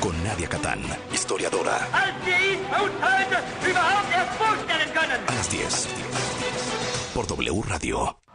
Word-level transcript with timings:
con 0.00 0.22
Nadia 0.24 0.48
Catán, 0.48 0.80
historiadora. 1.12 1.88
A 5.28 5.34
las 5.34 5.50
10. 5.50 5.88
Por 7.14 7.26
W 7.26 7.62
Radio. 7.62 8.25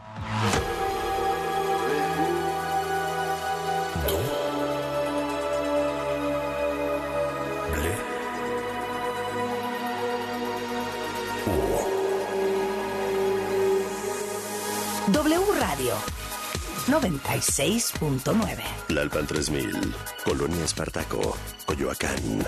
96.9. 16.92 18.58
Lalpan 18.90 19.26
3000, 19.26 19.96
Colonia 20.26 20.66
Espartaco, 20.66 21.38
Coyoacán. 21.66 22.44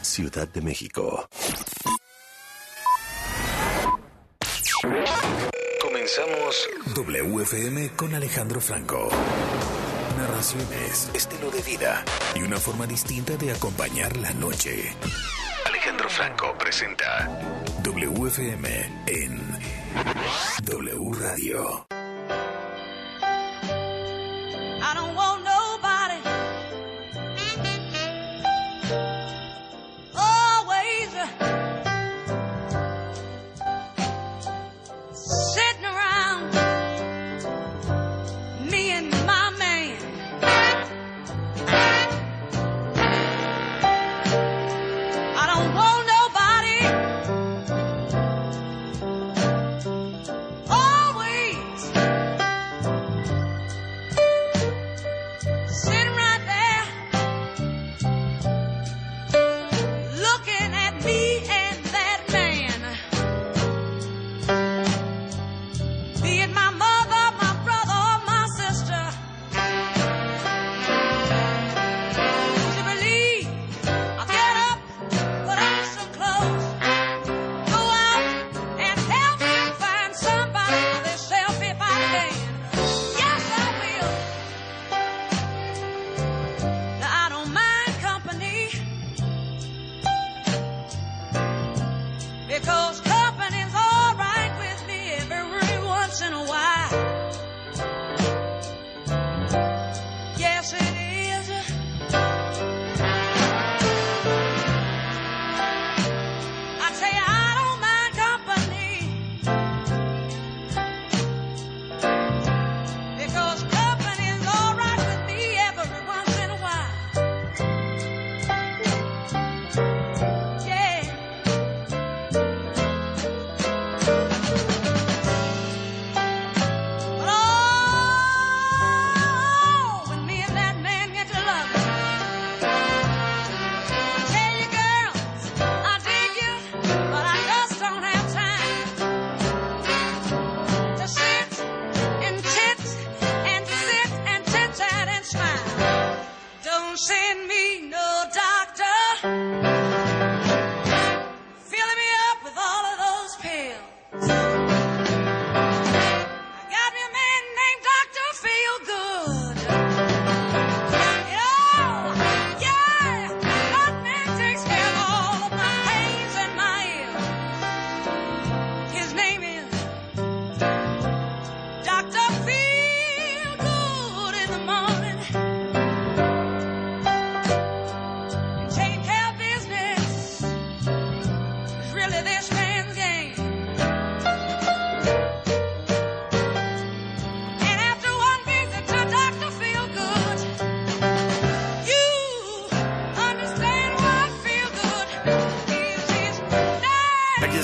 Ciudad 0.00 0.48
de 0.48 0.62
México. 0.62 1.28
Comenzamos 5.82 6.68
WFM 6.94 7.90
con 7.90 8.14
Alejandro 8.14 8.62
Franco. 8.62 9.10
Narraciones, 10.16 11.10
estilo 11.12 11.50
de 11.50 11.60
vida 11.60 12.02
y 12.34 12.42
una 12.42 12.56
forma 12.56 12.86
distinta 12.86 13.36
de 13.36 13.52
acompañar 13.52 14.16
la 14.16 14.32
noche. 14.32 14.96
Alejandro 15.66 16.08
Franco 16.08 16.56
presenta 16.58 17.28
WFM 17.84 19.04
en 19.06 19.38
W 20.64 21.12
Radio. 21.20 21.86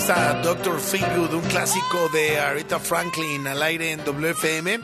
Aquí 0.03 0.11
está 0.11 0.43
Doctor 0.43 0.81
Feelgood, 0.81 1.33
un 1.33 1.43
clásico 1.43 2.09
de 2.13 2.41
Aretha 2.41 2.81
Franklin 2.81 3.47
al 3.47 3.63
aire 3.63 3.93
en 3.93 4.05
WFM. 4.05 4.81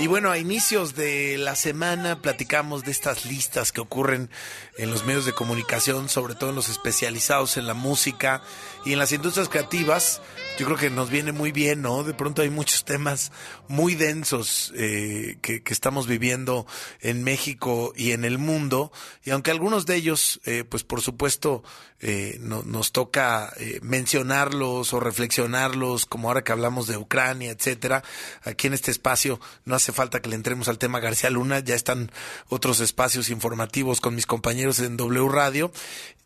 Y 0.00 0.08
bueno, 0.08 0.32
a 0.32 0.38
inicios 0.38 0.96
de 0.96 1.38
la 1.38 1.54
semana 1.54 2.20
platicamos 2.20 2.82
de 2.82 2.90
estas 2.90 3.26
listas 3.26 3.70
que 3.70 3.80
ocurren 3.80 4.28
en 4.76 4.90
los 4.90 5.04
medios 5.04 5.24
de 5.24 5.34
comunicación, 5.34 6.08
sobre 6.08 6.34
todo 6.34 6.50
en 6.50 6.56
los 6.56 6.68
especializados 6.68 7.56
en 7.58 7.68
la 7.68 7.74
música 7.74 8.42
y 8.84 8.92
en 8.92 8.98
las 8.98 9.12
industrias 9.12 9.48
creativas. 9.48 10.20
Yo 10.58 10.64
creo 10.64 10.78
que 10.78 10.88
nos 10.88 11.10
viene 11.10 11.32
muy 11.32 11.52
bien, 11.52 11.82
¿no? 11.82 12.02
De 12.02 12.14
pronto 12.14 12.40
hay 12.40 12.48
muchos 12.48 12.86
temas 12.86 13.30
muy 13.68 13.94
densos 13.94 14.72
eh, 14.74 15.36
que, 15.42 15.62
que 15.62 15.72
estamos 15.74 16.06
viviendo 16.06 16.66
en 17.02 17.22
México 17.24 17.92
y 17.94 18.12
en 18.12 18.24
el 18.24 18.38
mundo. 18.38 18.90
Y 19.22 19.30
aunque 19.32 19.50
algunos 19.50 19.84
de 19.84 19.96
ellos, 19.96 20.40
eh, 20.46 20.64
pues 20.66 20.82
por 20.82 21.02
supuesto, 21.02 21.62
eh, 22.00 22.38
no- 22.40 22.62
nos 22.62 22.92
toca 22.92 23.52
eh, 23.58 23.80
mencionarlos 23.82 24.94
o 24.94 25.00
reflexionarlos, 25.00 26.06
como 26.06 26.28
ahora 26.28 26.42
que 26.42 26.52
hablamos 26.52 26.86
de 26.86 26.96
Ucrania, 26.96 27.50
etcétera. 27.50 28.02
Aquí 28.42 28.66
en 28.66 28.72
este 28.74 28.90
espacio 28.90 29.38
no 29.66 29.74
hace 29.74 29.92
falta 29.92 30.20
que 30.22 30.30
le 30.30 30.36
entremos 30.36 30.68
al 30.68 30.78
tema 30.78 31.00
García 31.00 31.28
Luna, 31.28 31.58
ya 31.60 31.74
están 31.74 32.10
otros 32.48 32.80
espacios 32.80 33.28
informativos 33.28 34.00
con 34.00 34.14
mis 34.14 34.24
compañeros 34.26 34.78
en 34.78 34.96
W 34.96 35.28
Radio. 35.28 35.70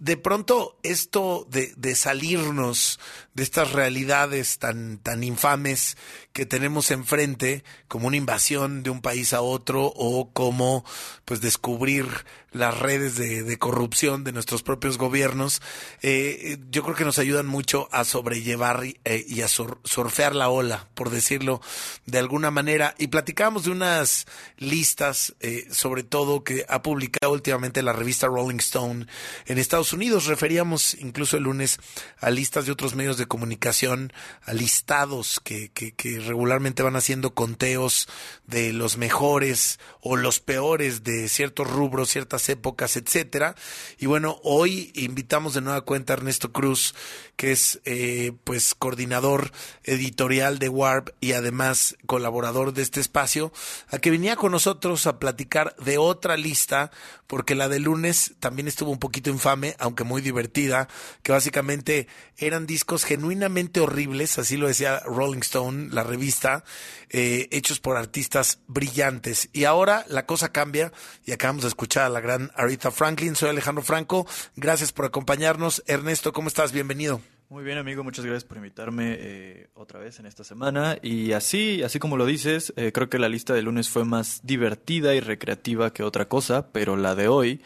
De 0.00 0.16
pronto, 0.16 0.78
esto 0.82 1.46
de, 1.50 1.74
de 1.76 1.94
salirnos 1.94 2.98
de 3.34 3.42
estas 3.42 3.72
realidades 3.72 4.58
tan, 4.58 4.96
tan 4.96 5.22
infames 5.22 5.98
que 6.32 6.46
tenemos 6.46 6.90
enfrente, 6.90 7.64
como 7.86 8.06
una 8.06 8.16
invasión 8.16 8.82
de 8.82 8.88
un 8.88 9.02
país 9.02 9.34
a 9.34 9.42
otro 9.42 9.92
o 9.94 10.30
como 10.32 10.86
pues 11.26 11.42
descubrir 11.42 12.06
las 12.52 12.78
redes 12.78 13.16
de, 13.16 13.58
corrupción 13.58 14.24
de 14.24 14.32
nuestros 14.32 14.62
propios 14.62 14.98
gobiernos, 14.98 15.62
eh, 16.02 16.58
yo 16.70 16.82
creo 16.82 16.96
que 16.96 17.04
nos 17.04 17.18
ayudan 17.18 17.46
mucho 17.46 17.88
a 17.92 18.04
sobrellevar 18.04 18.82
eh, 19.04 19.24
y 19.28 19.42
a 19.42 19.48
sur- 19.48 19.80
surfear 19.84 20.34
la 20.34 20.48
ola, 20.48 20.88
por 20.94 21.10
decirlo 21.10 21.60
de 22.06 22.18
alguna 22.18 22.50
manera. 22.50 22.94
Y 22.98 23.08
platicamos 23.08 23.64
de 23.64 23.70
unas 23.70 24.26
listas, 24.58 25.34
eh, 25.40 25.66
sobre 25.70 26.02
todo 26.02 26.42
que 26.44 26.64
ha 26.68 26.82
publicado 26.82 27.32
últimamente 27.32 27.82
la 27.82 27.92
revista 27.92 28.26
Rolling 28.26 28.58
Stone 28.58 29.06
en 29.46 29.58
Estados 29.58 29.92
Unidos. 29.92 30.26
Referíamos 30.26 30.94
incluso 30.94 31.36
el 31.36 31.44
lunes 31.44 31.78
a 32.18 32.30
listas 32.30 32.66
de 32.66 32.72
otros 32.72 32.94
medios 32.94 33.16
de 33.16 33.26
comunicación, 33.26 34.12
a 34.42 34.52
listados 34.52 35.40
que, 35.40 35.70
que, 35.70 35.92
que 35.92 36.18
regularmente 36.20 36.82
van 36.82 36.96
haciendo 36.96 37.34
conteos 37.34 38.08
de 38.46 38.72
los 38.72 38.96
mejores 38.96 39.78
o 40.00 40.16
los 40.16 40.40
peores 40.40 41.04
de 41.04 41.28
ciertos 41.28 41.70
rubros, 41.70 42.10
ciertas 42.10 42.39
épocas, 42.48 42.96
etcétera. 42.96 43.54
Y 43.98 44.06
bueno, 44.06 44.40
hoy 44.42 44.92
invitamos 44.94 45.54
de 45.54 45.60
nueva 45.60 45.82
cuenta 45.82 46.12
a 46.12 46.16
Ernesto 46.16 46.52
Cruz, 46.52 46.94
que 47.36 47.52
es 47.52 47.80
eh, 47.84 48.32
pues 48.44 48.74
coordinador 48.74 49.50
editorial 49.84 50.58
de 50.58 50.68
Warp 50.68 51.10
y 51.20 51.32
además 51.32 51.96
colaborador 52.06 52.72
de 52.72 52.82
este 52.82 53.00
espacio, 53.00 53.52
a 53.88 53.98
que 53.98 54.10
venía 54.10 54.36
con 54.36 54.52
nosotros 54.52 55.06
a 55.06 55.18
platicar 55.18 55.74
de 55.76 55.98
otra 55.98 56.36
lista, 56.36 56.90
porque 57.26 57.54
la 57.54 57.68
de 57.68 57.80
lunes 57.80 58.34
también 58.40 58.68
estuvo 58.68 58.90
un 58.90 58.98
poquito 58.98 59.30
infame, 59.30 59.74
aunque 59.78 60.04
muy 60.04 60.20
divertida, 60.20 60.88
que 61.22 61.32
básicamente 61.32 62.08
eran 62.36 62.66
discos 62.66 63.04
genuinamente 63.04 63.80
horribles, 63.80 64.38
así 64.38 64.56
lo 64.56 64.68
decía 64.68 65.00
Rolling 65.00 65.40
Stone, 65.40 65.88
la 65.92 66.02
revista, 66.02 66.64
eh, 67.08 67.48
hechos 67.50 67.80
por 67.80 67.96
artistas 67.96 68.60
brillantes. 68.66 69.48
Y 69.52 69.64
ahora 69.64 70.04
la 70.08 70.26
cosa 70.26 70.52
cambia 70.52 70.92
y 71.24 71.32
acabamos 71.32 71.62
de 71.62 71.68
escuchar 71.68 72.04
a 72.04 72.08
la 72.08 72.20
gran 72.20 72.29
Aretha 72.54 72.90
Franklin. 72.90 73.34
Soy 73.34 73.50
Alejandro 73.50 73.82
Franco, 73.82 74.26
gracias 74.56 74.92
por 74.92 75.04
acompañarnos. 75.04 75.82
Ernesto, 75.86 76.32
¿cómo 76.32 76.48
estás? 76.48 76.72
Bienvenido. 76.72 77.20
Muy 77.48 77.64
bien, 77.64 77.78
amigo, 77.78 78.04
muchas 78.04 78.24
gracias 78.24 78.44
por 78.44 78.58
invitarme 78.58 79.16
eh, 79.18 79.70
otra 79.74 79.98
vez 79.98 80.20
en 80.20 80.26
esta 80.26 80.44
semana. 80.44 80.98
Y 81.02 81.32
así, 81.32 81.82
así 81.82 81.98
como 81.98 82.16
lo 82.16 82.24
dices, 82.24 82.72
eh, 82.76 82.92
creo 82.92 83.10
que 83.10 83.18
la 83.18 83.28
lista 83.28 83.54
de 83.54 83.62
lunes 83.62 83.88
fue 83.88 84.04
más 84.04 84.40
divertida 84.44 85.16
y 85.16 85.20
recreativa 85.20 85.92
que 85.92 86.04
otra 86.04 86.26
cosa, 86.26 86.68
pero 86.70 86.96
la 86.96 87.16
de 87.16 87.26
hoy 87.26 87.60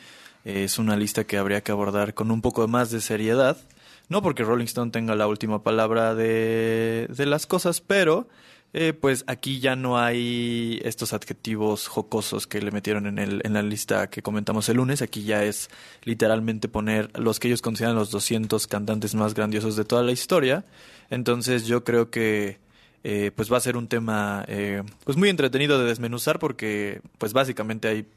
eh, 0.46 0.64
es 0.64 0.78
una 0.78 0.96
lista 0.96 1.24
que 1.24 1.36
habría 1.36 1.60
que 1.60 1.72
abordar 1.72 2.14
con 2.14 2.30
un 2.30 2.40
poco 2.40 2.66
más 2.66 2.90
de 2.90 3.02
seriedad. 3.02 3.58
No 4.08 4.22
porque 4.22 4.42
Rolling 4.42 4.64
Stone 4.64 4.90
tenga 4.90 5.14
la 5.16 5.26
última 5.26 5.62
palabra 5.62 6.14
de, 6.14 7.06
de 7.10 7.26
las 7.26 7.46
cosas, 7.46 7.82
pero 7.82 8.26
eh, 8.76 8.92
pues 8.92 9.22
aquí 9.28 9.60
ya 9.60 9.76
no 9.76 9.96
hay 9.96 10.80
estos 10.82 11.12
adjetivos 11.12 11.86
jocosos 11.86 12.48
que 12.48 12.60
le 12.60 12.72
metieron 12.72 13.06
en, 13.06 13.20
el, 13.20 13.40
en 13.44 13.52
la 13.52 13.62
lista 13.62 14.10
que 14.10 14.20
comentamos 14.20 14.68
el 14.68 14.78
lunes. 14.78 15.00
Aquí 15.00 15.22
ya 15.22 15.44
es 15.44 15.70
literalmente 16.02 16.68
poner 16.68 17.16
los 17.16 17.38
que 17.38 17.46
ellos 17.46 17.62
consideran 17.62 17.94
los 17.94 18.10
200 18.10 18.66
cantantes 18.66 19.14
más 19.14 19.32
grandiosos 19.32 19.76
de 19.76 19.84
toda 19.84 20.02
la 20.02 20.10
historia. 20.10 20.64
Entonces 21.08 21.66
yo 21.66 21.84
creo 21.84 22.10
que 22.10 22.58
eh, 23.04 23.30
pues 23.36 23.52
va 23.52 23.58
a 23.58 23.60
ser 23.60 23.76
un 23.76 23.86
tema 23.86 24.44
eh, 24.48 24.82
pues 25.04 25.16
muy 25.16 25.28
entretenido 25.28 25.78
de 25.78 25.84
desmenuzar 25.84 26.40
porque 26.40 27.00
pues 27.18 27.32
básicamente 27.32 27.86
hay 27.86 28.08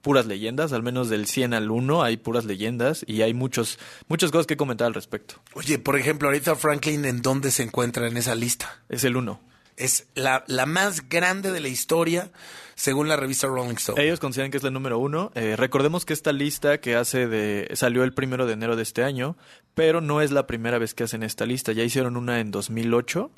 puras 0.00 0.24
leyendas, 0.24 0.72
al 0.72 0.82
menos 0.82 1.10
del 1.10 1.26
100 1.26 1.52
al 1.52 1.70
1 1.70 2.02
hay 2.02 2.16
puras 2.16 2.46
leyendas 2.46 3.04
y 3.06 3.20
hay 3.20 3.34
muchos 3.34 3.78
muchas 4.08 4.30
cosas 4.30 4.46
que 4.46 4.56
comentar 4.56 4.86
al 4.86 4.94
respecto. 4.94 5.34
Oye, 5.52 5.78
por 5.78 5.98
ejemplo, 5.98 6.28
ahorita 6.28 6.56
Franklin, 6.56 7.04
¿en 7.04 7.20
dónde 7.20 7.50
se 7.50 7.62
encuentra 7.62 8.08
en 8.08 8.16
esa 8.16 8.34
lista? 8.34 8.80
Es 8.88 9.04
el 9.04 9.18
1. 9.18 9.51
Es 9.76 10.06
la, 10.14 10.44
la 10.46 10.66
más 10.66 11.08
grande 11.08 11.50
de 11.50 11.60
la 11.60 11.68
historia, 11.68 12.30
según 12.74 13.08
la 13.08 13.16
revista 13.16 13.46
Rolling 13.46 13.76
Stone. 13.76 14.02
Ellos 14.02 14.20
consideran 14.20 14.50
que 14.50 14.56
es 14.56 14.62
la 14.62 14.70
número 14.70 14.98
uno. 14.98 15.32
Eh, 15.34 15.56
recordemos 15.56 16.04
que 16.04 16.12
esta 16.12 16.32
lista 16.32 16.78
que 16.78 16.96
hace 16.96 17.26
de 17.26 17.70
salió 17.74 18.04
el 18.04 18.12
primero 18.12 18.46
de 18.46 18.54
enero 18.54 18.76
de 18.76 18.82
este 18.82 19.04
año, 19.04 19.36
pero 19.74 20.00
no 20.00 20.20
es 20.20 20.30
la 20.30 20.46
primera 20.46 20.78
vez 20.78 20.94
que 20.94 21.04
hacen 21.04 21.22
esta 21.22 21.46
lista. 21.46 21.72
Ya 21.72 21.84
hicieron 21.84 22.16
una 22.16 22.40
en 22.40 22.50
2008, 22.50 23.30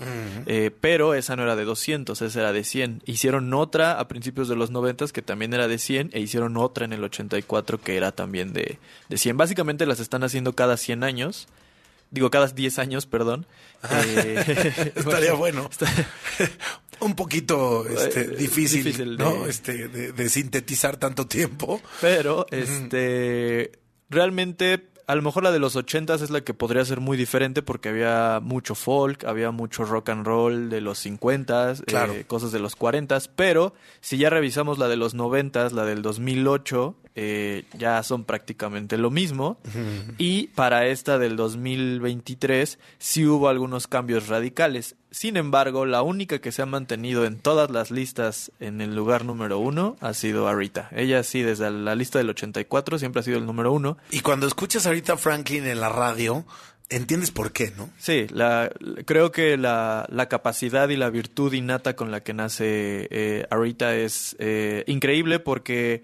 eh, 0.47 0.71
pero 0.81 1.15
esa 1.15 1.37
no 1.37 1.43
era 1.43 1.57
de 1.57 1.65
200, 1.65 2.21
esa 2.21 2.41
era 2.41 2.53
de 2.53 2.65
100. 2.65 3.03
Hicieron 3.07 3.53
otra 3.55 4.01
a 4.01 4.09
principios 4.09 4.49
de 4.49 4.57
los 4.57 4.71
90 4.71 4.95
que 5.13 5.23
también 5.23 5.53
era 5.55 5.69
de 5.69 5.79
100 5.79 6.11
e 6.13 6.21
hicieron 6.21 6.57
otra 6.57 6.85
en 6.85 6.93
el 6.93 7.03
84 7.03 7.81
que 7.81 7.97
era 7.97 8.13
también 8.13 8.53
de, 8.53 8.79
de 9.09 9.19
100. 9.19 9.37
Básicamente 9.37 9.87
las 9.87 10.01
están 10.01 10.25
haciendo 10.25 10.55
cada 10.55 10.77
100 10.77 11.05
años. 11.05 11.49
Digo, 12.15 12.31
cada 12.31 12.47
10 12.47 12.79
años, 12.79 13.07
perdón. 13.07 13.47
Eh, 13.91 14.93
Estaría 14.97 15.35
bueno. 15.35 15.69
está- 15.71 15.91
Un 17.01 17.17
poquito 17.17 17.85
este, 17.89 18.21
Eh, 18.21 18.37
difícil, 18.39 18.85
difícil 18.85 19.17
¿no? 19.17 19.45
de- 19.45 19.51
Este, 19.51 19.89
de, 19.89 20.13
de 20.13 20.29
sintetizar 20.29 20.97
tanto 20.97 21.27
tiempo. 21.27 21.83
Pero, 22.01 22.47
este, 22.53 23.73
realmente, 24.09 24.91
a 25.07 25.15
lo 25.15 25.23
mejor 25.23 25.43
la 25.43 25.53
de 25.53 25.59
los 25.59 25.77
ochentas 25.77 26.23
es 26.23 26.31
la 26.31 26.41
que 26.43 26.55
podría 26.55 26.85
ser 26.85 27.01
muy 27.01 27.17
diferente 27.17 27.63
porque 27.63 27.89
había 27.91 28.41
mucho 28.43 28.75
folk, 28.75 29.25
había 29.25 29.51
mucho 29.51 29.85
rock 29.85 30.09
and 30.11 30.27
roll 30.27 30.71
de 30.71 30.81
los 30.81 30.99
cincuentas, 30.99 31.81
eh, 31.81 31.85
Claro. 31.87 32.15
cosas 32.27 32.53
de 32.53 32.59
los 32.61 32.77
cuarentas, 32.77 33.29
pero 33.29 33.75
si 34.01 34.17
ya 34.19 34.31
revisamos 34.31 34.79
la 34.79 34.89
de 34.89 34.97
los 34.97 35.15
noventas, 35.15 35.73
la 35.73 35.85
del 35.85 36.03
2008, 36.03 36.95
eh, 37.17 37.65
ya 37.79 38.03
son 38.03 38.25
prácticamente 38.25 38.99
lo 38.99 39.11
mismo. 39.11 39.59
Y 40.19 40.49
para 40.49 40.87
esta 40.87 41.19
del 41.19 41.37
2023 41.37 42.79
sí 42.99 43.27
hubo 43.27 43.49
algunos 43.49 43.87
cambios 43.87 44.29
radicales. 44.29 44.97
Sin 45.15 45.37
embargo, 45.37 45.87
la 45.87 46.03
única 46.03 46.41
que 46.41 46.51
se 46.51 46.61
ha 46.61 46.67
mantenido 46.67 47.25
en 47.25 47.39
todas 47.39 47.71
las 47.71 47.93
listas 47.93 48.51
en 48.59 48.81
el 48.81 48.97
lugar 48.97 49.25
número 49.25 49.61
uno 49.61 49.97
ha 50.01 50.13
sido 50.13 50.49
Arita. 50.49 50.89
Ella 50.91 51.23
sí, 51.23 51.43
desde 51.43 51.71
la 51.71 51.95
lista 51.95 52.19
del 52.19 52.31
84 52.31 52.99
siempre 52.99 53.21
ha 53.21 53.23
sido 53.23 53.39
el 53.39 53.47
número 53.47 53.71
uno. 53.73 53.97
Y 54.11 54.21
cuando 54.21 54.49
escuchas 54.49 54.87
ahorita 54.87 55.17
Franklin 55.17 55.69
en 55.69 55.81
la 55.81 55.89
radio, 55.89 56.45
entiendes 56.89 57.31
por 57.31 57.53
qué, 57.53 57.73
¿no? 57.77 57.91
Sí, 57.97 58.27
la, 58.31 58.73
creo 59.05 59.31
que 59.31 59.57
la, 59.57 60.05
la 60.11 60.29
capacidad 60.29 60.89
y 60.89 60.97
la 60.97 61.11
virtud 61.11 61.53
innata 61.53 61.95
con 61.95 62.11
la 62.11 62.25
que 62.25 62.35
nace 62.35 63.07
eh, 63.13 63.47
Arita 63.51 63.95
es 63.95 64.35
eh, 64.41 64.83
increíble 64.89 65.39
porque, 65.39 66.03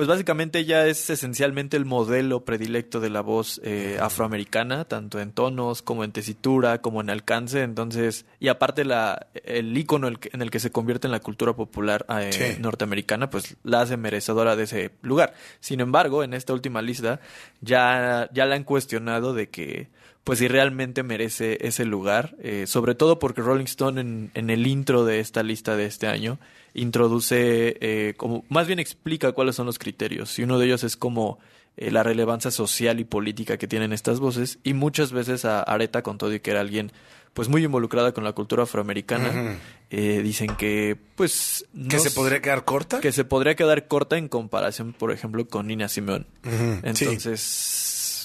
pues 0.00 0.08
básicamente 0.08 0.60
ella 0.60 0.86
es 0.86 1.10
esencialmente 1.10 1.76
el 1.76 1.84
modelo 1.84 2.42
predilecto 2.42 3.00
de 3.00 3.10
la 3.10 3.20
voz 3.20 3.60
eh, 3.62 3.98
afroamericana, 4.00 4.86
tanto 4.86 5.20
en 5.20 5.30
tonos 5.30 5.82
como 5.82 6.04
en 6.04 6.12
tesitura, 6.12 6.80
como 6.80 7.02
en 7.02 7.10
alcance. 7.10 7.62
Entonces, 7.62 8.24
y 8.38 8.48
aparte 8.48 8.86
la, 8.86 9.26
el 9.44 9.76
ícono 9.76 10.08
en 10.08 10.40
el 10.40 10.50
que 10.50 10.58
se 10.58 10.72
convierte 10.72 11.06
en 11.06 11.10
la 11.10 11.20
cultura 11.20 11.52
popular 11.52 12.06
eh, 12.18 12.30
Sí. 12.32 12.62
norteamericana, 12.62 13.28
pues 13.28 13.58
la 13.62 13.82
hace 13.82 13.98
merecedora 13.98 14.56
de 14.56 14.62
ese 14.62 14.92
lugar. 15.02 15.34
Sin 15.60 15.80
embargo, 15.80 16.24
en 16.24 16.32
esta 16.32 16.54
última 16.54 16.80
lista 16.80 17.20
ya, 17.60 18.30
ya 18.32 18.46
la 18.46 18.54
han 18.54 18.64
cuestionado 18.64 19.34
de 19.34 19.50
que 19.50 19.88
pues 20.24 20.38
si 20.38 20.48
realmente 20.48 21.02
merece 21.02 21.58
ese 21.66 21.84
lugar, 21.84 22.36
eh, 22.42 22.64
sobre 22.66 22.94
todo 22.94 23.18
porque 23.18 23.40
Rolling 23.40 23.64
Stone 23.64 24.00
en, 24.00 24.30
en 24.34 24.50
el 24.50 24.66
intro 24.66 25.04
de 25.04 25.20
esta 25.20 25.42
lista 25.42 25.76
de 25.76 25.86
este 25.86 26.06
año 26.06 26.38
introduce, 26.74 27.76
eh, 27.80 28.14
como 28.16 28.44
más 28.48 28.66
bien 28.66 28.78
explica 28.78 29.32
cuáles 29.32 29.56
son 29.56 29.66
los 29.66 29.78
criterios, 29.78 30.38
y 30.38 30.42
uno 30.42 30.58
de 30.58 30.66
ellos 30.66 30.84
es 30.84 30.96
como 30.96 31.38
eh, 31.76 31.90
la 31.90 32.02
relevancia 32.02 32.50
social 32.50 33.00
y 33.00 33.04
política 33.04 33.56
que 33.56 33.66
tienen 33.68 33.92
estas 33.92 34.20
voces, 34.20 34.58
y 34.62 34.74
muchas 34.74 35.12
veces 35.12 35.44
a 35.44 35.62
Areta, 35.62 36.02
con 36.02 36.18
todo 36.18 36.32
y 36.34 36.40
que 36.40 36.50
era 36.50 36.60
alguien 36.60 36.92
pues 37.32 37.48
muy 37.48 37.64
involucrada 37.64 38.12
con 38.12 38.24
la 38.24 38.32
cultura 38.32 38.64
afroamericana, 38.64 39.56
eh, 39.90 40.20
dicen 40.22 40.56
que 40.56 40.96
pues 41.14 41.64
Que 41.72 41.96
no 41.96 41.98
se 42.00 42.10
podría 42.10 42.40
quedar 42.42 42.64
corta. 42.64 43.00
que 43.00 43.12
se 43.12 43.24
podría 43.24 43.54
quedar 43.54 43.86
corta 43.86 44.18
en 44.18 44.26
comparación, 44.28 44.92
por 44.92 45.12
ejemplo, 45.12 45.46
con 45.46 45.68
Nina 45.68 45.88
Simone. 45.88 46.26
Ujú, 46.44 46.80
sí. 46.94 47.04
Entonces, 47.04 47.38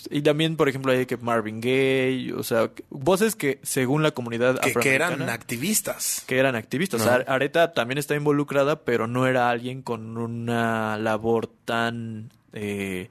y 0.09 0.21
también, 0.21 0.55
por 0.55 0.69
ejemplo, 0.69 0.91
hay 0.91 1.05
que 1.05 1.17
Marvin 1.17 1.61
Gaye, 1.61 2.33
o 2.33 2.43
sea, 2.43 2.71
voces 2.89 3.35
que 3.35 3.59
según 3.63 4.03
la 4.03 4.11
comunidad 4.11 4.59
que, 4.59 4.73
que 4.73 4.95
eran 4.95 5.29
activistas. 5.29 6.23
que 6.27 6.37
eran 6.37 6.55
activistas. 6.55 7.01
No. 7.01 7.05
O 7.05 7.09
sea, 7.09 7.25
Areta 7.27 7.73
también 7.73 7.97
está 7.97 8.15
involucrada, 8.15 8.81
pero 8.83 9.07
no 9.07 9.27
era 9.27 9.49
alguien 9.49 9.81
con 9.81 10.17
una 10.17 10.97
labor 10.97 11.47
tan 11.65 12.31
eh, 12.53 13.09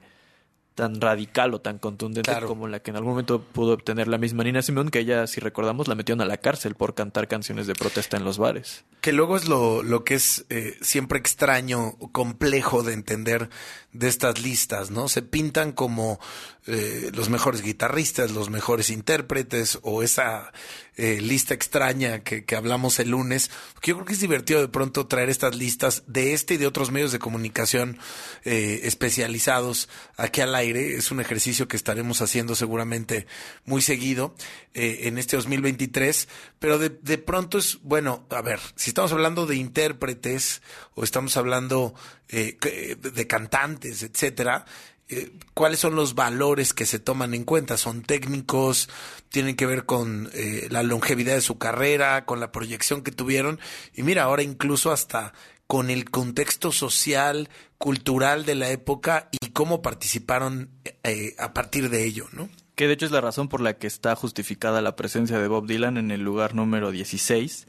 tan 0.75 0.99
radical 0.99 1.53
o 1.53 1.61
tan 1.61 1.79
contundente 1.79 2.29
Claro. 2.29 2.47
como 2.47 2.67
la 2.67 2.81
que 2.81 2.91
en 2.91 2.97
algún 2.97 3.11
momento 3.11 3.41
pudo 3.41 3.73
obtener 3.73 4.07
la 4.09 4.17
misma 4.17 4.43
Nina 4.43 4.61
Simone, 4.61 4.91
que 4.91 4.99
ella, 4.99 5.25
si 5.25 5.39
recordamos, 5.39 5.87
la 5.87 5.95
metieron 5.95 6.21
a 6.21 6.25
la 6.25 6.37
cárcel 6.37 6.75
por 6.75 6.93
cantar 6.93 7.27
canciones 7.29 7.65
de 7.65 7.73
protesta 7.75 8.17
en 8.17 8.25
los 8.25 8.37
bares. 8.37 8.83
Que 9.01 9.13
luego 9.13 9.37
es 9.37 9.47
lo, 9.47 9.83
lo 9.83 10.03
que 10.03 10.15
es 10.15 10.45
eh, 10.49 10.77
siempre 10.81 11.17
extraño, 11.17 11.95
o 11.99 12.11
complejo 12.11 12.83
de 12.83 12.93
entender 12.93 13.49
de 13.93 14.09
estas 14.09 14.41
listas, 14.41 14.91
¿no? 14.91 15.07
Se 15.07 15.21
pintan 15.21 15.71
como 15.71 16.19
eh, 16.67 17.09
los 17.13 17.29
mejores 17.29 17.61
guitarristas, 17.61 18.31
los 18.31 18.49
mejores 18.49 18.89
intérpretes, 18.89 19.79
o 19.81 20.03
esa 20.03 20.51
eh, 20.97 21.19
lista 21.21 21.53
extraña 21.53 22.23
que, 22.23 22.45
que 22.45 22.55
hablamos 22.55 22.99
el 22.99 23.09
lunes. 23.09 23.51
Yo 23.83 23.95
creo 23.95 24.05
que 24.05 24.13
es 24.13 24.19
divertido 24.19 24.61
de 24.61 24.67
pronto 24.67 25.07
traer 25.07 25.29
estas 25.29 25.55
listas 25.55 26.03
de 26.07 26.33
este 26.33 26.55
y 26.55 26.57
de 26.57 26.67
otros 26.67 26.91
medios 26.91 27.11
de 27.11 27.19
comunicación 27.19 27.97
eh, 28.43 28.81
especializados 28.83 29.89
aquí 30.17 30.41
al 30.41 30.55
aire. 30.55 30.95
Es 30.95 31.11
un 31.11 31.19
ejercicio 31.19 31.67
que 31.67 31.77
estaremos 31.77 32.21
haciendo 32.21 32.55
seguramente 32.55 33.27
muy 33.65 33.81
seguido 33.81 34.35
eh, 34.73 35.01
en 35.03 35.17
este 35.17 35.35
2023, 35.35 36.27
pero 36.59 36.77
de, 36.77 36.89
de 36.89 37.17
pronto 37.17 37.57
es, 37.57 37.79
bueno, 37.81 38.25
a 38.29 38.41
ver, 38.41 38.59
si 38.75 38.89
estamos 38.89 39.11
hablando 39.11 39.45
de 39.45 39.55
intérpretes 39.55 40.61
o 40.93 41.03
estamos 41.03 41.35
hablando 41.37 41.93
eh, 42.29 42.57
de 42.99 43.27
cantantes, 43.27 44.01
etcétera, 44.01 44.65
eh, 45.07 45.31
¿cuáles 45.53 45.79
son 45.79 45.95
los 45.95 46.15
valores 46.15 46.73
que 46.73 46.85
se 46.85 46.99
toman 46.99 47.33
en 47.33 47.43
cuenta? 47.43 47.77
¿Son 47.77 48.01
técnicos? 48.01 48.89
¿Tienen 49.29 49.55
que 49.55 49.65
ver 49.65 49.85
con 49.85 50.29
eh, 50.33 50.67
la 50.71 50.83
longevidad 50.83 51.35
de 51.35 51.41
su 51.41 51.57
carrera, 51.57 52.25
con 52.25 52.39
la 52.39 52.51
proyección 52.51 53.03
que 53.03 53.11
tuvieron? 53.11 53.59
Y 53.93 54.03
mira, 54.03 54.23
ahora 54.23 54.41
incluso 54.41 54.91
hasta 54.91 55.33
con 55.67 55.89
el 55.89 56.09
contexto 56.09 56.71
social, 56.71 57.49
cultural 57.77 58.45
de 58.45 58.55
la 58.55 58.69
época 58.69 59.29
y 59.31 59.49
cómo 59.49 59.81
participaron 59.81 60.69
eh, 61.03 61.35
a 61.37 61.53
partir 61.53 61.89
de 61.89 62.05
ello, 62.05 62.27
¿no? 62.31 62.49
Que 62.75 62.87
de 62.87 62.93
hecho 62.93 63.05
es 63.05 63.11
la 63.11 63.21
razón 63.21 63.47
por 63.47 63.61
la 63.61 63.77
que 63.77 63.87
está 63.87 64.15
justificada 64.15 64.81
la 64.81 64.95
presencia 64.95 65.39
de 65.39 65.47
Bob 65.47 65.65
Dylan 65.65 65.97
en 65.97 66.11
el 66.11 66.21
lugar 66.21 66.55
número 66.55 66.91
16 66.91 67.67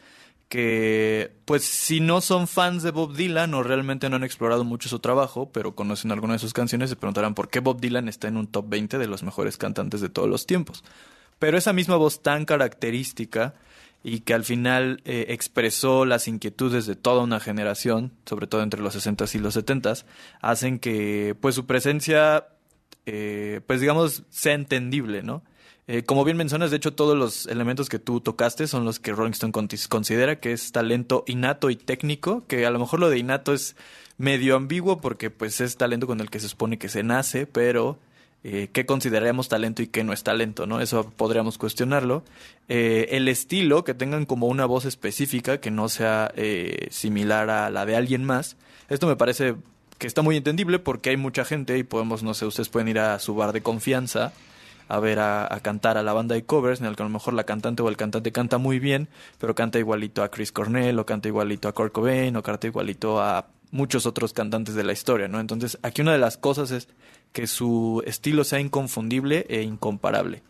que 0.48 1.32
pues 1.44 1.64
si 1.64 2.00
no 2.00 2.20
son 2.20 2.46
fans 2.46 2.82
de 2.82 2.92
Bob 2.92 3.14
Dylan 3.14 3.52
o 3.54 3.62
realmente 3.62 4.08
no 4.08 4.16
han 4.16 4.24
explorado 4.24 4.64
mucho 4.64 4.88
su 4.88 5.00
trabajo, 5.00 5.50
pero 5.52 5.74
conocen 5.74 6.12
algunas 6.12 6.36
de 6.36 6.46
sus 6.46 6.52
canciones, 6.52 6.90
se 6.90 6.96
preguntarán 6.96 7.34
por 7.34 7.48
qué 7.48 7.60
Bob 7.60 7.80
Dylan 7.80 8.08
está 8.08 8.28
en 8.28 8.36
un 8.36 8.46
top 8.46 8.68
20 8.68 8.98
de 8.98 9.06
los 9.08 9.22
mejores 9.22 9.56
cantantes 9.56 10.00
de 10.00 10.08
todos 10.08 10.28
los 10.28 10.46
tiempos. 10.46 10.84
Pero 11.38 11.58
esa 11.58 11.72
misma 11.72 11.96
voz 11.96 12.22
tan 12.22 12.44
característica 12.44 13.54
y 14.02 14.20
que 14.20 14.34
al 14.34 14.44
final 14.44 15.02
eh, 15.04 15.26
expresó 15.30 16.04
las 16.04 16.28
inquietudes 16.28 16.86
de 16.86 16.94
toda 16.94 17.22
una 17.22 17.40
generación, 17.40 18.12
sobre 18.24 18.46
todo 18.46 18.62
entre 18.62 18.80
los 18.80 18.94
60s 18.94 19.34
y 19.34 19.38
los 19.38 19.56
70s, 19.56 20.04
hacen 20.40 20.78
que 20.78 21.36
pues 21.40 21.56
su 21.56 21.66
presencia 21.66 22.46
eh, 23.04 23.60
pues 23.66 23.80
digamos 23.80 24.24
sea 24.30 24.54
entendible, 24.54 25.22
¿no? 25.22 25.42
Eh, 25.88 26.02
como 26.02 26.24
bien 26.24 26.36
mencionas, 26.36 26.70
de 26.70 26.78
hecho, 26.78 26.94
todos 26.94 27.16
los 27.16 27.46
elementos 27.46 27.88
que 27.88 28.00
tú 28.00 28.20
tocaste 28.20 28.66
son 28.66 28.84
los 28.84 28.98
que 28.98 29.12
Rolling 29.12 29.32
Stone 29.32 29.52
considera 29.88 30.40
que 30.40 30.52
es 30.52 30.72
talento 30.72 31.22
innato 31.28 31.70
y 31.70 31.76
técnico, 31.76 32.44
que 32.48 32.66
a 32.66 32.70
lo 32.70 32.80
mejor 32.80 32.98
lo 32.98 33.08
de 33.08 33.18
innato 33.18 33.52
es 33.52 33.76
medio 34.18 34.56
ambiguo 34.56 35.00
porque 35.00 35.30
pues 35.30 35.60
es 35.60 35.76
talento 35.76 36.06
con 36.06 36.20
el 36.20 36.30
que 36.30 36.40
se 36.40 36.48
supone 36.48 36.78
que 36.78 36.88
se 36.88 37.04
nace, 37.04 37.46
pero 37.46 37.98
eh, 38.48 38.68
qué 38.72 38.86
consideramos 38.86 39.48
talento 39.48 39.82
y 39.82 39.88
qué 39.88 40.04
no 40.04 40.12
es 40.12 40.22
talento, 40.22 40.66
¿no? 40.66 40.80
Eso 40.80 41.10
podríamos 41.16 41.58
cuestionarlo. 41.58 42.22
Eh, 42.68 43.08
el 43.10 43.28
estilo, 43.28 43.84
que 43.84 43.94
tengan 43.94 44.24
como 44.24 44.46
una 44.46 44.66
voz 44.66 44.84
específica 44.84 45.58
que 45.58 45.70
no 45.70 45.88
sea 45.88 46.32
eh, 46.36 46.88
similar 46.90 47.50
a 47.50 47.70
la 47.70 47.86
de 47.86 47.96
alguien 47.96 48.24
más, 48.24 48.56
esto 48.88 49.06
me 49.06 49.16
parece 49.16 49.56
que 49.98 50.06
está 50.06 50.22
muy 50.22 50.36
entendible 50.36 50.78
porque 50.78 51.10
hay 51.10 51.16
mucha 51.16 51.44
gente 51.44 51.76
y 51.78 51.82
podemos, 51.82 52.22
no 52.22 52.34
sé, 52.34 52.46
ustedes 52.46 52.68
pueden 52.68 52.88
ir 52.88 52.98
a 52.98 53.18
su 53.18 53.34
bar 53.34 53.52
de 53.52 53.62
confianza 53.62 54.32
a 54.88 55.00
ver 55.00 55.18
a, 55.18 55.48
cantar 55.62 55.98
a 55.98 56.02
la 56.02 56.12
banda 56.12 56.34
de 56.34 56.44
covers, 56.44 56.80
en 56.80 56.86
el 56.86 56.96
que 56.96 57.02
a 57.02 57.06
lo 57.06 57.10
mejor 57.10 57.34
la 57.34 57.44
cantante 57.44 57.82
o 57.82 57.88
el 57.88 57.96
cantante 57.96 58.32
canta 58.32 58.58
muy 58.58 58.78
bien, 58.78 59.08
pero 59.38 59.54
canta 59.54 59.78
igualito 59.78 60.22
a 60.22 60.30
Chris 60.30 60.52
Cornell, 60.52 60.98
o 60.98 61.06
canta 61.06 61.28
igualito 61.28 61.68
a 61.68 61.72
Kurt 61.72 61.92
Cobain, 61.92 62.36
o 62.36 62.42
canta 62.42 62.66
igualito 62.66 63.20
a 63.20 63.46
muchos 63.70 64.06
otros 64.06 64.32
cantantes 64.32 64.74
de 64.74 64.84
la 64.84 64.92
historia, 64.92 65.28
¿no? 65.28 65.40
Entonces, 65.40 65.78
aquí 65.82 66.02
una 66.02 66.12
de 66.12 66.18
las 66.18 66.36
cosas 66.36 66.70
es 66.70 66.88
que 67.32 67.46
su 67.46 68.02
estilo 68.06 68.44
sea 68.44 68.60
inconfundible 68.60 69.46
e 69.48 69.62
incomparable. 69.62 70.42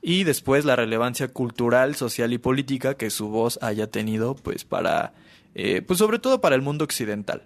Y 0.00 0.24
después 0.24 0.64
la 0.64 0.74
relevancia 0.74 1.28
cultural, 1.28 1.94
social 1.94 2.32
y 2.32 2.38
política 2.38 2.94
que 2.94 3.10
su 3.10 3.28
voz 3.28 3.58
haya 3.62 3.86
tenido, 3.86 4.34
pues 4.34 4.64
para, 4.64 5.12
eh, 5.54 5.82
pues 5.82 5.98
sobre 5.98 6.18
todo 6.18 6.40
para 6.40 6.56
el 6.56 6.62
mundo 6.62 6.84
occidental. 6.84 7.42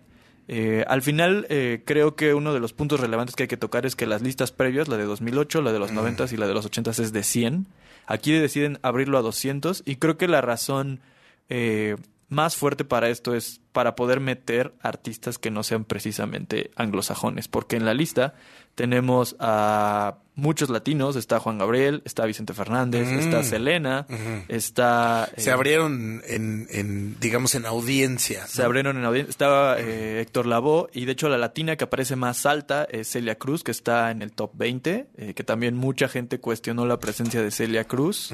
Eh, 0.49 0.85
al 0.87 1.03
final, 1.03 1.47
eh, 1.49 1.83
creo 1.85 2.15
que 2.15 2.35
uno 2.35 2.55
de 2.55 2.61
los 2.61 2.73
puntos 2.73 3.01
relevantes 3.01 3.35
que 3.35 3.45
hay 3.45 3.49
que 3.49 3.57
tocar 3.57 3.85
es 3.85 3.97
que 3.97 4.07
las 4.07 4.23
listas 4.23 4.53
previas, 4.53 4.89
la 4.89 4.97
de 4.97 5.05
2008, 5.05 5.61
la 5.63 5.73
de 5.73 5.79
los 5.79 5.93
90 5.93 6.27
y 6.33 6.37
la 6.37 6.47
de 6.47 6.55
los 6.55 6.67
80 6.67 6.91
es 6.91 7.13
de 7.13 7.23
100. 7.23 7.67
Aquí 8.07 8.33
deciden 8.33 8.79
abrirlo 8.83 9.19
a 9.19 9.23
200 9.23 9.83
y 9.85 9.97
creo 9.97 10.17
que 10.17 10.29
la 10.29 10.41
razón 10.41 11.01
eh, 11.49 11.97
más 12.29 12.57
fuerte 12.57 12.85
para 12.85 13.09
esto 13.09 13.35
es 13.35 13.61
para 13.73 13.97
poder 13.97 14.21
meter 14.21 14.75
artistas 14.81 15.39
que 15.39 15.51
no 15.51 15.63
sean 15.63 15.85
precisamente 15.85 16.71
anglosajones, 16.77 17.49
porque 17.49 17.77
en 17.77 17.85
la 17.85 17.95
lista 17.95 18.35
tenemos 18.75 19.37
a 19.41 20.19
muchos 20.37 20.69
latinos, 20.71 21.17
está 21.17 21.41
Juan 21.41 21.59
Gabriel, 21.59 22.03
está 22.05 22.25
Vicente 22.27 22.55
Fernández, 22.55 23.09
Mm. 23.09 23.19
está 23.19 23.43
Selena, 23.43 24.07
está... 24.49 25.29
Se 25.37 25.51
eh, 25.51 25.53
abrieron 25.53 26.23
en, 26.27 26.69
en, 26.71 27.17
digamos, 27.21 27.55
en 27.55 27.67
audiencia. 27.67 28.47
Se 28.47 28.63
abrieron 28.63 28.97
en 28.99 29.05
audiencia. 29.05 29.31
Estaba 29.31 29.79
eh, 29.81 30.21
Héctor 30.21 30.47
Lavoe 30.47 30.89
y 30.93 31.07
de 31.07 31.13
hecho 31.13 31.29
la 31.29 31.39
latina 31.39 31.77
que 31.77 31.85
aparece 31.85 32.17
más 32.17 32.47
alta 32.47 32.87
es 32.91 33.09
Celia 33.11 33.37
Cruz, 33.37 33.65
que 33.65 33.71
está 33.71 34.11
en 34.11 34.23
el 34.23 34.33
top 34.33 34.51
20, 34.55 35.07
eh, 35.17 35.35
que 35.35 35.43
también 35.45 35.75
mucha 35.77 36.07
gente 36.09 36.39
cuestionó 36.39 36.87
la 36.87 37.01
presencia 37.01 37.43
de 37.43 37.51
Celia 37.51 37.85
Cruz 37.85 38.31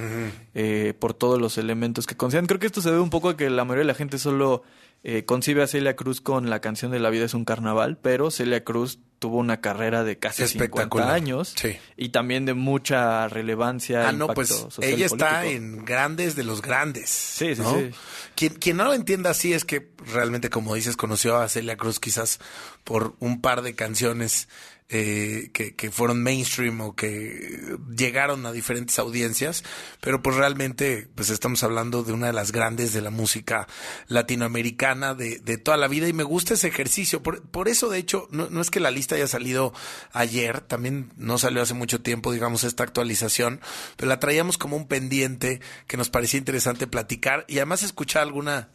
eh, 0.55 0.95
por 0.99 1.15
todos 1.15 1.41
los 1.41 1.57
elementos 1.57 2.07
que 2.07 2.17
consideran. 2.17 2.47
Creo 2.47 2.61
que 2.61 2.67
esto 2.67 2.83
se 2.83 2.91
debe 2.91 3.01
un 3.01 3.11
poco 3.11 3.29
a 3.31 3.37
que 3.37 3.49
la 3.49 3.65
mayoría 3.65 3.83
de 3.83 3.87
la 3.87 3.95
gente 3.95 4.19
solo 4.19 4.63
eh, 5.05 5.25
concibe 5.25 5.63
a 5.63 5.67
Celia 5.67 5.97
Cruz 5.97 6.21
con 6.21 6.49
la 6.51 6.61
canción 6.61 6.91
de 6.93 7.01
La 7.01 7.11
vida 7.11 7.25
es 7.25 7.35
un 7.35 7.45
carnaval, 7.45 7.99
pero 8.01 8.31
Celia 8.31 8.63
Cruz 8.65 8.99
tuvo 9.19 9.37
una 9.39 9.61
carrera 9.61 10.03
de 10.05 10.19
casi 10.19 10.47
50 10.49 10.65
Espectacular. 10.65 11.11
años 11.13 11.55
Sí. 11.57 11.77
y 11.97 12.09
también 12.09 12.45
de 12.45 12.55
mucha 12.55 13.29
relevancia. 13.29 14.09
Ah, 14.09 14.13
no, 14.13 14.29
pues 14.29 14.67
ella 14.81 15.07
está 15.07 15.41
político. 15.43 15.57
en 15.65 15.85
grandes 15.85 16.35
de 16.35 16.43
los 16.45 16.61
grandes. 16.61 17.09
Sí, 17.11 17.55
sí, 17.55 17.63
¿no? 17.63 17.73
sí. 17.79 17.91
Quien, 18.35 18.55
quien 18.55 18.77
no 18.79 18.85
lo 18.85 18.95
entienda 18.95 19.31
así 19.31 19.53
es 19.53 19.65
que 19.65 19.91
realmente, 20.13 20.51
como 20.51 20.75
dices, 20.75 20.97
conoció 20.97 21.37
a 21.37 21.49
Celia 21.49 21.77
Cruz 21.77 22.01
quizás 22.01 22.41
por 22.83 23.15
un 23.21 23.41
par 23.41 23.63
de 23.63 23.75
canciones 23.77 24.49
eh, 24.89 25.51
que, 25.53 25.75
que 25.75 25.91
fueron 25.91 26.23
mainstream 26.23 26.81
o 26.83 26.95
que 26.95 27.77
llegaron 27.97 28.45
a 28.45 28.53
diferentes 28.53 28.99
audiencias, 28.99 29.65
pero 30.01 30.23
pues 30.23 30.37
realmente 30.37 31.09
pues 31.15 31.31
estamos 31.31 31.63
hablando 31.63 32.03
de 32.03 32.13
una 32.13 32.27
de 32.27 32.33
las 32.33 32.53
grandes 32.53 32.93
de 32.93 33.01
la 33.01 33.11
música 33.11 33.67
latinoamericana 34.09 35.15
de, 35.15 35.39
de 35.39 35.57
toda 35.57 35.77
la 35.77 35.89
vida 35.89 36.09
y 36.09 36.13
me 36.13 36.25
gusta 36.25 36.55
ese 36.55 36.69
ejercicio. 36.69 37.23
Por, 37.23 37.43
por 37.43 37.69
eso, 37.69 37.89
de 37.89 37.99
hecho, 37.99 38.29
no, 38.31 38.51
no 38.51 38.61
es 38.61 38.71
que 38.71 38.81
la 38.81 38.91
lista 38.91 39.15
haya 39.15 39.27
salido 39.27 39.73
ayer, 40.13 40.61
también 40.61 41.13
no 41.17 41.39
salió 41.39 41.63
hace 41.63 41.75
mucho 41.75 42.03
tiempo, 42.03 42.33
digamos, 42.33 42.65
esta 42.65 42.83
actualización, 42.83 43.61
pero 43.97 44.09
la 44.09 44.21
traíamos 44.21 44.59
como 44.59 44.77
un 44.77 44.87
pendiente 44.89 45.61
que 45.87 45.97
nos 45.97 46.11
parecía 46.11 46.39
interesante 46.39 46.87
platicar 46.87 47.45
y 47.49 47.57
además 47.59 47.83
escuchar 47.83 48.23
alguna, 48.23 48.71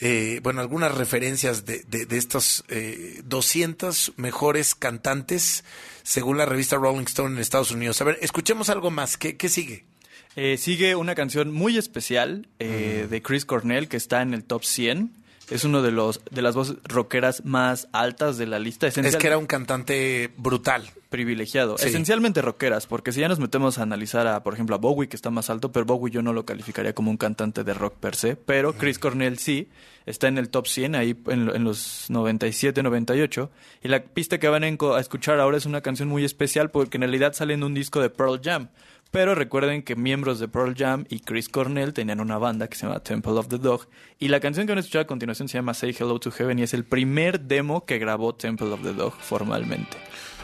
eh, 0.00 0.40
bueno, 0.42 0.60
algunas 0.60 0.94
referencias 0.94 1.64
de, 1.64 1.84
de, 1.88 2.06
de 2.06 2.18
estos 2.18 2.64
eh, 2.68 3.20
200 3.24 4.12
mejores 4.16 4.74
cantantes 4.74 5.64
según 6.02 6.38
la 6.38 6.46
revista 6.46 6.76
Rolling 6.76 7.04
Stone 7.06 7.34
en 7.36 7.40
Estados 7.40 7.70
Unidos. 7.70 8.00
A 8.00 8.04
ver, 8.04 8.18
escuchemos 8.22 8.68
algo 8.70 8.90
más. 8.90 9.16
¿Qué, 9.16 9.36
qué 9.36 9.48
sigue? 9.48 9.84
Eh, 10.34 10.56
sigue 10.58 10.96
una 10.96 11.14
canción 11.14 11.52
muy 11.52 11.76
especial 11.78 12.38
Mm. 12.38 12.44
eh, 12.60 13.06
de 13.10 13.22
Chris 13.22 13.44
Cornell 13.44 13.88
que 13.88 13.96
está 13.98 14.22
en 14.22 14.34
el 14.34 14.44
top 14.44 14.64
100. 14.64 15.12
Es 15.52 15.64
uno 15.64 15.82
de 15.82 15.90
los 15.90 16.20
de 16.30 16.42
las 16.42 16.54
voces 16.54 16.76
rockeras 16.84 17.44
más 17.44 17.88
altas 17.92 18.38
de 18.38 18.46
la 18.46 18.58
lista. 18.58 18.86
Es 18.86 19.16
que 19.16 19.26
era 19.26 19.38
un 19.38 19.46
cantante 19.46 20.32
brutal. 20.36 20.90
privilegiado. 21.12 21.78
Sí. 21.78 21.88
Esencialmente 21.88 22.42
rockeras, 22.42 22.86
porque 22.86 23.12
si 23.12 23.20
ya 23.20 23.28
nos 23.28 23.38
metemos 23.38 23.78
a 23.78 23.82
analizar 23.82 24.26
a, 24.26 24.42
por 24.42 24.54
ejemplo, 24.54 24.74
a 24.74 24.78
Bowie, 24.78 25.08
que 25.08 25.14
está 25.14 25.30
más 25.30 25.50
alto, 25.50 25.70
pero 25.70 25.86
Bowie 25.86 26.10
yo 26.10 26.22
no 26.22 26.32
lo 26.32 26.44
calificaría 26.44 26.94
como 26.94 27.10
un 27.10 27.16
cantante 27.16 27.62
de 27.62 27.74
rock 27.74 27.94
per 27.96 28.16
se, 28.16 28.34
pero 28.34 28.72
Chris 28.72 28.98
Cornell 28.98 29.38
sí, 29.38 29.68
está 30.06 30.26
en 30.26 30.38
el 30.38 30.48
top 30.48 30.66
100, 30.66 30.94
ahí 30.94 31.16
en, 31.28 31.50
en 31.54 31.64
los 31.64 32.06
97, 32.08 32.82
98, 32.82 33.50
y 33.84 33.88
la 33.88 34.02
pista 34.02 34.38
que 34.38 34.48
van 34.48 34.64
a 34.64 34.98
escuchar 34.98 35.38
ahora 35.38 35.58
es 35.58 35.66
una 35.66 35.82
canción 35.82 36.08
muy 36.08 36.24
especial 36.24 36.70
porque 36.70 36.96
en 36.96 37.02
realidad 37.02 37.34
sale 37.34 37.54
en 37.54 37.62
un 37.62 37.74
disco 37.74 38.00
de 38.00 38.10
Pearl 38.10 38.40
Jam. 38.42 38.68
Pero 39.12 39.34
recuerden 39.34 39.82
que 39.82 39.94
miembros 39.94 40.40
de 40.40 40.48
Pearl 40.48 40.74
Jam 40.74 41.04
y 41.10 41.20
Chris 41.20 41.50
Cornell 41.50 41.92
tenían 41.92 42.18
una 42.18 42.38
banda 42.38 42.66
que 42.66 42.76
se 42.76 42.86
llama 42.86 43.00
Temple 43.00 43.32
of 43.32 43.48
the 43.48 43.58
Dog. 43.58 43.86
Y 44.18 44.28
la 44.28 44.40
canción 44.40 44.66
que 44.66 44.72
van 44.72 44.78
a 44.78 44.80
escuchar 44.80 45.02
a 45.02 45.06
continuación 45.06 45.48
se 45.48 45.58
llama 45.58 45.74
Say 45.74 45.94
Hello 45.96 46.18
to 46.18 46.30
Heaven 46.30 46.58
y 46.58 46.62
es 46.62 46.72
el 46.72 46.84
primer 46.84 47.40
demo 47.40 47.84
que 47.84 47.98
grabó 47.98 48.34
Temple 48.34 48.68
of 48.68 48.82
the 48.82 48.94
Dog 48.94 49.12
formalmente. 49.20 49.98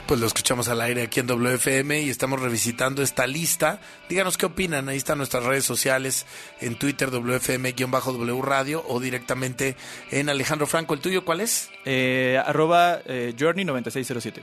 Pues 0.07 0.21
lo 0.21 0.27
escuchamos 0.27 0.69
al 0.69 0.83
aire 0.83 1.03
aquí 1.03 1.21
en 1.21 1.27
WFM 1.27 2.03
y 2.03 2.11
estamos 2.11 2.41
revisitando 2.41 3.03
esta 3.03 3.27
lista. 3.27 3.81
Díganos 4.11 4.37
qué 4.37 4.45
opinan. 4.45 4.91
Ahí 4.91 4.99
están 4.99 5.17
nuestras 5.17 5.45
redes 5.45 5.65
sociales 5.65 6.27
en 6.61 6.79
Twitter, 6.79 7.11
WFM-W 7.11 8.43
Radio 8.43 8.85
o 8.87 9.01
directamente 9.01 9.77
en 10.11 10.29
Alejandro 10.29 10.67
Franco. 10.67 10.93
¿El 10.93 11.01
tuyo 11.01 11.25
cuál 11.25 11.41
es? 11.41 11.71
Eh, 11.87 12.39
arroba 12.45 13.01
eh, 13.07 13.35
Journey9607. 13.35 14.43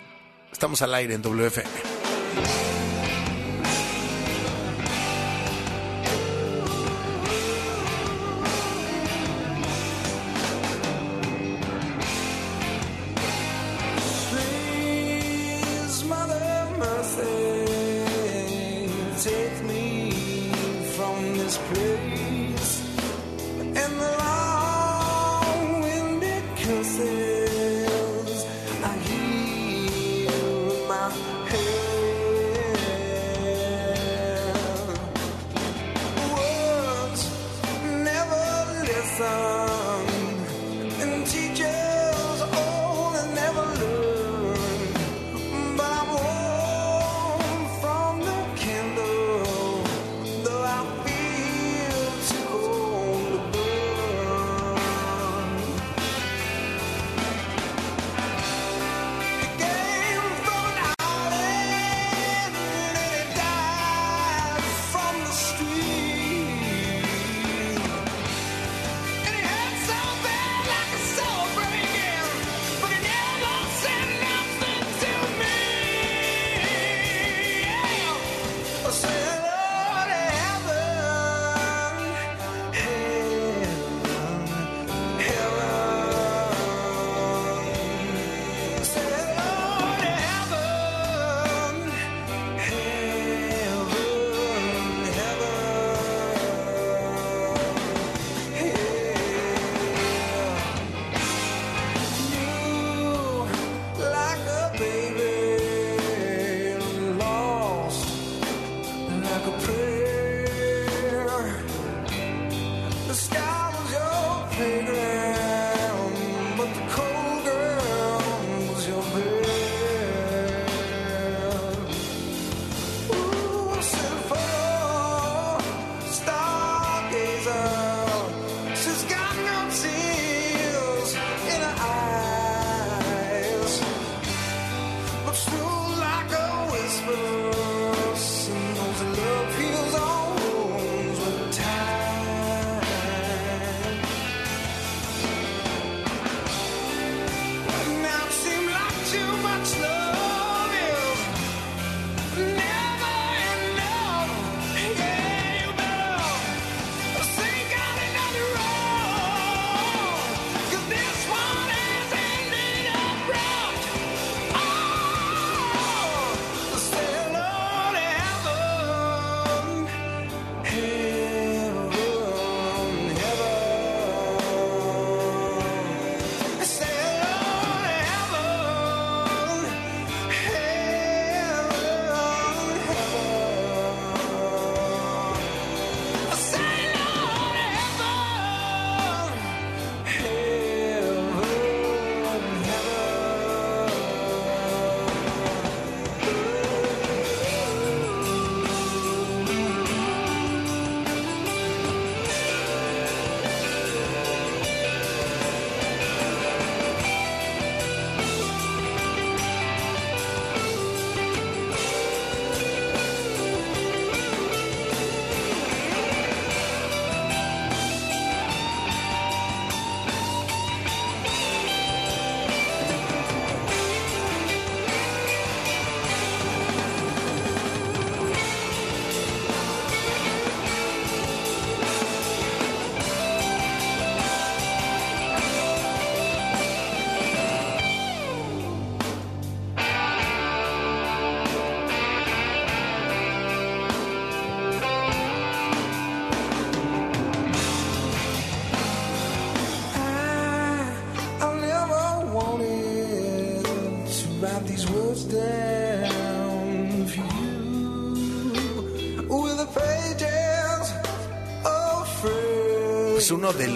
Estamos 0.51 0.82
al 0.82 0.96
aire 0.96 1.13
en 1.13 1.22
WFM. 1.22 2.75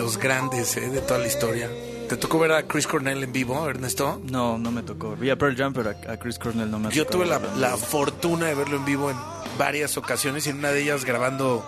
Los 0.09 0.17
grandes 0.17 0.75
eh, 0.75 0.89
de 0.89 1.01
toda 1.01 1.19
la 1.19 1.27
historia. 1.27 1.69
¿Te 2.07 2.17
tocó 2.17 2.39
ver 2.39 2.51
a 2.53 2.63
Chris 2.63 2.87
Cornell 2.87 3.21
en 3.23 3.31
vivo, 3.31 3.69
Ernesto? 3.69 4.19
No, 4.23 4.57
no 4.57 4.71
me 4.71 4.81
tocó. 4.81 5.15
Vi 5.15 5.29
a 5.29 5.35
Pearl 5.35 5.55
Jam, 5.55 5.71
pero 5.71 5.91
a, 5.91 6.17
Chris 6.17 6.39
Cornell 6.39 6.71
no 6.71 6.79
me 6.79 6.89
Yo 6.89 7.05
tocó 7.05 7.25
tuve 7.25 7.27
la, 7.27 7.77
fortuna 7.77 8.47
de 8.47 8.55
verlo 8.55 8.77
en 8.77 8.85
vivo 8.85 9.11
en 9.11 9.17
varias 9.59 9.97
ocasiones 9.97 10.47
y 10.47 10.49
en 10.49 10.57
una 10.57 10.71
de 10.71 10.81
ellas 10.81 11.05
grabando 11.05 11.63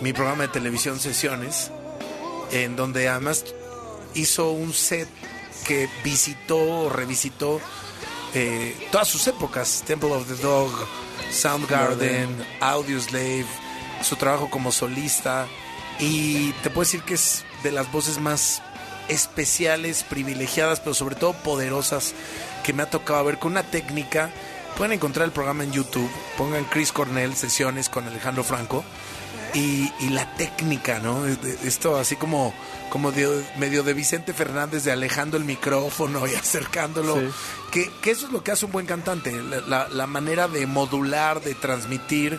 mi 0.00 0.14
programa 0.14 0.44
de 0.44 0.48
televisión 0.48 0.98
Sesiones, 0.98 1.70
en 2.50 2.76
donde 2.76 3.10
además 3.10 3.44
hizo 4.14 4.52
un 4.52 4.72
set 4.72 5.08
que 5.66 5.86
visitó 6.02 6.56
o 6.56 6.88
revisitó 6.88 7.60
eh, 8.32 8.74
todas 8.90 9.06
sus 9.06 9.26
épocas, 9.26 9.84
Temple 9.86 10.12
of 10.12 10.26
the 10.28 10.42
Dog, 10.42 10.72
Soundgarden, 11.30 12.30
Audioslave, 12.60 13.44
su 14.02 14.16
trabajo 14.16 14.48
como 14.48 14.72
solista 14.72 15.46
y 15.98 16.52
te 16.62 16.70
puedo 16.70 16.84
decir 16.84 17.02
que 17.02 17.14
es 17.14 17.44
de 17.66 17.72
las 17.72 17.90
voces 17.90 18.18
más 18.20 18.62
especiales, 19.08 20.02
privilegiadas, 20.04 20.80
pero 20.80 20.94
sobre 20.94 21.14
todo 21.16 21.32
poderosas 21.32 22.14
que 22.64 22.72
me 22.72 22.82
ha 22.82 22.90
tocado 22.90 23.24
ver 23.24 23.38
con 23.38 23.52
una 23.52 23.62
técnica. 23.62 24.30
Pueden 24.76 24.92
encontrar 24.92 25.24
el 25.26 25.32
programa 25.32 25.64
en 25.64 25.72
YouTube, 25.72 26.10
pongan 26.36 26.64
Chris 26.64 26.92
Cornell 26.92 27.34
sesiones 27.34 27.88
con 27.88 28.06
Alejandro 28.06 28.44
Franco 28.44 28.84
y, 29.54 29.90
y 30.00 30.10
la 30.10 30.34
técnica, 30.34 30.98
¿no? 30.98 31.24
Esto 31.64 31.96
así 31.98 32.16
como, 32.16 32.52
como 32.90 33.10
de- 33.10 33.42
medio 33.56 33.82
de 33.82 33.94
Vicente 33.94 34.34
Fernández 34.34 34.84
de 34.84 34.92
alejando 34.92 35.38
el 35.38 35.44
micrófono 35.44 36.26
y 36.26 36.34
acercándolo. 36.36 37.14
Sí. 37.18 37.28
Que, 37.72 37.90
que 38.02 38.10
eso 38.10 38.26
es 38.26 38.32
lo 38.32 38.44
que 38.44 38.52
hace 38.52 38.66
un 38.66 38.72
buen 38.72 38.84
cantante, 38.86 39.32
la, 39.32 39.60
la- 39.60 39.88
la 39.88 40.06
manera 40.06 40.46
de 40.46 40.66
modular, 40.66 41.40
de 41.42 41.54
transmitir 41.54 42.38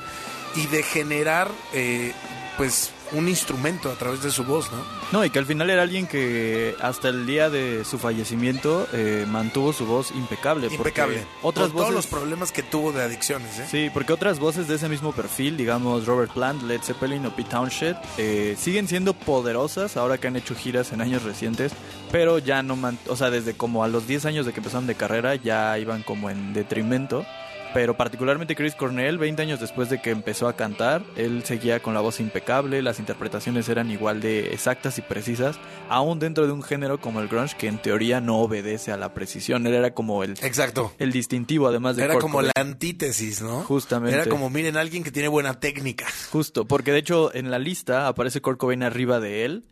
y 0.56 0.68
de 0.68 0.84
generar, 0.84 1.50
eh, 1.74 2.14
pues, 2.58 2.92
un 3.14 3.30
instrumento 3.30 3.90
a 3.90 3.96
través 3.96 4.22
de 4.22 4.32
su 4.32 4.44
voz, 4.44 4.70
¿no? 4.72 4.78
No, 5.14 5.24
y 5.24 5.30
que 5.30 5.40
al 5.40 5.46
final 5.46 5.70
era 5.70 5.82
alguien 5.84 6.08
que 6.08 6.76
hasta 6.82 7.08
el 7.08 7.26
día 7.26 7.50
de 7.50 7.86
su 7.86 7.98
fallecimiento 7.98 8.86
eh, 8.92 9.26
mantuvo 9.30 9.72
su 9.72 9.86
voz 9.86 10.12
impecable. 10.12 10.68
Impecable. 10.68 11.24
Otras 11.42 11.68
Con 11.70 11.78
todos 11.78 11.94
los 11.94 12.08
problemas 12.08 12.52
que 12.52 12.64
tuvo 12.64 12.92
de 12.92 13.04
adicciones, 13.04 13.60
¿eh? 13.60 13.68
Sí, 13.70 13.90
porque 13.94 14.12
otras 14.12 14.40
voces 14.40 14.68
de 14.68 14.76
ese 14.76 14.90
mismo 14.90 15.14
perfil, 15.14 15.56
digamos 15.56 16.06
Robert 16.06 16.34
Plant, 16.34 16.64
Led 16.64 16.82
Zeppelin 16.82 17.26
o 17.28 17.34
Pete 17.36 17.50
Townshend, 17.52 17.98
eh, 18.18 18.58
siguen 18.60 18.88
siendo 18.90 19.14
poderosas 19.14 19.96
ahora 19.96 20.18
que 20.18 20.28
han 20.28 20.36
hecho 20.36 20.54
giras 20.56 20.92
en 20.92 21.00
años 21.00 21.24
recientes, 21.24 21.72
pero 22.12 22.40
ya 22.40 22.62
no, 22.64 22.76
man- 22.76 23.00
o 23.08 23.16
sea, 23.16 23.30
desde 23.30 23.54
como 23.56 23.84
a 23.86 23.88
los 23.88 24.06
10 24.08 24.26
años 24.26 24.46
de 24.46 24.52
que 24.52 24.60
empezaron 24.60 24.88
de 24.88 24.96
carrera 24.96 25.36
ya 25.36 25.78
iban 25.80 26.04
como 26.04 26.30
en 26.30 26.52
detrimento. 26.54 27.26
Pero 27.74 27.96
particularmente 27.96 28.56
Chris 28.56 28.76
Cornell, 28.76 29.18
20 29.18 29.42
años 29.42 29.60
después 29.60 29.90
de 29.90 30.02
que 30.02 30.10
empezó 30.10 30.48
a 30.48 30.54
cantar, 30.56 31.04
él 31.16 31.44
seguía 31.44 31.80
con 31.80 31.94
la 31.94 32.00
voz 32.02 32.20
impecable, 32.20 32.82
las 32.82 33.00
interpretaciones 33.00 33.70
eran 33.70 33.92
igual 33.92 34.20
de 34.22 34.54
exactas 34.54 34.98
y 34.98 35.02
precisas, 35.02 35.60
aún 35.90 36.20
dentro 36.20 36.46
de 36.48 36.54
un 36.54 36.64
género 36.64 37.00
como 37.00 37.20
el 37.22 37.28
grunge 37.28 37.56
que 37.58 37.68
en 37.68 37.78
teoría 37.80 38.22
no 38.22 38.38
obedece 38.40 38.92
a 38.92 38.98
la 38.98 39.14
precisión. 39.14 39.68
Él 39.68 39.74
era 39.74 39.94
como 39.94 40.24
el, 40.24 40.32
Exacto. 40.42 40.94
el 40.98 41.12
distintivo 41.12 41.68
además 41.68 41.96
de 41.96 42.04
Era 42.04 42.14
Kurt 42.14 42.22
como 42.22 42.34
Cobain. 42.40 42.52
la 42.56 42.62
antítesis, 42.62 43.42
¿no? 43.42 43.62
Justamente. 43.62 44.16
Era 44.16 44.26
como, 44.28 44.50
miren, 44.50 44.78
alguien 44.78 45.04
que 45.04 45.12
tiene 45.12 45.28
buena 45.28 45.60
técnica. 45.60 46.06
Justo, 46.32 46.66
porque 46.66 46.92
de 46.92 47.00
hecho 47.00 47.34
en 47.36 47.52
la 47.52 47.60
lista 47.60 48.08
aparece 48.08 48.42
Kurt 48.42 48.58
Cobain 48.58 48.84
arriba 48.84 49.20
de 49.20 49.46
él, 49.46 49.66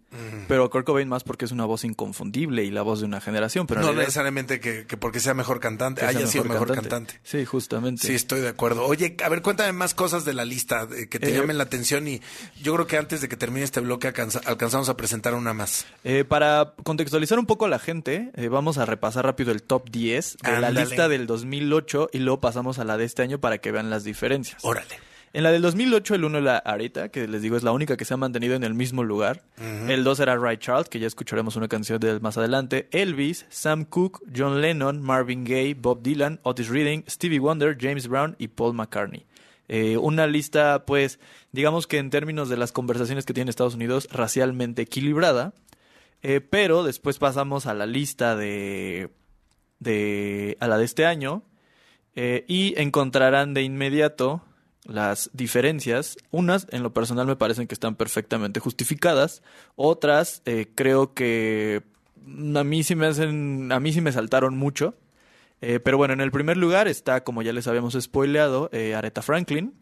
pero 0.48 0.70
Kurt 0.70 0.86
Cobain 0.86 1.08
más 1.08 1.24
porque 1.24 1.46
es 1.46 1.52
una 1.52 1.66
voz 1.66 1.84
inconfundible 1.84 2.64
y 2.64 2.72
la 2.72 2.82
voz 2.82 3.00
de 3.00 3.06
una 3.06 3.22
generación, 3.22 3.68
pero 3.68 3.82
no 3.82 3.88
realidad 3.88 4.04
necesariamente 4.06 4.60
que, 4.60 4.86
que 4.86 4.98
porque 4.98 5.20
sea 5.20 5.34
mejor 5.34 5.60
cantante, 5.60 6.02
que 6.02 6.08
haya 6.08 6.28
sido 6.28 6.44
mejor 6.46 6.74
cantante. 6.74 7.20
Sí, 7.24 7.46
justamente. 7.46 8.06
Sí, 8.08 8.14
estoy 8.14 8.42
de 8.42 8.50
acuerdo. 8.50 8.86
Oye, 8.86 9.16
a 9.24 9.30
ver, 9.30 9.42
cuéntame 9.42 9.72
más 9.74 9.94
cosas 9.94 10.26
de 10.26 10.34
la 10.34 10.46
lista 10.46 10.88
que 11.10 11.20
te 11.20 11.30
Eh, 11.30 11.34
llamen 11.38 11.58
la 11.58 11.64
atención 11.64 12.08
y 12.08 12.22
yo 12.62 12.74
creo 12.76 12.88
que 12.88 12.98
antes 12.98 13.22
de 13.22 13.28
que 13.30 13.38
termine 13.38 13.64
este 13.66 13.80
bloque 13.80 14.08
alcanza- 14.08 14.42
alcanzamos 14.46 14.90
a 14.90 14.98
presentar 14.98 15.34
una 15.34 15.54
más. 15.54 15.86
Eh, 16.04 16.24
para 16.26 16.74
contextualizar 16.84 17.40
un 17.40 17.46
poco 17.46 17.66
a 17.66 17.70
la 17.70 17.80
gente, 17.80 18.32
eh, 18.36 18.48
vamos 18.48 18.78
a 18.78 18.86
repasar 18.86 19.26
rápido 19.26 19.52
el 19.52 19.64
top 19.64 19.90
10 19.90 20.38
de 20.44 20.52
la 20.60 20.70
lista 20.72 21.08
del 21.10 21.28
2008 21.28 22.10
y 22.14 22.20
luego 22.20 22.40
pasamos 22.42 22.80
a 22.80 22.84
la 22.84 22.98
de 22.98 23.06
este 23.06 23.22
año 23.22 23.40
para 23.40 23.58
que 23.60 23.72
vean 23.72 23.90
las 23.90 24.04
diferencias. 24.04 24.64
Órale. 24.64 24.96
En 25.36 25.44
la 25.44 25.52
del 25.52 25.62
2008, 25.64 26.16
el 26.16 26.24
1 26.24 26.38
era 26.38 26.58
Arita, 26.60 27.10
que 27.10 27.28
les 27.28 27.42
digo 27.42 27.58
es 27.58 27.64
la 27.64 27.74
única 27.74 27.98
que 27.98 28.06
se 28.06 28.14
ha 28.14 28.18
mantenido 28.18 28.56
en 28.56 28.64
el 28.64 28.74
mismo 28.74 29.04
lugar. 29.04 29.44
El 29.60 30.06
2 30.06 30.22
era 30.22 30.38
Ray 30.38 30.56
Charles, 30.56 30.88
que 30.88 30.98
ya 30.98 31.08
escucharemos 31.08 31.58
una 31.58 31.68
canción 31.68 32.00
de 32.00 32.12
él 32.12 32.22
más 32.22 32.38
adelante. 32.38 32.88
Elvis, 32.92 33.46
Sam 33.50 33.84
Cooke, 33.84 34.22
John 34.34 34.62
Lennon, 34.62 35.02
Marvin 35.02 35.44
Gaye, 35.44 35.74
Bob 35.74 36.02
Dylan, 36.02 36.40
Otis 36.44 36.70
Redding, 36.70 37.04
Stevie 37.10 37.40
Wonder, 37.40 37.76
James 37.78 38.08
Brown 38.08 38.38
y 38.40 38.48
Paul 38.48 38.76
McCartney. 38.76 39.26
Eh, 39.68 39.98
una 39.98 40.26
lista, 40.26 40.86
pues, 40.86 41.20
digamos 41.52 41.86
que 41.86 41.98
en 41.98 42.12
términos 42.12 42.48
de 42.48 42.56
las 42.56 42.72
conversaciones 42.72 43.26
que 43.26 43.34
tiene 43.34 43.50
Estados 43.50 43.76
Unidos, 43.76 44.08
racialmente 44.14 44.84
equilibrada. 44.84 45.54
Eh, 46.22 46.40
pero 46.40 46.86
después 46.86 47.18
pasamos 47.18 47.66
a 47.66 47.74
la 47.74 47.88
lista 47.88 48.38
de, 48.38 49.10
de 49.80 50.56
a 50.62 50.70
la 50.70 50.78
de 50.78 50.86
este 50.86 51.06
año 51.06 51.44
eh, 52.16 52.46
y 52.48 52.74
encontrarán 52.80 53.54
de 53.54 53.64
inmediato 53.64 54.42
las 54.86 55.30
diferencias. 55.34 56.18
Unas, 56.32 56.68
en 56.72 56.84
lo 56.84 56.94
personal, 56.94 57.28
me 57.28 57.36
parecen 57.36 57.68
que 57.68 57.76
están 57.76 57.96
perfectamente 57.96 58.60
justificadas. 58.60 59.42
Otras, 59.76 60.42
eh, 60.46 60.68
creo 60.76 61.14
que 61.14 61.84
a 62.56 62.64
mí 62.64 62.84
sí 62.84 62.96
me 62.96 63.08
hacen, 63.08 63.72
a 63.72 63.80
mí 63.80 63.94
sí 63.94 64.02
me 64.02 64.12
saltaron 64.12 64.58
mucho. 64.58 64.96
Eh, 65.62 65.80
pero 65.80 65.98
bueno, 65.98 66.14
en 66.14 66.22
el 66.22 66.32
primer 66.32 66.58
lugar 66.58 66.88
está, 66.88 67.24
como 67.24 67.42
ya 67.42 67.54
les 67.54 67.68
habíamos 67.68 67.98
spoileado, 68.00 68.70
eh, 68.72 68.96
Aretha 68.96 69.22
Franklin. 69.22 69.74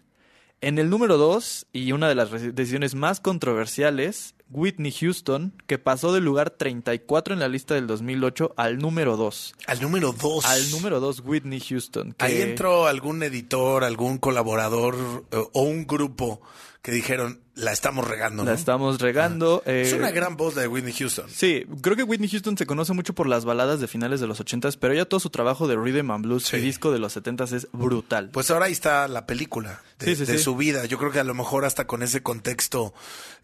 En 0.62 0.80
el 0.80 0.90
número 0.90 1.18
2, 1.18 1.68
y 1.74 1.92
una 1.92 2.08
de 2.08 2.16
las 2.16 2.32
decisiones 2.32 2.96
más 2.96 3.20
controversiales, 3.20 4.34
Whitney 4.54 4.92
Houston, 4.92 5.54
que 5.68 5.78
pasó 5.80 6.14
del 6.14 6.24
lugar 6.24 6.52
34 6.52 7.34
en 7.34 7.40
la 7.40 7.48
lista 7.48 7.74
del 7.76 7.88
2008 7.88 8.54
al 8.56 8.78
número 8.78 9.18
2. 9.18 9.56
Al 9.68 9.82
número 9.82 10.14
dos. 10.14 10.46
Al 10.46 10.72
número 10.72 11.00
2, 11.00 11.22
Whitney 11.26 11.60
Houston. 11.60 12.14
que- 12.14 12.26
Ahí 12.26 12.42
entró 12.42 12.88
algún 12.88 13.24
editor, 13.24 13.84
algún 13.84 14.18
colaborador 14.18 14.96
eh, 15.32 15.38
o 15.54 15.62
un 15.64 15.86
grupo 15.88 16.42
que 16.82 16.92
dijeron, 16.92 17.40
la 17.56 17.72
estamos 17.72 18.08
regando, 18.08 18.44
¿no? 18.44 18.50
La 18.50 18.56
estamos 18.56 19.00
regando. 19.00 19.62
Es 19.66 19.94
eh, 19.94 19.96
una 19.96 20.10
gran 20.12 20.36
voz 20.38 20.56
de 20.56 20.68
Whitney 20.68 20.94
Houston. 20.94 21.30
Sí, 21.30 21.66
creo 21.82 21.96
que 21.96 22.04
Whitney 22.04 22.28
Houston 22.30 22.58
se 22.58 22.66
conoce 22.66 22.94
mucho 22.94 23.14
por 23.14 23.28
las 23.28 23.46
baladas 23.46 23.80
de 23.80 23.88
finales 23.88 24.20
de 24.20 24.28
los 24.28 24.40
80s, 24.42 24.78
pero 24.80 24.94
ya 24.94 25.06
todo 25.06 25.20
su 25.20 25.30
trabajo 25.30 25.68
de 25.68 25.76
rhythm 25.76 26.10
and 26.12 26.26
blues 26.26 26.46
Sí. 26.46 26.58
y 26.58 26.62
disco 26.62 26.92
de 26.92 27.00
los 27.00 27.16
70s 27.16 27.54
es 27.54 27.68
brutal. 27.72 28.30
Pues 28.32 28.50
ahora 28.50 28.66
ahí 28.66 28.72
está 28.72 29.08
la 29.08 29.26
película 29.28 29.82
de, 30.00 30.06
Sí, 30.08 30.16
sí, 30.26 30.32
de 30.32 30.38
sí. 30.40 30.44
su 30.44 30.56
vida. 30.56 30.86
Yo 30.86 30.98
creo 30.98 31.12
que 31.12 31.20
a 31.20 31.24
lo 31.24 31.34
mejor 31.36 31.66
hasta 31.66 31.86
con 31.86 32.02
ese 32.02 32.24
contexto 32.24 32.94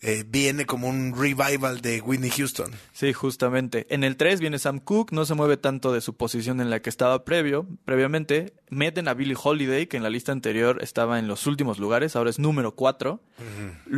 eh, 0.02 0.24
viene 0.28 0.66
como 0.66 0.88
un 0.90 1.14
revival 1.16 1.82
de 1.82 2.02
Whitney 2.02 2.32
Houston. 2.32 2.72
Sí, 2.94 3.14
justamente. 3.14 3.86
En 3.90 4.04
el 4.04 4.16
3 4.18 4.40
viene 4.40 4.58
Sam 4.58 4.80
Cooke, 4.80 5.12
no 5.14 5.26
se 5.26 5.36
mueve 5.36 5.58
tanto 5.58 5.92
de 5.94 6.02
su 6.02 6.16
posición 6.16 6.62
en 6.62 6.70
la 6.70 6.82
que 6.82 6.90
estaba 6.90 7.24
previo, 7.26 7.68
previamente. 7.86 8.54
Meten 8.72 9.08
a 9.08 9.14
Billie 9.14 9.36
Holiday, 9.42 9.88
que 9.88 9.98
en 9.98 10.04
la 10.04 10.10
lista 10.10 10.32
anterior 10.32 10.80
estaba 10.82 11.20
en 11.20 11.28
los 11.28 11.48
últimos 11.48 11.80
lugares, 11.80 12.16
ahora 12.16 12.30
es 12.30 12.40
número 12.40 12.76
4. 12.76 13.20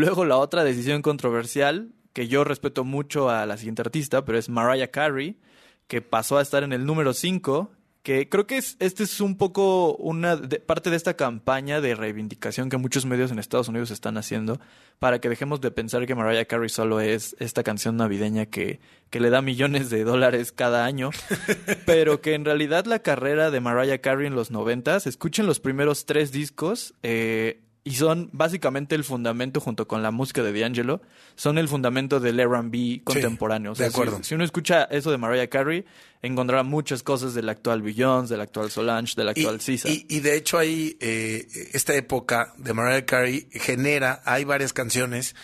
Luego 0.02 0.26
la 0.26 0.38
otra 0.38 0.64
decisión 0.64 1.04
controversial, 1.04 1.92
que 2.14 2.28
yo 2.28 2.44
respeto 2.44 2.84
mucho 2.84 3.30
a 3.30 3.46
la 3.46 3.56
siguiente 3.58 3.84
artista, 3.84 4.26
pero 4.26 4.40
es 4.40 4.50
Mariah 4.50 4.90
Carey, 4.90 5.38
que 5.86 6.02
pasó 6.02 6.40
a 6.40 6.42
estar 6.42 6.64
en 6.64 6.74
el 6.74 6.88
número 6.88 7.14
5, 7.14 7.70
que 8.02 8.28
creo 8.28 8.48
que 8.48 8.58
es, 8.58 8.78
este 8.80 9.04
es 9.04 9.22
un 9.22 9.38
poco 9.38 9.94
una 9.98 10.36
de- 10.38 10.60
parte 10.60 10.90
de 10.90 10.96
esta 10.96 11.14
campaña 11.16 11.82
de 11.82 11.94
reivindicación 11.94 12.70
que 12.72 12.78
muchos 12.78 13.06
medios 13.06 13.30
en 13.32 13.38
Estados 13.38 13.68
Unidos 13.68 13.92
están 13.92 14.18
haciendo 14.18 14.60
para 14.98 15.20
que 15.22 15.30
dejemos 15.30 15.62
de 15.62 15.70
pensar 15.70 16.08
que 16.08 16.16
Mariah 16.16 16.46
Carey 16.46 16.70
solo 16.70 17.00
es 17.00 17.36
esta 17.40 17.62
canción 17.62 17.98
navideña 17.98 18.48
que, 18.48 18.80
que 19.12 19.20
le 19.20 19.30
da 19.30 19.44
millones 19.44 19.92
de 19.92 20.04
dólares 20.04 20.52
cada 20.52 20.84
año, 20.84 21.12
pero 21.86 22.22
que 22.22 22.34
en 22.34 22.44
realidad 22.44 22.86
la 22.86 23.04
carrera 23.04 23.52
de 23.52 23.60
Mariah 23.62 24.00
Carey 24.02 24.26
en 24.26 24.34
los 24.34 24.50
noventas, 24.50 25.06
escuchen 25.06 25.46
los 25.46 25.60
primeros 25.60 26.08
tres 26.08 26.32
discos, 26.32 26.96
eh, 27.04 27.62
y 27.84 27.92
son 27.96 28.30
básicamente 28.32 28.94
el 28.94 29.04
fundamento 29.04 29.60
junto 29.60 29.88
con 29.88 30.04
la 30.04 30.12
música 30.12 30.44
de 30.44 30.58
D'Angelo, 30.60 31.02
son 31.36 31.58
el 31.58 31.68
fundamento 31.68 32.20
del 32.20 32.40
R&B 32.40 33.02
contemporáneo. 33.04 33.72
O 33.72 33.76
sea, 33.76 33.88
de 33.88 33.90
acuerdo. 33.92 34.18
Si, 34.18 34.24
si 34.26 34.36
uno 34.36 34.44
escucha 34.44 34.84
eso 34.84 35.10
de 35.10 35.18
Mariah 35.18 35.48
Carey, 35.48 35.84
encontrará 36.22 36.62
muchas 36.64 37.02
cosas 37.02 37.34
del 37.34 37.50
actual 37.50 37.82
Beyoncé, 37.82 38.36
del 38.36 38.42
actual 38.42 38.70
Solange, 38.70 39.14
del 39.16 39.30
actual 39.30 39.60
y, 39.68 39.72
y- 39.90 40.06
y 40.10 40.20
de 40.20 40.36
hecho 40.38 40.60
ahí, 40.60 40.96
eh, 41.00 41.48
esta 41.74 41.96
época 41.96 42.54
de 42.58 42.74
Mariah 42.74 43.06
Carey 43.06 43.48
genera, 43.52 44.22
hay 44.26 44.44
varias 44.44 44.74
canciones 44.74 45.36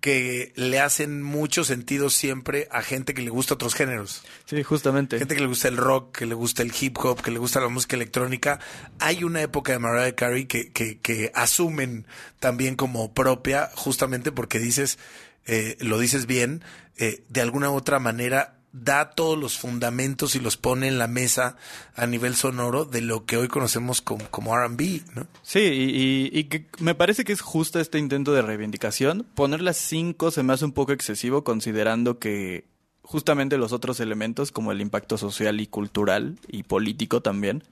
que 0.00 0.52
le 0.54 0.78
hacen 0.78 1.22
mucho 1.22 1.64
sentido 1.64 2.08
siempre 2.08 2.68
a 2.70 2.82
gente 2.82 3.14
que 3.14 3.22
le 3.22 3.30
gusta 3.30 3.54
otros 3.54 3.74
géneros. 3.74 4.22
Sí, 4.44 4.62
justamente. 4.62 5.18
Gente 5.18 5.34
que 5.34 5.40
le 5.40 5.48
gusta 5.48 5.68
el 5.68 5.76
rock, 5.76 6.18
que 6.18 6.26
le 6.26 6.34
gusta 6.34 6.62
el 6.62 6.72
hip 6.78 6.96
hop, 6.98 7.20
que 7.20 7.30
le 7.30 7.38
gusta 7.38 7.60
la 7.60 7.68
música 7.68 7.96
electrónica. 7.96 8.60
Hay 9.00 9.24
una 9.24 9.42
época 9.42 9.72
de 9.72 9.80
Mariah 9.80 10.14
Carey 10.14 10.46
que, 10.46 10.70
que, 10.72 10.98
que 10.98 11.32
asumen 11.34 12.06
también 12.38 12.76
como 12.76 13.12
propia, 13.12 13.70
justamente 13.74 14.30
porque 14.30 14.60
dices, 14.60 14.98
eh, 15.46 15.76
lo 15.80 15.98
dices 15.98 16.26
bien, 16.26 16.62
eh, 16.96 17.24
de 17.28 17.40
alguna 17.40 17.70
u 17.70 17.74
otra 17.74 17.98
manera 17.98 18.57
da 18.72 19.10
todos 19.10 19.38
los 19.38 19.58
fundamentos 19.58 20.34
y 20.36 20.40
los 20.40 20.56
pone 20.56 20.88
en 20.88 20.98
la 20.98 21.08
mesa 21.08 21.56
a 21.96 22.06
nivel 22.06 22.36
sonoro 22.36 22.84
de 22.84 23.00
lo 23.00 23.24
que 23.24 23.36
hoy 23.36 23.48
conocemos 23.48 24.00
como, 24.02 24.28
como 24.30 24.54
R&B, 24.54 25.02
¿no? 25.14 25.26
Sí, 25.42 25.60
y, 25.60 26.30
y- 26.34 26.38
y 26.38 26.44
que 26.44 26.66
me 26.78 26.94
parece 26.94 27.24
que 27.24 27.32
es 27.32 27.40
justo 27.40 27.80
este 27.80 27.98
intento 27.98 28.32
de 28.34 28.42
reivindicación. 28.42 29.26
Poner 29.34 29.62
las 29.62 29.76
cinco 29.78 30.30
se 30.30 30.42
me 30.42 30.52
hace 30.52 30.64
un 30.64 30.72
poco 30.72 30.92
excesivo 30.92 31.44
considerando 31.44 32.18
que 32.18 32.66
justamente 33.02 33.56
los 33.56 33.72
otros 33.72 34.00
elementos 34.00 34.52
como 34.52 34.70
el 34.70 34.82
impacto 34.82 35.16
social 35.16 35.60
y 35.60 35.66
cultural 35.66 36.38
y 36.46 36.64
político 36.64 37.22
también. 37.22 37.64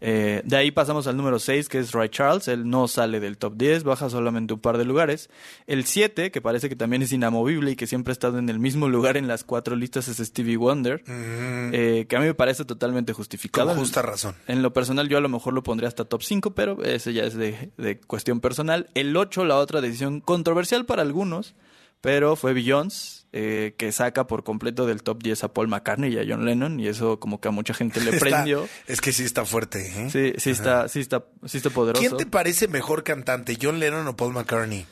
Eh, 0.00 0.42
de 0.44 0.56
ahí 0.56 0.70
pasamos 0.70 1.06
al 1.08 1.16
número 1.16 1.38
6, 1.38 1.68
que 1.68 1.78
es 1.78 1.92
Ray 1.92 2.08
Charles. 2.08 2.46
Él 2.48 2.68
no 2.70 2.86
sale 2.88 3.18
del 3.20 3.36
top 3.36 3.54
10, 3.56 3.82
baja 3.84 4.08
solamente 4.10 4.54
un 4.54 4.60
par 4.60 4.78
de 4.78 4.84
lugares. 4.84 5.28
El 5.66 5.84
7, 5.84 6.30
que 6.30 6.40
parece 6.40 6.68
que 6.68 6.76
también 6.76 7.02
es 7.02 7.12
inamovible 7.12 7.72
y 7.72 7.76
que 7.76 7.86
siempre 7.86 8.10
ha 8.10 8.14
estado 8.14 8.38
en 8.38 8.48
el 8.48 8.58
mismo 8.58 8.88
lugar 8.88 9.16
en 9.16 9.26
las 9.26 9.44
cuatro 9.44 9.74
listas, 9.76 10.08
es 10.08 10.18
Stevie 10.18 10.56
Wonder. 10.56 11.02
eh, 11.08 12.06
que 12.08 12.16
a 12.16 12.20
mí 12.20 12.26
me 12.26 12.34
parece 12.34 12.64
totalmente 12.64 13.12
justificado. 13.12 13.68
Con 13.68 13.78
justa 13.78 14.02
razón. 14.02 14.34
En 14.46 14.62
lo 14.62 14.72
personal, 14.72 15.08
yo 15.08 15.18
a 15.18 15.20
lo 15.20 15.28
mejor 15.28 15.52
lo 15.52 15.62
pondría 15.62 15.88
hasta 15.88 16.04
top 16.04 16.22
5, 16.22 16.54
pero 16.54 16.82
ese 16.84 17.12
ya 17.12 17.24
es 17.24 17.34
de, 17.34 17.70
de 17.76 17.98
cuestión 18.00 18.40
personal. 18.40 18.88
El 18.94 19.16
8, 19.16 19.44
la 19.44 19.56
otra 19.56 19.80
decisión 19.80 20.20
controversial 20.20 20.86
para 20.86 21.02
algunos, 21.02 21.54
pero 22.00 22.36
fue 22.36 22.52
Beyoncé, 22.52 23.17
eh, 23.32 23.74
que 23.76 23.92
saca 23.92 24.26
por 24.26 24.42
completo 24.44 24.86
del 24.86 25.02
top 25.02 25.22
10 25.22 25.44
a 25.44 25.52
Paul 25.52 25.68
McCartney 25.68 26.14
y 26.14 26.18
a 26.18 26.24
John 26.26 26.44
Lennon, 26.46 26.80
y 26.80 26.88
eso 26.88 27.20
como 27.20 27.40
que 27.40 27.48
a 27.48 27.50
mucha 27.50 27.74
gente 27.74 28.00
le 28.00 28.10
Está- 28.16 28.20
prendió. 28.20 28.68
es 28.86 29.00
que 29.00 29.12
sí 29.12 29.24
está 29.24 29.44
fuerte, 29.44 29.86
¿eh? 29.96 30.10
Sí, 30.10 30.32
sí 30.38 30.50
está, 30.50 30.88
sí 30.88 31.00
está, 31.00 31.24
sí 31.44 31.58
está 31.58 31.70
poderoso. 31.70 32.00
¿Quién 32.02 32.16
te 32.16 32.26
parece 32.26 32.68
mejor 32.68 33.02
cantante, 33.04 33.56
John 33.60 33.78
Lennon 33.80 34.06
o 34.08 34.16
Paul 34.16 34.32
McCartney? 34.32 34.86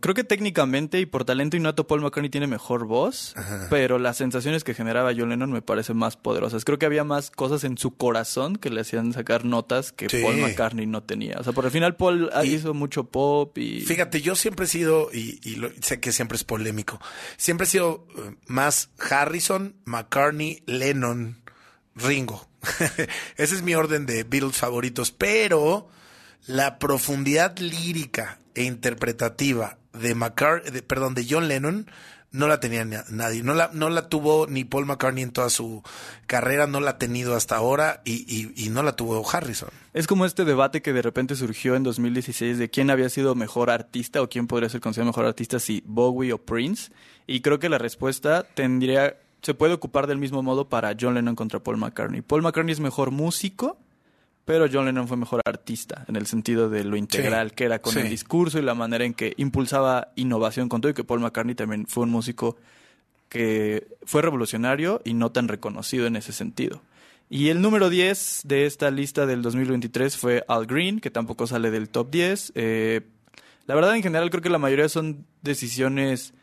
Creo 0.00 0.14
que 0.14 0.24
técnicamente 0.24 1.00
y 1.00 1.06
por 1.06 1.26
talento 1.26 1.54
innato 1.54 1.86
Paul 1.86 2.00
McCartney 2.00 2.30
tiene 2.30 2.46
mejor 2.46 2.86
voz, 2.86 3.34
pero 3.68 3.98
las 3.98 4.16
sensaciones 4.16 4.64
que 4.64 4.72
generaba 4.72 5.12
John 5.14 5.28
Lennon 5.28 5.52
me 5.52 5.60
parecen 5.60 5.98
más 5.98 6.16
poderosas. 6.16 6.64
Creo 6.64 6.78
que 6.78 6.86
había 6.86 7.04
más 7.04 7.30
cosas 7.30 7.62
en 7.64 7.76
su 7.76 7.94
corazón 7.94 8.56
que 8.56 8.70
le 8.70 8.80
hacían 8.80 9.12
sacar 9.12 9.44
notas 9.44 9.92
que 9.92 10.08
Sí. 10.08 10.22
Paul 10.22 10.38
McCartney 10.38 10.86
no 10.86 11.02
tenía. 11.02 11.36
O 11.38 11.44
sea, 11.44 11.52
por 11.52 11.66
el 11.66 11.70
final 11.70 11.94
Paul 11.96 12.30
Y- 12.42 12.54
hizo 12.54 12.72
mucho 12.72 13.04
pop 13.04 13.56
y... 13.58 13.82
Fíjate, 13.82 14.22
yo 14.22 14.34
siempre 14.34 14.64
he 14.64 14.68
sido, 14.68 15.10
y, 15.12 15.38
y 15.44 15.56
lo- 15.56 15.70
sé 15.82 16.00
que 16.00 16.10
siempre 16.12 16.36
es 16.36 16.44
polémico, 16.44 16.98
siempre 17.36 17.66
he 17.66 17.70
sido 17.70 18.06
eh, 18.16 18.34
más 18.46 18.88
Harrison, 19.10 19.76
McCartney, 19.84 20.62
Lennon, 20.64 21.42
Ringo. 21.94 22.48
Ese 23.36 23.54
es 23.56 23.62
mi 23.62 23.74
orden 23.74 24.06
de 24.06 24.24
Beatles 24.24 24.56
favoritos, 24.56 25.10
pero 25.12 25.88
la 26.46 26.78
profundidad 26.78 27.58
lírica 27.58 28.38
e 28.54 28.64
interpretativa 28.64 29.78
de, 29.92 30.82
perdón, 30.82 31.14
de 31.14 31.26
John 31.28 31.48
Lennon 31.48 31.86
no 32.32 32.46
la 32.46 32.60
tenía 32.60 32.84
na- 32.84 33.04
nadie. 33.10 33.42
No 33.42 33.54
la, 33.54 33.70
no 33.72 33.90
la 33.90 34.08
tuvo 34.08 34.46
ni 34.46 34.62
Paul 34.64 34.86
McCartney 34.86 35.24
en 35.24 35.32
toda 35.32 35.50
su 35.50 35.82
carrera, 36.28 36.68
no 36.68 36.78
la 36.80 36.92
ha 36.92 36.98
tenido 36.98 37.34
hasta 37.34 37.56
ahora 37.56 38.02
y, 38.04 38.24
y- 38.32 38.52
y 38.66 38.68
no 38.70 38.84
la 38.84 38.94
tuvo 38.94 39.28
Harrison. 39.28 39.70
Es 39.94 40.06
como 40.06 40.24
este 40.24 40.44
debate 40.44 40.80
que 40.80 40.92
de 40.92 41.02
repente 41.02 41.34
surgió 41.34 41.74
en 41.74 41.82
2016 41.82 42.56
de 42.58 42.70
quién 42.70 42.90
había 42.90 43.08
sido 43.08 43.34
mejor 43.34 43.68
artista 43.68 44.22
o 44.22 44.28
quién 44.28 44.46
podría 44.46 44.68
ser 44.68 44.80
considerado 44.80 45.10
mejor 45.10 45.26
artista, 45.26 45.58
si 45.58 45.82
Bowie 45.84 46.32
o 46.32 46.38
Prince. 46.38 46.92
Y 47.26 47.40
creo 47.40 47.58
que 47.58 47.68
la 47.68 47.78
respuesta 47.78 48.44
tendría, 48.54 49.16
se 49.42 49.54
puede 49.54 49.74
ocupar 49.74 50.06
del 50.06 50.18
mismo 50.18 50.40
modo 50.44 50.68
para 50.68 50.94
John 51.00 51.14
Lennon 51.14 51.34
contra 51.34 51.58
Paul 51.58 51.78
McCartney. 51.78 52.22
Paul 52.22 52.42
McCartney 52.42 52.72
es 52.72 52.80
mejor 52.80 53.10
músico, 53.10 53.76
pero 54.50 54.66
John 54.70 54.84
Lennon 54.84 55.06
fue 55.06 55.16
mejor 55.16 55.40
artista 55.44 56.04
en 56.08 56.16
el 56.16 56.26
sentido 56.26 56.68
de 56.68 56.82
lo 56.82 56.96
integral 56.96 57.52
que 57.52 57.64
era 57.64 57.80
con 57.80 57.92
sí. 57.92 58.00
el 58.00 58.10
discurso 58.10 58.58
y 58.58 58.62
la 58.62 58.74
manera 58.74 59.04
en 59.04 59.14
que 59.14 59.32
impulsaba 59.36 60.08
innovación 60.16 60.68
con 60.68 60.80
todo 60.80 60.90
y 60.90 60.94
que 60.94 61.04
Paul 61.04 61.20
McCartney 61.20 61.54
también 61.54 61.86
fue 61.86 62.02
un 62.02 62.10
músico 62.10 62.56
que 63.28 63.86
fue 64.02 64.22
revolucionario 64.22 65.02
y 65.04 65.14
no 65.14 65.30
tan 65.30 65.46
reconocido 65.46 66.08
en 66.08 66.16
ese 66.16 66.32
sentido. 66.32 66.82
Y 67.28 67.50
el 67.50 67.62
número 67.62 67.90
10 67.90 68.40
de 68.42 68.66
esta 68.66 68.90
lista 68.90 69.24
del 69.24 69.40
2023 69.40 70.16
fue 70.16 70.44
Al 70.48 70.66
Green, 70.66 70.98
que 70.98 71.12
tampoco 71.12 71.46
sale 71.46 71.70
del 71.70 71.88
top 71.88 72.10
10. 72.10 72.52
Eh, 72.56 73.02
la 73.66 73.76
verdad, 73.76 73.94
en 73.94 74.02
general, 74.02 74.30
creo 74.30 74.42
que 74.42 74.50
la 74.50 74.58
mayoría 74.58 74.88
son 74.88 75.26
decisiones 75.42 76.34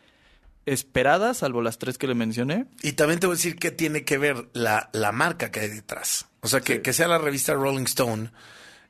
esperadas, 0.65 1.39
salvo 1.39 1.61
las 1.61 1.77
tres 1.77 1.97
que 1.97 2.07
le 2.07 2.15
mencioné. 2.15 2.67
Y 2.83 2.93
también 2.93 3.19
te 3.19 3.27
voy 3.27 3.33
a 3.33 3.35
decir 3.35 3.57
que 3.57 3.71
tiene 3.71 4.05
que 4.05 4.17
ver 4.17 4.47
la, 4.53 4.89
la 4.93 5.11
marca 5.11 5.51
que 5.51 5.59
hay 5.59 5.67
detrás. 5.67 6.26
O 6.41 6.47
sea, 6.47 6.61
que, 6.61 6.75
Sí. 6.75 6.81
que 6.81 6.93
sea 6.93 7.07
la 7.07 7.17
revista 7.17 7.53
Rolling 7.53 7.85
Stone 7.85 8.31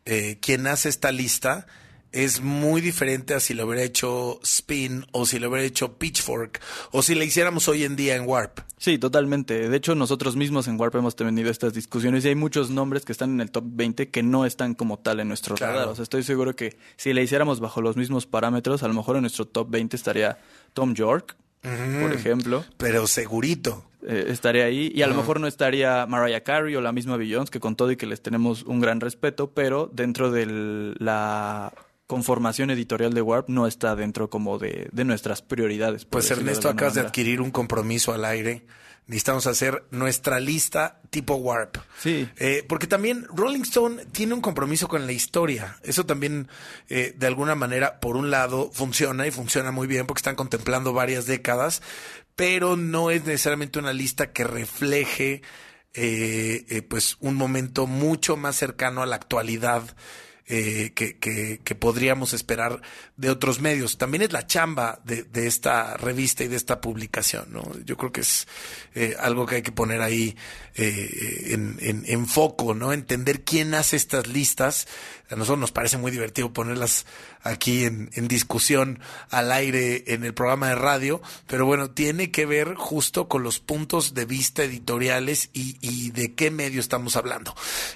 eh, 0.05 0.37
quien 0.41 0.67
hace 0.67 0.89
esta 0.89 1.11
lista 1.11 1.67
es 2.13 2.39
muy 2.41 2.79
diferente 2.79 3.33
a 3.33 3.41
si 3.41 3.53
lo 3.53 3.65
hubiera 3.67 3.83
hecho 3.83 4.39
Spin 4.41 5.05
o 5.11 5.25
si 5.25 5.39
lo 5.39 5.49
hubiera 5.49 5.65
hecho 5.65 5.97
Pitchfork 5.97 6.61
o 6.93 7.01
si 7.03 7.13
le 7.15 7.25
hiciéramos 7.25 7.67
hoy 7.67 7.83
en 7.83 7.97
día 7.97 8.15
en 8.15 8.25
Warp. 8.25 8.59
Sí, 8.77 8.97
totalmente. 8.97 9.67
De 9.67 9.75
hecho, 9.77 9.93
nosotros 9.95 10.37
mismos 10.37 10.67
en 10.69 10.79
Warp 10.79 10.95
hemos 10.95 11.17
tenido 11.17 11.51
estas 11.51 11.73
discusiones 11.73 12.23
y 12.23 12.29
hay 12.29 12.35
muchos 12.35 12.69
nombres 12.69 13.03
que 13.03 13.11
están 13.11 13.31
en 13.31 13.41
el 13.41 13.51
top 13.51 13.65
20 13.67 14.09
que 14.09 14.23
no 14.23 14.45
están 14.45 14.73
como 14.73 14.97
tal 14.99 15.19
en 15.19 15.27
nuestro 15.27 15.55
Claro. 15.55 15.73
radar. 15.73 15.87
O 15.89 15.95
sea, 15.95 16.03
estoy 16.03 16.23
seguro 16.23 16.55
que 16.55 16.77
si 16.95 17.11
le 17.11 17.21
hiciéramos 17.23 17.59
bajo 17.59 17.81
los 17.81 17.97
mismos 17.97 18.25
parámetros, 18.25 18.83
a 18.83 18.87
lo 18.87 18.93
mejor 18.93 19.17
en 19.17 19.23
nuestro 19.23 19.45
top 19.45 19.69
20 19.69 19.97
estaría 19.97 20.37
Tom 20.73 20.93
York, 20.93 21.35
por 21.61 22.13
ejemplo. 22.13 22.63
Pero 22.77 23.05
segurito. 23.07 23.83
Eh, 24.05 24.25
estaría 24.27 24.65
ahí 24.65 24.91
y 24.93 25.01
a 25.01 25.07
lo 25.07 25.15
mejor 25.15 25.39
no 25.39 25.47
estaría 25.47 26.05
Mariah 26.05 26.43
Carey 26.43 26.75
o 26.75 26.81
la 26.81 26.91
misma 26.91 27.17
Beyoncé 27.17 27.51
que 27.51 27.59
con 27.59 27.75
todo 27.75 27.91
y 27.91 27.97
que 27.97 28.05
les 28.05 28.21
tenemos 28.21 28.63
un 28.63 28.79
gran 28.79 28.99
respeto 28.99 29.51
pero 29.51 29.89
dentro 29.91 30.31
de 30.31 30.95
la 30.99 31.73
conformación 32.05 32.69
editorial 32.69 33.13
de 33.13 33.21
Warp 33.21 33.49
no 33.49 33.67
está 33.67 33.95
dentro 33.95 34.29
como 34.29 34.59
de, 34.59 34.87
de 34.91 35.03
nuestras 35.03 35.41
prioridades 35.41 36.05
Pues 36.05 36.29
de 36.29 36.35
Ernesto, 36.35 36.67
alguna 36.67 36.79
acabas 36.79 36.93
de 36.95 37.01
adquirir 37.01 37.41
un 37.41 37.51
compromiso 37.51 38.13
al 38.13 38.25
aire 38.25 38.65
necesitamos 39.07 39.47
hacer 39.47 39.85
nuestra 39.89 40.39
lista 40.39 41.01
tipo 41.09 41.35
Warp. 41.35 41.77
Sí. 41.99 42.29
Eh, 42.37 42.65
porque 42.67 42.87
también 42.87 43.25
Rolling 43.33 43.61
Stone 43.61 44.05
tiene 44.11 44.33
un 44.33 44.41
compromiso 44.41 44.87
con 44.87 45.05
la 45.05 45.13
historia. 45.13 45.77
Eso 45.81 46.05
también, 46.05 46.49
eh, 46.89 47.15
de 47.17 47.27
alguna 47.27 47.55
manera, 47.55 47.99
por 47.99 48.17
un 48.17 48.29
lado, 48.29 48.69
funciona 48.73 49.25
y 49.25 49.31
funciona 49.31 49.71
muy 49.71 49.87
bien 49.87 50.05
porque 50.05 50.19
están 50.19 50.35
contemplando 50.35 50.93
varias 50.93 51.25
décadas, 51.25 51.81
pero 52.37 52.77
no 52.77 53.09
es 53.09 53.25
necesariamente 53.25 53.79
una 53.79 53.93
lista 53.93 54.31
que 54.31 54.43
refleje 54.43 55.41
eh, 55.95 56.65
eh, 56.69 56.83
pues 56.83 57.17
un 57.19 57.33
momento 57.33 57.87
mucho 57.87 58.37
más 58.37 58.55
cercano 58.55 59.01
a 59.01 59.07
la 59.07 59.15
actualidad 59.15 59.83
eh, 60.47 60.91
que, 60.95 61.17
que- 61.17 61.59
que 61.63 61.75
podríamos 61.75 62.33
esperar 62.33 62.81
de 63.17 63.29
otros 63.29 63.59
medios. 63.59 63.97
También 63.97 64.21
es 64.21 64.31
la 64.31 64.47
chamba 64.47 65.01
de, 65.03 65.23
de 65.23 65.47
esta 65.47 65.97
revista 65.97 66.43
y 66.43 66.47
de 66.47 66.55
esta 66.55 66.79
publicación, 66.81 67.47
¿no? 67.51 67.63
Yo 67.85 67.97
creo 67.97 68.11
que 68.11 68.21
es 68.21 68.47
eh, 68.95 69.15
algo 69.19 69.45
que 69.45 69.55
hay 69.55 69.61
que 69.61 69.71
poner 69.71 70.01
ahí 70.01 70.35
eh, 70.75 71.47
en, 71.53 71.77
en- 71.81 72.03
en 72.07 72.27
foco, 72.27 72.73
¿no? 72.73 72.93
Entender 72.93 73.43
quién 73.43 73.73
hace 73.73 73.95
estas 73.97 74.27
listas. 74.27 74.87
A 75.29 75.35
nosotros 75.35 75.59
nos 75.59 75.71
parece 75.73 75.97
muy 75.97 76.09
divertido 76.11 76.53
ponerlas 76.53 77.05
aquí 77.41 77.83
en, 77.83 78.09
en 78.13 78.29
discusión 78.29 78.99
al 79.29 79.51
aire 79.51 80.05
en 80.13 80.23
el 80.23 80.33
programa 80.33 80.69
de 80.69 80.75
radio, 80.75 81.21
pero 81.47 81.65
bueno, 81.65 81.91
tiene 81.91 82.31
que 82.31 82.45
ver 82.45 82.75
justo 82.75 83.27
con 83.27 83.43
los 83.43 83.59
puntos 83.59 84.13
de 84.13 84.23
vista 84.25 84.63
editoriales 84.63 85.49
y, 85.51 85.77
y 85.81 86.11
de 86.11 86.33
qué 86.33 86.49
medio 86.51 86.79
estamos 86.79 87.17
hablando. 87.17 87.53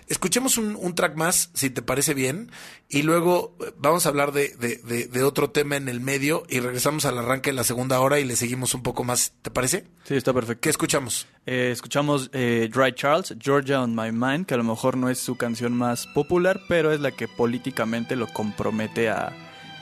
Escuchemos 0.07 0.57
un, 0.57 0.75
un 0.75 0.93
track 0.95 1.15
más, 1.15 1.49
si 1.53 1.69
te 1.69 1.81
parece 1.81 2.13
bien, 2.13 2.40
y 2.89 3.03
luego 3.03 3.55
eh, 3.61 3.71
vamos 3.77 4.05
a 4.05 4.09
hablar 4.09 4.31
de, 4.31 4.49
de- 4.59 4.77
de- 4.77 5.07
de 5.07 5.23
otro 5.23 5.49
tema 5.51 5.75
en 5.75 5.89
el 5.89 5.99
medio 6.01 6.43
y 6.49 6.59
regresamos 6.59 7.05
al 7.05 7.17
arranque 7.17 7.51
de 7.51 7.55
la 7.55 7.63
segunda 7.63 7.99
hora 7.99 8.19
y 8.19 8.25
le 8.25 8.35
seguimos 8.35 8.73
un 8.73 8.83
poco 8.83 9.03
más, 9.03 9.33
¿te 9.41 9.51
parece? 9.51 9.85
Sí, 10.05 10.15
está 10.15 10.33
perfecto. 10.33 10.61
¿Qué 10.61 10.69
escuchamos? 10.69 11.27
Eh, 11.45 11.69
escuchamos 11.71 12.29
eh, 12.33 12.69
Dry 12.73 12.93
Charles, 12.93 13.35
Georgia 13.39 13.81
on 13.81 13.95
My 13.95 14.11
Mind, 14.11 14.45
que 14.45 14.53
a 14.53 14.57
lo 14.57 14.63
mejor 14.63 14.97
no 14.97 15.09
es 15.09 15.19
su 15.19 15.35
canción 15.37 15.73
más 15.73 16.07
popular, 16.07 16.61
pero 16.67 16.91
es 16.91 16.99
la 16.99 17.11
que 17.11 17.27
políticamente 17.27 18.15
lo 18.15 18.27
compromete 18.27 19.09
a 19.09 19.31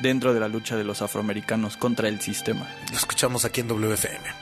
dentro 0.02 0.34
de 0.34 0.40
la 0.40 0.48
lucha 0.48 0.78
de 0.78 0.84
los 0.86 1.02
afroamericanos 1.02 1.76
contra 1.78 2.08
el 2.08 2.22
sistema. 2.22 2.68
Lo 2.92 2.98
escuchamos 2.98 3.44
aquí 3.46 3.62
en 3.62 3.68
WFM. 3.68 4.40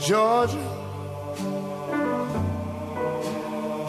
Georgia, 0.00 0.58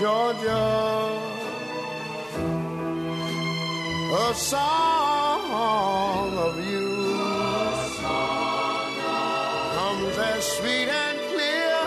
Georgia, 0.00 1.10
a 4.14 4.34
song 4.34 6.38
of 6.38 6.64
you 6.64 6.88
comes 9.74 10.18
as 10.18 10.44
sweet 10.56 10.88
and 10.88 11.18
clear 11.32 11.78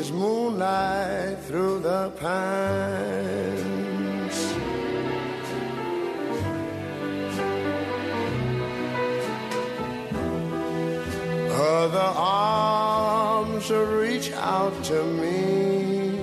as 0.00 0.10
moonlight 0.12 1.38
through 1.40 1.80
the 1.80 2.10
pines. 2.18 3.21
To 14.92 15.04
me. 15.04 16.18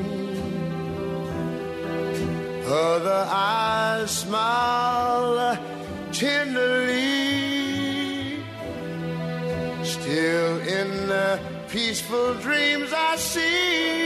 Other 2.67 3.25
eyes 3.27 4.11
smile 4.11 5.57
tenderly. 6.11 7.15
Still 9.83 10.59
in 10.77 10.89
the 11.07 11.39
peaceful 11.69 12.35
dreams 12.35 12.93
I 12.93 13.15
see 13.15 13.98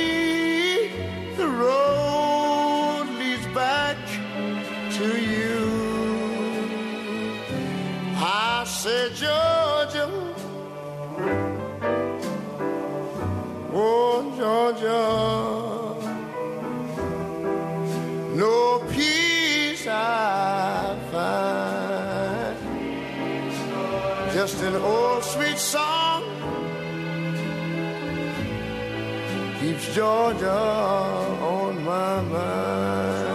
keeps 29.94 29.96
Georgia 29.96 30.50
on 30.50 31.84
my 31.84 32.22
mind. 32.22 33.34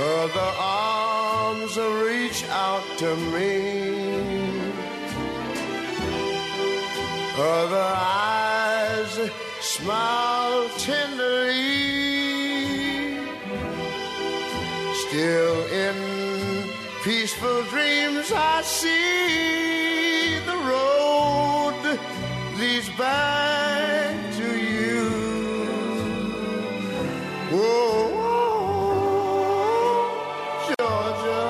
Other 0.00 0.52
arms 0.58 1.76
reach 1.76 2.44
out 2.50 2.84
to 2.98 3.16
me. 3.32 3.50
Other 7.36 7.94
eyes 7.96 9.30
smile 9.60 10.68
tenderly. 10.78 11.78
Still 15.08 15.58
in 15.66 15.67
peaceful 17.08 17.62
dreams, 17.70 18.30
I 18.34 18.60
see 18.60 20.38
the 20.50 20.58
road 20.72 21.98
leads 22.60 22.90
back 22.98 24.14
to 24.36 24.48
you. 24.74 25.08
Whoa, 27.50 28.02
Georgia, 30.68 31.46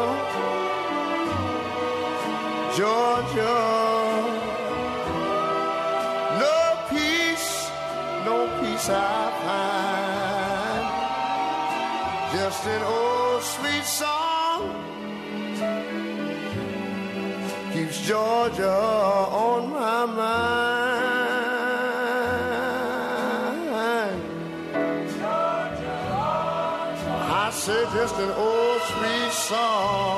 Georgia. 2.79 3.59
No 6.43 6.59
peace, 6.89 7.51
no 8.29 8.37
peace 8.61 8.89
I 8.89 8.95
find. 9.43 10.87
Just 12.33 12.63
an 12.65 12.83
old 12.85 13.43
sweet 13.43 13.85
song 13.85 14.38
Georgia 18.09 18.73
on 18.73 19.69
my 19.69 20.07
mind. 20.07 20.19
I 27.31 27.51
say 27.53 27.85
just 27.93 28.15
an 28.19 28.31
old 28.31 28.81
sweet 28.81 29.33
song 29.33 30.18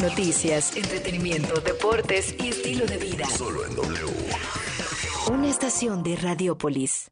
Noticias, 0.00 0.74
entretenimiento, 0.76 1.60
deportes 1.60 2.34
y 2.42 2.48
estilo 2.48 2.86
de 2.86 2.96
vida. 2.96 3.26
solo 3.26 3.66
en 3.66 3.76
W. 3.76 4.14
Una 5.30 5.48
estación 5.48 6.02
de 6.02 6.16
Radiopolis. 6.16 7.10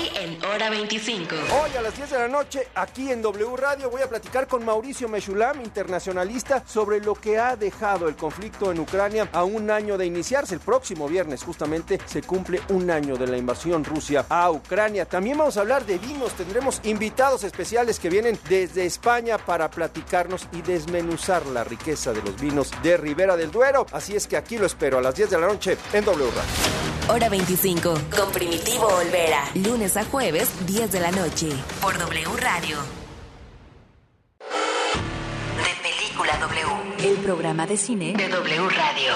Hoy 0.00 0.08
en 0.14 0.42
Hora 0.46 0.70
25. 0.70 1.34
Hoy 1.34 1.76
a 1.76 1.82
las 1.82 1.94
10 1.94 2.10
de 2.10 2.18
la 2.18 2.28
noche, 2.28 2.68
aquí 2.74 3.10
en 3.10 3.20
W 3.20 3.54
Radio, 3.54 3.90
voy 3.90 4.00
a 4.00 4.08
platicar 4.08 4.46
con 4.46 4.64
Mauricio 4.64 5.10
Meshulam, 5.10 5.60
internacionalista, 5.60 6.64
sobre 6.66 7.00
lo 7.00 7.14
que 7.14 7.38
ha 7.38 7.54
dejado 7.54 8.08
el 8.08 8.16
conflicto 8.16 8.72
en 8.72 8.80
Ucrania 8.80 9.28
a 9.30 9.44
un 9.44 9.70
año 9.70 9.98
de 9.98 10.06
iniciarse. 10.06 10.54
El 10.54 10.60
próximo 10.60 11.06
viernes, 11.06 11.42
justamente, 11.42 11.98
se 12.06 12.22
cumple 12.22 12.62
un 12.70 12.90
año 12.90 13.16
de 13.18 13.26
la 13.26 13.36
invasión 13.36 13.84
Rusia 13.84 14.24
a 14.30 14.50
Ucrania. 14.50 15.04
También 15.04 15.36
vamos 15.36 15.58
a 15.58 15.60
hablar 15.60 15.84
de 15.84 15.98
vinos. 15.98 16.32
Tendremos 16.32 16.80
invitados 16.84 17.44
especiales 17.44 18.00
que 18.00 18.08
vienen 18.08 18.38
desde 18.48 18.86
España 18.86 19.36
para 19.36 19.70
platicarnos 19.70 20.48
y 20.52 20.62
desmenuzar 20.62 21.44
la 21.44 21.62
riqueza 21.62 22.14
de 22.14 22.22
los 22.22 22.40
vinos 22.40 22.70
de 22.82 22.96
Ribera 22.96 23.36
del 23.36 23.50
Duero. 23.50 23.84
Así 23.92 24.16
es 24.16 24.26
que 24.26 24.38
aquí 24.38 24.56
lo 24.56 24.64
espero 24.64 24.96
a 24.96 25.02
las 25.02 25.14
10 25.14 25.28
de 25.28 25.40
la 25.40 25.46
noche 25.46 25.76
en 25.92 26.06
W 26.06 26.30
Radio. 26.30 26.90
Hora 27.12 27.28
25. 27.28 27.94
Con 28.16 28.30
Primitivo 28.30 28.86
Olvera. 28.86 29.42
Lunes 29.54 29.89
a 29.96 30.04
jueves, 30.04 30.48
10 30.66 30.92
de 30.92 31.00
la 31.00 31.10
noche. 31.10 31.48
Por 31.80 31.98
W 31.98 32.26
Radio. 32.36 32.78
Película 36.20 36.46
W. 36.46 36.80
El 37.02 37.16
programa 37.18 37.66
de 37.66 37.78
cine 37.78 38.12
De 38.12 38.28
W 38.28 38.68
Radio. 38.68 39.14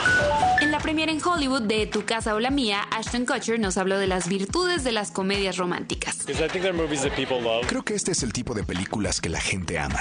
En 0.63 0.71
la 0.71 0.79
premiere 0.79 1.13
en 1.13 1.23
Hollywood 1.23 1.63
de 1.63 1.87
Tu 1.87 2.07
casa 2.07 2.35
o 2.35 2.41
la 2.41 2.49
mía, 2.49 2.81
Ashton 2.91 3.27
Kutcher 3.27 3.61
nos 3.61 3.77
habló 3.77 3.99
de 3.99 4.07
las 4.07 4.29
virtudes 4.29 4.85
de 4.85 4.93
las 4.93 5.11
comedias 5.11 5.59
románticas. 5.59 6.25
Creo 7.67 7.83
que 7.85 7.95
este 7.95 8.13
es 8.13 8.23
el 8.23 8.33
tipo 8.33 8.55
de 8.55 8.63
películas 8.63 9.21
que 9.21 9.29
la 9.29 9.41
gente 9.41 9.79
ama. 9.79 10.01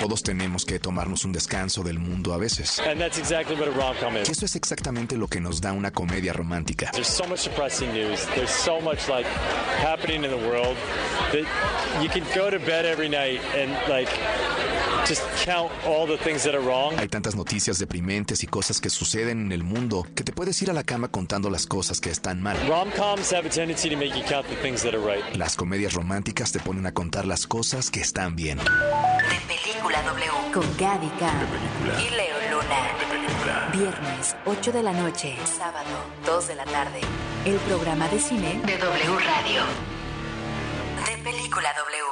Todos 0.00 0.22
tenemos 0.22 0.64
que 0.66 0.78
tomarnos 0.78 1.24
un 1.24 1.32
descanso 1.32 1.82
del 1.82 1.98
mundo 1.98 2.34
a 2.34 2.36
veces. 2.36 2.82
Y 2.84 4.30
eso 4.30 4.44
es 4.44 4.56
exactamente 4.56 5.16
lo 5.16 5.28
que 5.28 5.40
nos 5.40 5.60
da 5.62 5.72
una 5.72 5.90
comedia 5.90 6.34
romántica. 6.34 6.90
There's 6.92 7.08
so 7.08 7.26
much 7.26 7.44
depressing 7.44 7.90
news. 7.94 8.26
There's 8.34 8.50
so 8.50 8.78
much 8.80 9.08
like 9.08 9.26
happening 9.82 10.24
in 10.24 10.30
the 10.30 10.48
world 10.48 10.76
that 11.32 11.46
you 12.02 12.10
can 12.10 12.24
go 12.34 12.50
to 12.50 12.58
bed 12.58 12.84
every 12.84 13.08
night 13.08 13.40
and 13.56 13.72
like 13.88 14.01
just 15.06 15.22
count 15.44 15.70
all 15.86 16.06
the 16.06 16.16
things 16.16 16.44
that 16.44 16.54
are 16.54 16.62
wrong. 16.62 16.98
Hay 16.98 17.08
tantas 17.08 17.34
noticias 17.34 17.78
deprimentes 17.78 18.42
y 18.42 18.46
cosas 18.46 18.80
que 18.80 18.90
suceden 18.90 19.46
en 19.46 19.52
el 19.52 19.62
mundo 19.62 20.06
que 20.14 20.24
te 20.24 20.32
puedes 20.32 20.60
ir 20.62 20.70
a 20.70 20.72
la 20.72 20.84
cama 20.84 21.08
contando 21.08 21.50
las 21.50 21.66
cosas 21.66 22.00
que 22.00 22.10
están 22.10 22.42
mal. 22.42 22.56
Rom-coms 22.68 23.32
have 23.32 23.46
a 23.46 23.50
tendency 23.50 23.88
to 23.90 23.96
make 23.96 24.16
you 24.16 24.24
count 24.28 24.46
the 24.48 24.56
things 24.56 24.82
that 24.82 24.94
are 24.94 25.00
right. 25.00 25.24
Las 25.36 25.56
comedias 25.56 25.94
románticas 25.94 26.52
te 26.52 26.60
ponen 26.60 26.86
a 26.86 26.92
contar 26.92 27.26
las 27.26 27.46
cosas 27.46 27.90
que 27.90 28.00
están 28.00 28.36
bien. 28.36 28.58
De 28.58 28.64
Película 29.48 30.02
W. 30.02 30.52
Con 30.52 30.76
Gaby. 30.78 31.06
Y 31.06 32.10
Leo 32.14 32.36
Luna. 32.50 33.12
Viernes, 33.72 34.36
8 34.46 34.72
de 34.72 34.82
la 34.82 34.92
noche. 34.92 35.36
Sábado, 35.44 35.88
2 36.26 36.48
de 36.48 36.54
la 36.54 36.64
tarde. 36.64 37.00
El 37.44 37.56
programa 37.56 38.06
de 38.08 38.20
cine 38.20 38.60
De 38.64 38.78
W 38.78 39.18
Radio. 39.18 39.62
De 41.06 41.22
Película 41.22 41.72
W. 41.76 42.11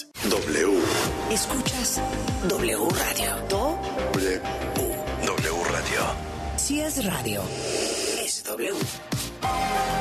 W. 0.29 0.81
Escuchas 1.31 2.01
W 2.47 2.89
Radio. 2.89 3.35
Do. 3.49 3.77
W. 4.13 4.41
W 5.25 5.63
Radio. 5.71 6.01
Si 6.57 6.81
es 6.81 7.03
radio, 7.05 7.41
es 8.23 8.43
W. 8.43 8.69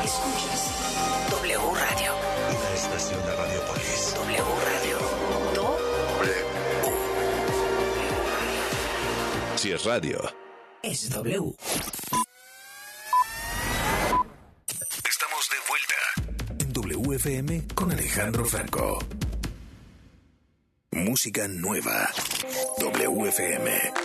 Escuchas 0.05 0.71
W 1.31 1.59
Radio. 1.75 2.13
Una 2.49 2.75
estación 2.75 3.21
de 3.27 3.37
Radiopolis. 3.37 4.15
W 4.15 4.45
Radio. 4.65 4.99
Do. 5.55 5.79
Si 9.57 9.73
es 9.73 9.85
radio, 9.85 10.19
Es 10.83 11.11
W. 11.11 11.55
Estamos 15.07 15.51
de 15.51 15.57
vuelta 15.69 15.95
en 16.59 16.73
WFM 16.73 17.67
con 17.75 17.93
Alejandro 17.93 18.45
Franco. 18.47 18.99
Música 20.93 21.47
nueva. 21.47 22.11
WFM. 22.81 24.00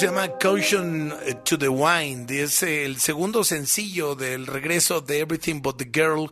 Se 0.00 0.06
llama 0.06 0.38
Caution 0.38 1.14
to 1.44 1.58
the 1.58 1.68
Wind. 1.68 2.30
Es 2.30 2.62
el 2.62 2.98
segundo 3.00 3.44
sencillo 3.44 4.14
del 4.14 4.46
regreso 4.46 5.02
de 5.02 5.20
Everything 5.20 5.60
But 5.60 5.76
the 5.76 5.90
Girl 5.92 6.30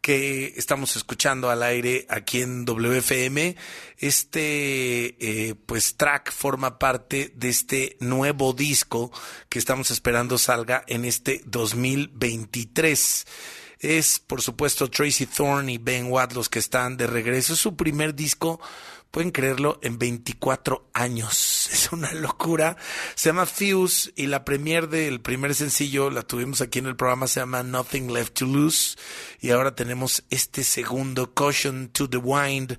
que 0.00 0.52
estamos 0.56 0.96
escuchando 0.96 1.48
al 1.48 1.62
aire 1.62 2.06
aquí 2.08 2.40
en 2.40 2.64
WFM. 2.64 3.54
Este 3.98 5.14
eh, 5.20 5.54
pues 5.54 5.96
track 5.96 6.32
forma 6.32 6.80
parte 6.80 7.32
de 7.36 7.50
este 7.50 7.96
nuevo 8.00 8.52
disco 8.52 9.12
que 9.48 9.60
estamos 9.60 9.92
esperando 9.92 10.36
salga 10.36 10.82
en 10.88 11.04
este 11.04 11.40
2023. 11.44 13.26
Es 13.78 14.18
por 14.18 14.42
supuesto 14.42 14.90
Tracy 14.90 15.26
Thorne 15.26 15.74
y 15.74 15.78
Ben 15.78 16.10
Watt 16.10 16.32
los 16.32 16.48
que 16.48 16.58
están 16.58 16.96
de 16.96 17.06
regreso. 17.06 17.52
Es 17.52 17.60
su 17.60 17.76
primer 17.76 18.16
disco 18.16 18.60
pueden 19.14 19.30
creerlo, 19.30 19.78
en 19.80 19.96
24 19.96 20.90
años. 20.92 21.52
Es 21.74 21.92
una 21.92 22.12
locura. 22.12 22.76
Se 23.14 23.28
llama 23.28 23.46
Fuse 23.46 24.12
y 24.16 24.26
la 24.26 24.44
premier 24.44 24.88
del 24.88 25.20
primer 25.20 25.54
sencillo 25.54 26.10
la 26.10 26.22
tuvimos 26.22 26.60
aquí 26.60 26.78
en 26.80 26.86
el 26.86 26.96
programa, 26.96 27.26
se 27.26 27.40
llama 27.40 27.62
Nothing 27.62 28.12
Left 28.12 28.34
to 28.34 28.46
Lose. 28.46 28.96
Y 29.40 29.50
ahora 29.50 29.74
tenemos 29.74 30.24
este 30.30 30.64
segundo, 30.64 31.32
Caution 31.32 31.88
to 31.90 32.08
the 32.08 32.16
Wind, 32.16 32.78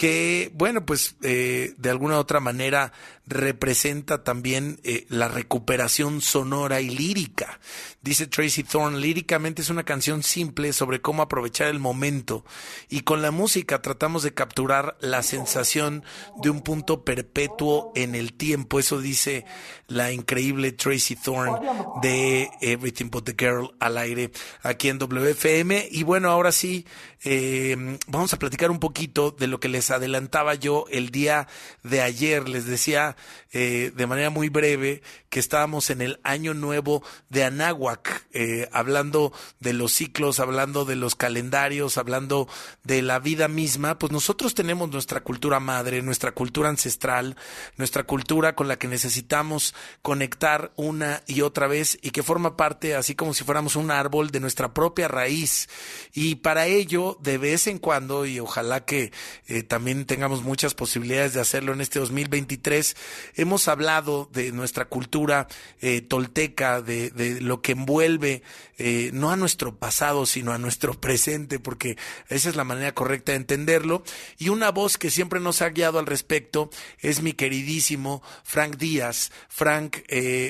que, 0.00 0.50
bueno, 0.54 0.86
pues 0.86 1.16
eh, 1.20 1.74
de 1.76 1.90
alguna 1.90 2.16
u 2.16 2.20
otra 2.20 2.40
manera 2.40 2.90
representa 3.26 4.24
también 4.24 4.80
eh, 4.82 5.04
la 5.10 5.28
recuperación 5.28 6.22
sonora 6.22 6.80
y 6.80 6.88
lírica. 6.88 7.60
Dice 8.00 8.26
Tracy 8.26 8.64
Thorne, 8.64 8.98
líricamente 8.98 9.60
es 9.60 9.68
una 9.68 9.84
canción 9.84 10.22
simple 10.22 10.72
sobre 10.72 11.02
cómo 11.02 11.20
aprovechar 11.20 11.68
el 11.68 11.78
momento 11.80 12.46
y 12.88 13.02
con 13.02 13.20
la 13.20 13.30
música 13.30 13.82
tratamos 13.82 14.22
de 14.22 14.32
capturar 14.32 14.96
la 15.00 15.22
sensación 15.22 16.02
de 16.42 16.48
un 16.48 16.62
punto 16.62 17.04
perpetuo 17.04 17.92
en 17.94 18.14
el 18.14 18.32
tiempo. 18.32 18.80
Eso 18.80 19.00
dice 19.00 19.44
la 19.86 20.12
increíble 20.12 20.72
Tracy 20.72 21.14
Thorn 21.14 21.60
de 22.00 22.48
Everything 22.62 23.10
But 23.10 23.26
the 23.26 23.36
Girl 23.38 23.74
al 23.80 23.98
aire 23.98 24.30
aquí 24.62 24.88
en 24.88 24.98
WFM. 24.98 25.88
Y 25.90 26.04
bueno, 26.04 26.30
ahora 26.30 26.52
sí, 26.52 26.86
eh, 27.22 27.98
vamos 28.06 28.32
a 28.32 28.38
platicar 28.38 28.70
un 28.70 28.78
poquito 28.78 29.30
de 29.30 29.46
lo 29.46 29.60
que 29.60 29.68
les 29.68 29.90
adelantaba 29.90 30.54
yo 30.54 30.86
el 30.90 31.10
día 31.10 31.48
de 31.82 32.00
ayer. 32.00 32.48
Les 32.48 32.64
decía 32.66 33.16
eh, 33.52 33.92
de 33.94 34.06
manera 34.06 34.30
muy 34.30 34.48
breve 34.48 35.02
que 35.28 35.38
estábamos 35.38 35.90
en 35.90 36.00
el 36.00 36.18
año 36.22 36.54
nuevo 36.54 37.02
de 37.28 37.44
Anáhuac, 37.44 38.26
eh, 38.32 38.68
hablando 38.72 39.32
de 39.60 39.74
los 39.74 39.92
ciclos, 39.92 40.40
hablando 40.40 40.84
de 40.84 40.96
los 40.96 41.14
calendarios, 41.14 41.98
hablando 41.98 42.48
de 42.84 43.02
la 43.02 43.18
vida 43.18 43.48
misma. 43.48 43.98
Pues 43.98 44.12
nosotros 44.12 44.54
tenemos 44.54 44.90
nuestra 44.90 45.20
cultura 45.20 45.60
madre, 45.60 46.02
nuestra 46.02 46.32
cultura 46.32 46.68
ancestral, 46.68 47.36
nuestra 47.76 48.04
cultura 48.04 48.54
con 48.54 48.66
la 48.66 48.78
que 48.78 48.88
necesitamos 48.88 49.74
conectar 50.02 50.72
una 50.76 51.22
y 51.26 51.42
otra 51.42 51.66
vez 51.66 51.98
y 52.02 52.10
que 52.10 52.22
forma 52.22 52.56
parte, 52.56 52.94
así 52.94 53.14
como 53.14 53.34
si 53.34 53.44
fuéramos 53.44 53.76
un 53.76 53.90
árbol, 53.90 54.30
de 54.30 54.40
nuestra 54.40 54.72
propia 54.72 55.06
raíz. 55.06 55.68
Y 56.12 56.36
para 56.36 56.66
ello, 56.66 57.09
de 57.20 57.38
vez 57.38 57.66
en 57.66 57.78
cuando, 57.78 58.26
y 58.26 58.38
ojalá 58.38 58.84
que 58.84 59.12
eh, 59.48 59.62
también 59.62 60.04
tengamos 60.06 60.42
muchas 60.42 60.74
posibilidades 60.74 61.34
de 61.34 61.40
hacerlo 61.40 61.72
en 61.72 61.80
este 61.80 61.98
2023, 61.98 62.96
hemos 63.34 63.68
hablado 63.68 64.28
de 64.32 64.52
nuestra 64.52 64.84
cultura 64.84 65.48
eh, 65.80 66.00
tolteca, 66.00 66.82
de, 66.82 67.10
de, 67.10 67.40
lo 67.40 67.62
que 67.62 67.72
envuelve 67.72 68.42
eh, 68.78 69.10
no 69.12 69.30
a 69.30 69.36
nuestro 69.36 69.76
pasado, 69.76 70.26
sino 70.26 70.52
a 70.52 70.58
nuestro 70.58 70.94
presente, 71.00 71.58
porque 71.58 71.96
esa 72.28 72.48
es 72.48 72.56
la 72.56 72.64
manera 72.64 72.94
correcta 72.94 73.32
de 73.32 73.36
entenderlo. 73.36 74.02
Y 74.38 74.48
una 74.48 74.70
voz 74.70 74.96
que 74.96 75.10
siempre 75.10 75.40
nos 75.40 75.62
ha 75.62 75.70
guiado 75.70 75.98
al 75.98 76.06
respecto 76.06 76.70
es 77.00 77.22
mi 77.22 77.32
queridísimo 77.32 78.22
Frank 78.44 78.76
Díaz. 78.76 79.32
Frank, 79.48 79.98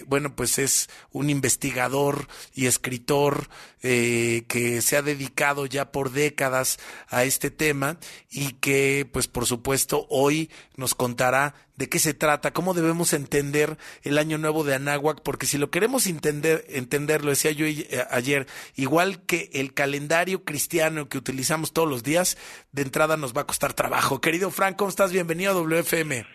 bueno, 0.07 0.37
pues 0.37 0.59
es 0.59 0.89
un 1.11 1.29
investigador 1.29 2.29
y 2.55 2.67
escritor 2.67 3.49
que 3.81 4.81
se 4.83 4.97
ha 4.97 5.03
dedicado 5.03 5.67
ya 5.67 5.91
por 5.91 6.13
décadas 6.13 6.50
a 6.55 7.25
este 7.25 7.51
tema 7.51 7.99
y 8.31 8.53
que, 8.55 9.09
pues 9.13 9.29
por 9.29 9.47
supuesto, 9.47 10.07
hoy 10.09 10.51
nos 10.77 10.95
contará 10.95 11.55
de 11.77 11.89
qué 11.89 11.99
se 11.99 12.13
trata, 12.13 12.53
cómo 12.53 12.75
debemos 12.75 13.15
entender 13.15 13.79
el 14.03 14.19
Año 14.19 14.37
Nuevo 14.37 14.65
de 14.65 14.75
Anáhuac, 14.75 15.23
porque 15.23 15.47
si 15.47 15.57
lo 15.57 15.71
queremos 15.71 16.07
entender, 16.07 16.65
entenderlo, 16.69 17.31
decía 17.31 17.53
yo 17.53 17.65
eh, 17.65 18.07
ayer, 18.11 18.47
igual 18.77 19.23
que 19.25 19.49
el 19.55 19.73
calendario 19.73 20.45
cristiano 20.45 21.09
que 21.09 21.17
utilizamos 21.17 21.73
todos 21.73 21.89
los 21.89 22.03
días, 22.03 22.37
de 22.73 22.83
entrada 22.83 23.17
nos 23.17 23.35
va 23.35 23.43
a 23.43 23.47
costar 23.47 23.73
trabajo. 23.73 24.21
Querido 24.21 24.51
Frank, 24.51 24.77
¿cómo 24.77 24.91
estás? 24.91 25.11
Bienvenido 25.11 25.53
a 25.53 25.55
WFM. 25.55 26.27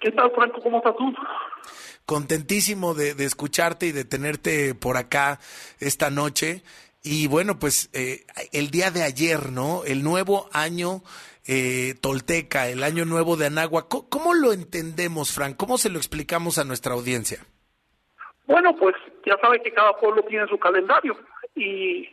¿Qué 0.00 0.10
tal, 0.10 0.32
Franco? 0.34 0.60
¿Cómo 0.60 0.78
estás 0.78 0.96
tú? 0.96 1.14
Contentísimo 2.04 2.94
de, 2.94 3.14
de 3.14 3.26
escucharte 3.26 3.86
y 3.86 3.92
de 3.92 4.04
tenerte 4.04 4.74
por 4.74 4.96
acá 4.96 5.38
esta 5.78 6.10
noche. 6.10 6.64
Y 7.02 7.28
bueno, 7.28 7.58
pues 7.58 7.90
eh, 7.94 8.26
el 8.52 8.70
día 8.70 8.90
de 8.90 9.02
ayer, 9.02 9.50
¿no? 9.50 9.84
El 9.84 10.02
nuevo 10.02 10.50
año 10.52 11.02
eh, 11.46 11.94
tolteca, 12.00 12.68
el 12.68 12.82
año 12.82 13.06
nuevo 13.06 13.36
de 13.36 13.46
Anáhuac. 13.46 13.88
¿Cómo, 13.88 14.08
¿Cómo, 14.08 14.34
lo 14.34 14.52
entendemos, 14.52 15.34
Frank? 15.34 15.56
¿Cómo 15.56 15.78
se 15.78 15.88
lo 15.88 15.98
explicamos 15.98 16.58
a 16.58 16.64
nuestra 16.64 16.92
audiencia? 16.92 17.38
Bueno, 18.46 18.76
pues 18.76 18.94
ya 19.24 19.38
sabe 19.40 19.62
que 19.62 19.72
cada 19.72 19.96
pueblo 19.96 20.22
tiene 20.24 20.46
su 20.48 20.58
calendario 20.58 21.16
y 21.54 22.06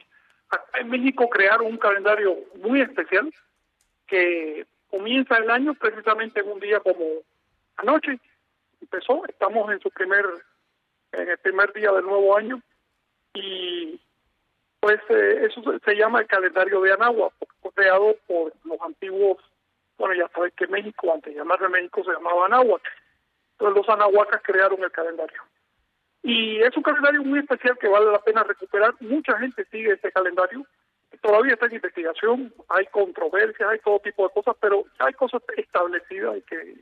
acá 0.50 0.80
en 0.80 0.90
México 0.90 1.30
crearon 1.30 1.68
un 1.68 1.78
calendario 1.78 2.36
muy 2.64 2.82
especial 2.82 3.34
que 4.08 4.66
comienza 4.90 5.38
el 5.38 5.50
año 5.50 5.74
precisamente 5.74 6.40
en 6.40 6.50
un 6.50 6.60
día 6.60 6.80
como 6.80 7.04
anoche. 7.76 8.20
Empezó, 8.80 9.26
estamos 9.28 9.70
en 9.72 9.82
su 9.82 9.90
primer, 9.90 10.26
en 11.12 11.28
el 11.30 11.38
primer 11.40 11.74
día 11.74 11.92
del 11.92 12.06
nuevo 12.06 12.38
año 12.38 12.62
y 13.34 14.00
pues 14.88 15.02
eh, 15.10 15.46
eso 15.46 15.62
se, 15.84 15.96
llama 15.96 16.22
el 16.22 16.28
calendario 16.28 16.80
de 16.80 16.94
Anáhuac, 16.94 17.34
creado 17.76 18.16
por 18.26 18.54
los 18.64 18.80
antiguos, 18.80 19.38
bueno, 19.98 20.16
ya 20.16 20.30
sabes 20.34 20.54
que 20.54 20.66
México, 20.68 21.12
antes 21.14 21.34
de 21.34 21.40
llamarse 21.40 21.68
México, 21.68 22.06
se 22.06 22.14
llamaba 22.14 22.46
Anáhuac. 22.46 22.82
Entonces 23.52 23.76
los 23.76 23.90
anahuacas 23.90 24.42
crearon 24.44 24.82
el 24.82 24.92
calendario. 24.92 25.42
Y 26.24 26.62
es 26.62 26.78
un 26.78 26.84
calendario 26.84 27.22
muy 27.22 27.40
especial 27.40 27.78
que 27.78 27.90
vale 27.90 28.10
la 28.10 28.20
pena 28.20 28.44
recuperar. 28.44 28.94
Mucha 29.02 29.38
gente 29.38 29.66
sigue 29.70 29.92
este 29.92 30.10
calendario. 30.10 30.66
Todavía 31.22 31.56
está 31.56 31.66
en 31.66 31.76
investigación, 31.76 32.54
hay 32.70 32.86
controversias, 32.86 33.70
hay 33.70 33.80
todo 33.80 34.00
tipo 34.00 34.26
de 34.26 34.34
cosas, 34.34 34.56
pero 34.62 34.86
hay 35.00 35.12
cosas 35.16 35.42
establecidas 35.58 36.38
y 36.38 36.42
que 36.44 36.76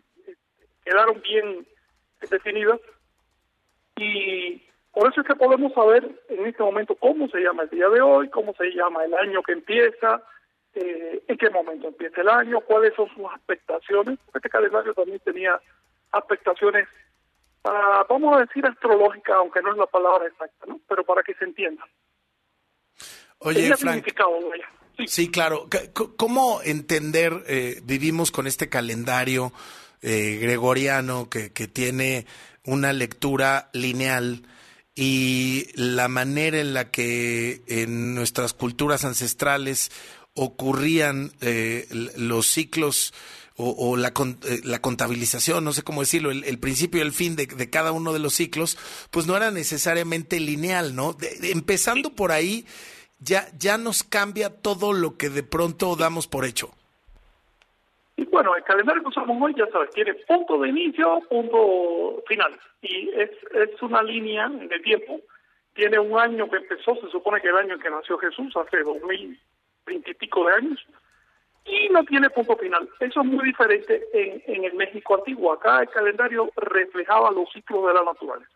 quedaron 0.84 1.20
bien 1.24 1.66
definidas. 2.30 2.80
Y 3.96 4.62
por 4.96 5.12
eso 5.12 5.20
es 5.20 5.28
que 5.28 5.36
podemos 5.36 5.74
saber 5.74 6.10
en 6.30 6.46
este 6.46 6.64
momento 6.64 6.96
cómo 6.96 7.28
se 7.28 7.40
llama 7.40 7.64
el 7.64 7.70
día 7.70 7.90
de 7.90 8.00
hoy, 8.00 8.30
cómo 8.30 8.54
se 8.54 8.72
llama 8.72 9.04
el 9.04 9.14
año 9.14 9.44
que 9.44 9.52
empieza, 9.52 10.24
eh, 10.74 11.22
en 11.28 11.38
qué 11.38 11.50
momento 11.50 11.90
empieza 11.90 12.22
el 12.22 12.30
año, 12.30 12.62
cuáles 12.62 12.96
son 12.96 13.10
sus 13.10 13.26
expectaciones. 13.36 14.18
Este 14.34 14.50
calendario 14.50 14.94
también 14.94 15.20
tenía 15.20 15.60
expectaciones, 16.14 16.88
uh, 17.66 18.08
vamos 18.10 18.38
a 18.38 18.46
decir 18.46 18.66
astrológicas, 18.66 19.36
aunque 19.36 19.62
no 19.62 19.74
es 19.74 19.78
la 19.78 19.86
palabra 19.86 20.28
exacta, 20.28 20.66
¿no? 20.66 20.80
pero 20.88 21.04
para 21.04 21.24
que 21.24 21.34
se 21.34 21.44
entienda. 21.44 21.84
Oye, 23.40 23.76
Frank, 23.76 24.06
sí. 24.98 25.08
sí. 25.08 25.30
claro. 25.30 25.68
¿Cómo 26.16 26.62
entender, 26.64 27.44
eh, 27.48 27.82
vivimos 27.84 28.32
con 28.32 28.48
este 28.48 28.70
calendario 28.70 29.52
eh, 30.02 30.38
gregoriano 30.42 31.30
que, 31.30 31.52
que 31.52 31.68
tiene 31.68 32.26
una 32.64 32.94
lectura 32.94 33.70
lineal? 33.74 34.44
Y 34.96 35.68
la 35.76 36.08
manera 36.08 36.60
en 36.60 36.74
la 36.74 36.90
que 36.90 37.62
en 37.68 38.16
nuestras 38.16 38.54
culturas 38.54 39.04
ancestrales 39.04 39.92
ocurrían 40.34 41.34
eh, 41.42 41.88
los 42.16 42.48
ciclos 42.48 43.14
o, 43.58 43.96
la, 43.96 44.10
eh, 44.10 44.60
la, 44.64 44.82
contabilización, 44.82 45.64
no 45.64 45.72
sé 45.72 45.82
cómo 45.82 46.02
decirlo, 46.02 46.30
el, 46.30 46.60
principio 46.60 47.00
y 47.00 47.04
el 47.04 47.14
fin 47.14 47.38
de, 47.38 47.46
de, 47.48 47.70
cada 47.70 47.94
uno 47.94 48.12
de 48.12 48.20
los 48.20 48.34
ciclos, 48.36 48.78
pues 49.12 49.28
no 49.28 49.38
era 49.38 49.50
necesariamente 49.50 50.42
lineal, 50.42 50.94
¿no? 50.94 51.16
Empezando 51.42 52.14
por 52.14 52.34
ahí, 52.34 52.66
ya, 53.20 53.50
ya 53.58 53.78
nos 53.78 54.04
cambia 54.04 54.50
todo 54.50 54.92
lo 54.92 55.16
que 55.16 55.30
de 55.30 55.44
pronto 55.44 55.96
damos 55.96 56.28
por 56.28 56.46
hecho. 56.46 56.74
Y 58.18 58.26
bueno, 58.26 58.56
el 58.56 58.64
calendario 58.64 59.02
que 59.02 59.10
usamos 59.10 59.42
hoy, 59.42 59.54
ya 59.56 59.68
sabes, 59.68 59.90
tiene 59.90 60.14
punto 60.14 60.58
de 60.60 60.70
inicio, 60.70 61.22
punto 61.30 62.24
final. 62.28 62.58
Y 62.82 63.10
es, 63.10 63.30
es 63.54 63.82
una 63.82 64.02
línea 64.04 64.48
de 64.48 64.80
tiempo. 64.80 65.20
Tiene 65.74 66.00
un 66.00 66.18
año 66.18 66.50
que 66.50 66.58
empezó, 66.58 66.96
se 66.96 67.10
supone 67.10 67.42
que 67.42 67.50
el 67.50 67.58
año 67.58 67.74
en 67.74 67.82
que 67.82 67.90
nació 67.90 68.18
Jesús, 68.18 68.56
hace 68.56 68.84
dos 68.84 69.02
mil 69.04 69.38
veintipico 69.86 70.46
de 70.46 70.54
años, 70.54 70.86
y 71.66 71.90
no 71.90 72.04
tiene 72.06 72.30
punto 72.30 72.56
final. 72.56 72.88
Eso 73.00 73.22
es 73.22 73.26
muy 73.26 73.44
diferente 73.46 74.02
en, 74.14 74.42
en 74.46 74.64
el 74.64 74.74
México 74.76 75.16
antiguo. 75.16 75.52
Acá 75.52 75.82
el 75.82 75.90
calendario 75.90 76.50
reflejaba 76.56 77.32
los 77.32 77.52
ciclos 77.52 77.88
de 77.88 77.94
la 77.96 78.04
naturaleza. 78.04 78.52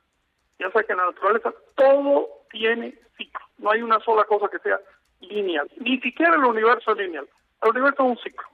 Ya 0.60 0.72
sabes 0.72 0.88
que 0.88 0.94
en 0.94 1.00
la 1.00 1.08
naturaleza 1.08 1.54
todo 1.76 2.30
tiene 2.50 2.94
ciclo. 3.18 3.46
No 3.58 3.72
hay 3.72 3.82
una 3.82 4.00
sola 4.00 4.24
cosa 4.24 4.48
que 4.48 4.60
sea 4.60 4.80
lineal. 5.20 5.70
Ni 5.78 6.00
siquiera 6.00 6.36
el 6.36 6.46
universo 6.46 6.92
es 6.92 6.98
lineal. 6.98 7.28
El 7.62 7.70
universo 7.72 8.04
es 8.04 8.10
un 8.10 8.18
ciclo. 8.20 8.48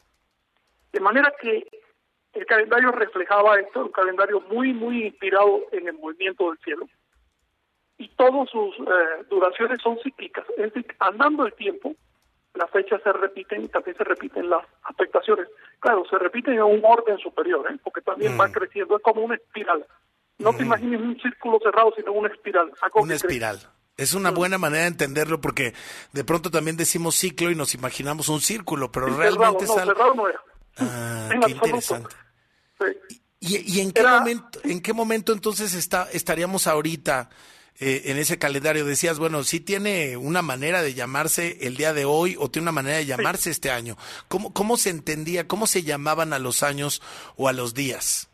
De 0.95 1.01
manera 1.01 1.29
que 1.41 1.67
el 2.31 2.45
calendario 2.45 2.89
reflejaba 2.93 3.59
esto, 3.59 3.81
un 3.81 3.91
calendario 3.91 4.39
muy, 4.49 4.71
muy 4.71 5.07
inspirado 5.07 5.63
en 5.73 5.89
el 5.89 5.93
movimiento 5.95 6.49
del 6.49 6.57
cielo. 6.59 6.87
Y 7.97 8.07
todas 8.15 8.49
sus 8.49 8.73
eh, 8.79 9.25
duraciones 9.29 9.81
son 9.83 9.99
cíclicas, 10.01 10.45
es 10.55 10.73
decir, 10.73 10.95
andando 10.99 11.45
el 11.45 11.53
tiempo, 11.55 11.93
las 12.53 12.71
fechas 12.71 13.01
se 13.03 13.11
repiten 13.11 13.65
y 13.65 13.67
también 13.67 13.97
se 13.97 14.05
repiten 14.05 14.49
las 14.49 14.65
afectaciones. 14.83 15.49
Claro, 15.81 16.05
se 16.09 16.17
repiten 16.17 16.53
en 16.53 16.63
un 16.63 16.81
orden 16.85 17.17
superior, 17.17 17.69
¿eh? 17.69 17.77
porque 17.83 17.99
también 17.99 18.37
mm. 18.37 18.39
va 18.39 18.49
creciendo, 18.49 18.95
es 18.95 19.03
como 19.03 19.19
una 19.19 19.35
espiral. 19.35 19.85
No 20.37 20.53
mm. 20.53 20.57
te 20.57 20.63
imagines 20.63 21.01
un 21.01 21.19
círculo 21.19 21.59
cerrado, 21.61 21.91
sino 21.97 22.13
una 22.13 22.29
espiral. 22.29 22.71
Una 22.93 23.15
espiral. 23.15 23.57
Crece. 23.57 23.75
Es 23.97 24.13
una 24.13 24.31
buena 24.31 24.57
manera 24.57 24.83
de 24.83 24.89
entenderlo 24.89 25.41
porque 25.41 25.73
de 26.13 26.23
pronto 26.23 26.49
también 26.51 26.77
decimos 26.77 27.15
ciclo 27.15 27.51
y 27.51 27.55
nos 27.55 27.75
imaginamos 27.75 28.29
un 28.29 28.39
círculo, 28.39 28.93
pero 28.93 29.07
sí, 29.07 29.13
realmente 29.17 29.67
cerrado, 29.67 29.67
no, 29.67 29.73
es 29.73 29.77
algo... 29.77 29.93
cerrado 29.93 30.15
no 30.15 30.29
era. 30.29 30.54
Ah, 30.77 31.29
qué 31.45 31.51
interesante. 31.51 32.15
Sí. 32.79 32.85
¿Y, 33.39 33.77
y 33.77 33.81
en, 33.81 33.91
qué 33.91 34.01
Era... 34.01 34.19
momento, 34.19 34.59
en 34.63 34.81
qué 34.81 34.93
momento 34.93 35.33
entonces 35.33 35.73
está, 35.75 36.07
estaríamos 36.11 36.67
ahorita 36.67 37.29
eh, 37.79 38.03
en 38.05 38.17
ese 38.17 38.39
calendario? 38.39 38.85
Decías, 38.85 39.19
bueno, 39.19 39.43
sí 39.43 39.59
tiene 39.59 40.17
una 40.17 40.41
manera 40.41 40.81
de 40.81 40.93
llamarse 40.93 41.57
el 41.61 41.77
día 41.77 41.93
de 41.93 42.05
hoy 42.05 42.35
o 42.39 42.49
tiene 42.49 42.63
una 42.63 42.71
manera 42.71 42.97
de 42.97 43.05
llamarse 43.05 43.43
sí. 43.43 43.49
este 43.51 43.71
año. 43.71 43.97
¿Cómo, 44.27 44.53
¿Cómo 44.53 44.77
se 44.77 44.89
entendía, 44.89 45.47
cómo 45.47 45.67
se 45.67 45.83
llamaban 45.83 46.33
a 46.33 46.39
los 46.39 46.63
años 46.63 47.01
o 47.35 47.47
a 47.47 47.53
los 47.53 47.73
días? 47.73 48.29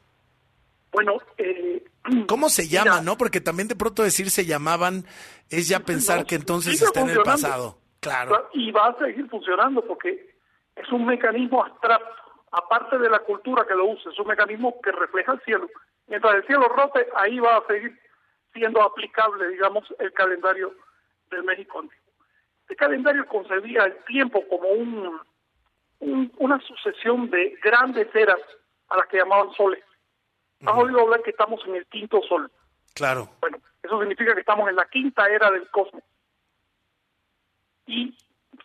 Bueno, 0.93 1.17
eh, 1.37 1.83
¿cómo 2.27 2.49
se 2.49 2.67
llama, 2.67 2.91
mira, 2.91 3.03
no? 3.03 3.17
Porque 3.17 3.41
también 3.41 3.67
de 3.67 3.75
pronto 3.75 4.03
decir 4.03 4.29
se 4.29 4.45
llamaban 4.45 5.05
es 5.49 5.67
ya 5.67 5.81
pensar 5.81 6.19
no, 6.19 6.25
que 6.25 6.35
entonces 6.35 6.81
está 6.81 7.01
en 7.01 7.09
el 7.09 7.21
pasado. 7.23 7.77
Claro. 7.99 8.49
Y 8.53 8.71
va 8.71 8.87
a 8.87 8.97
seguir 8.97 9.27
funcionando 9.29 9.85
porque 9.85 10.35
es 10.75 10.91
un 10.91 11.05
mecanismo 11.05 11.63
abstracto 11.63 12.20
aparte 12.51 12.97
de 12.97 13.09
la 13.09 13.19
cultura 13.19 13.65
que 13.65 13.75
lo 13.75 13.85
usa, 13.85 14.11
es 14.11 14.19
un 14.19 14.27
mecanismo 14.27 14.79
que 14.81 14.91
refleja 14.91 15.33
el 15.33 15.41
cielo. 15.41 15.69
Mientras 16.07 16.35
el 16.35 16.45
cielo 16.45 16.67
rote, 16.67 17.07
ahí 17.15 17.39
va 17.39 17.57
a 17.57 17.67
seguir 17.67 17.97
siendo 18.53 18.81
aplicable, 18.81 19.47
digamos, 19.49 19.85
el 19.99 20.11
calendario 20.13 20.73
del 21.29 21.43
México 21.43 21.79
antiguo. 21.79 22.01
Este 22.63 22.75
calendario 22.75 23.25
concebía 23.27 23.83
el 23.85 23.95
tiempo 24.05 24.45
como 24.49 24.67
un, 24.69 25.19
un- 25.99 26.33
una 26.37 26.59
sucesión 26.61 27.29
de 27.29 27.57
grandes 27.63 28.13
eras 28.13 28.39
a 28.89 28.97
las 28.97 29.07
que 29.07 29.17
llamaban 29.17 29.53
soles. 29.53 29.83
Has 30.65 30.77
oído 30.77 30.99
hablar 31.01 31.23
que 31.23 31.31
estamos 31.31 31.59
en 31.65 31.75
el 31.75 31.85
quinto 31.87 32.21
sol. 32.27 32.51
Claro. 32.93 33.29
Bueno, 33.39 33.57
eso 33.81 33.99
significa 33.99 34.33
que 34.33 34.41
estamos 34.41 34.69
en 34.69 34.75
la 34.75 34.85
quinta 34.85 35.27
era 35.27 35.49
del 35.49 35.67
cosmos. 35.71 36.03
Y 37.87 38.15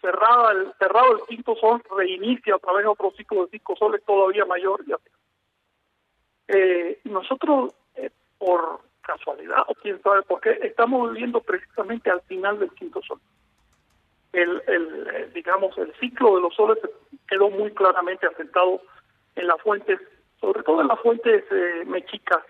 cerrada 0.07 0.53
el, 0.53 0.73
cerrado 0.79 1.17
el 1.17 1.23
quinto 1.27 1.57
sol, 1.57 1.83
reinicia 1.97 2.55
otra 2.55 2.73
vez 2.75 2.87
otro 2.87 3.11
ciclo 3.17 3.45
de 3.45 3.51
cinco 3.51 3.75
soles 3.77 4.05
todavía 4.05 4.45
mayor. 4.45 4.85
y 4.87 4.93
así. 4.93 5.11
Eh, 6.49 7.01
nosotros, 7.05 7.75
eh, 7.97 8.11
por 8.39 8.81
casualidad 9.03 9.65
o 9.67 9.75
quién 9.75 10.01
sabe 10.03 10.23
por 10.23 10.41
qué, 10.41 10.59
estamos 10.63 11.13
viviendo 11.13 11.41
precisamente 11.41 12.11
al 12.11 12.21
final 12.23 12.59
del 12.61 12.71
quinto 12.73 13.01
sol. 13.03 13.21
El, 14.33 14.63
el, 14.67 15.09
eh, 15.13 15.31
digamos, 15.35 15.77
el 15.79 15.93
ciclo 15.99 16.37
de 16.37 16.43
los 16.43 16.55
soles 16.55 16.79
quedó 17.29 17.51
muy 17.51 17.73
claramente 17.73 18.27
asentado 18.27 18.81
en 19.35 19.47
las 19.47 19.61
fuentes, 19.63 20.01
sobre 20.41 20.63
todo 20.63 20.83
en 20.83 20.89
las 20.89 21.01
fuentes 21.01 21.45
eh, 21.51 21.85
mexicas, 21.87 22.43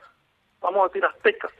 vamos 0.60 0.84
a 0.84 0.86
decir 0.88 1.04
aztecas, 1.04 1.52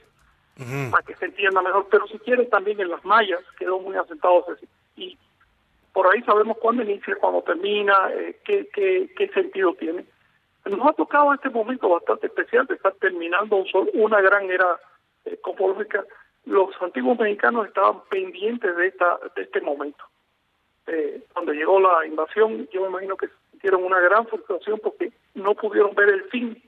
para 0.91 1.03
que 1.03 1.15
se 1.17 1.27
entienda 1.27 1.61
mejor, 1.61 1.87
pero 1.91 2.07
si 2.07 2.19
quieres 2.21 2.49
también 2.49 2.81
en 2.81 2.89
las 2.89 3.05
mayas 3.05 3.41
quedó 3.59 3.79
muy 3.79 3.95
asentado 3.95 4.45
ese 4.49 4.61
ciclo. 4.61 4.77
Y 4.97 5.19
por 5.97 6.13
ahí 6.13 6.21
sabemos 6.25 6.59
cuándo 6.59 6.83
inicia, 6.83 7.17
cuándo 7.17 7.41
termina, 7.41 7.95
eh, 8.13 8.39
qué, 8.45 9.31
sentido 9.33 9.73
tiene. 9.77 10.05
Nos 10.67 10.87
ha 10.87 10.93
tocado 10.93 11.33
este 11.33 11.49
momento 11.49 11.89
bastante 11.89 12.27
especial 12.27 12.67
de 12.67 12.75
estar 12.75 12.93
terminando 12.97 13.57
un 13.57 13.67
sol, 13.67 13.89
una 13.95 14.21
gran 14.21 14.51
era 14.51 14.79
eh. 15.25 15.41
Los 16.45 16.71
antiguos 16.83 17.19
mexicanos 17.19 17.69
estaban 17.69 18.03
pendientes 18.11 18.77
de 18.77 18.89
esta 18.89 19.19
de 19.35 19.41
este 19.41 19.63
momento. 19.63 20.05
Eh, 20.87 21.23
cuando 21.33 21.55
llegó 21.55 21.81
la 21.81 22.07
invasión, 22.07 22.69
yo 22.71 22.83
me 22.83 22.89
imagino 22.89 23.17
que 23.17 23.31
sintieron 23.53 23.83
una 23.83 23.99
gran 23.99 24.27
frustración 24.27 24.79
porque 24.81 25.13
no 25.33 25.55
pudieron 25.55 25.95
ver 25.95 26.11
el 26.11 26.25
fin 26.25 26.63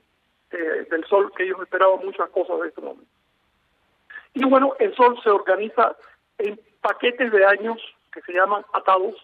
eh, 0.52 0.86
del 0.90 1.04
sol, 1.04 1.30
que 1.36 1.42
ellos 1.42 1.60
esperaban 1.60 2.02
muchas 2.02 2.30
cosas 2.30 2.62
de 2.62 2.68
este 2.68 2.80
momento. 2.80 3.12
Y 4.32 4.46
bueno, 4.46 4.74
el 4.78 4.96
sol 4.96 5.20
se 5.22 5.28
organiza 5.28 5.94
en 6.38 6.58
paquetes 6.80 7.30
de 7.30 7.44
años 7.44 7.78
que 8.12 8.20
se 8.22 8.32
llaman 8.32 8.64
atados, 8.72 9.14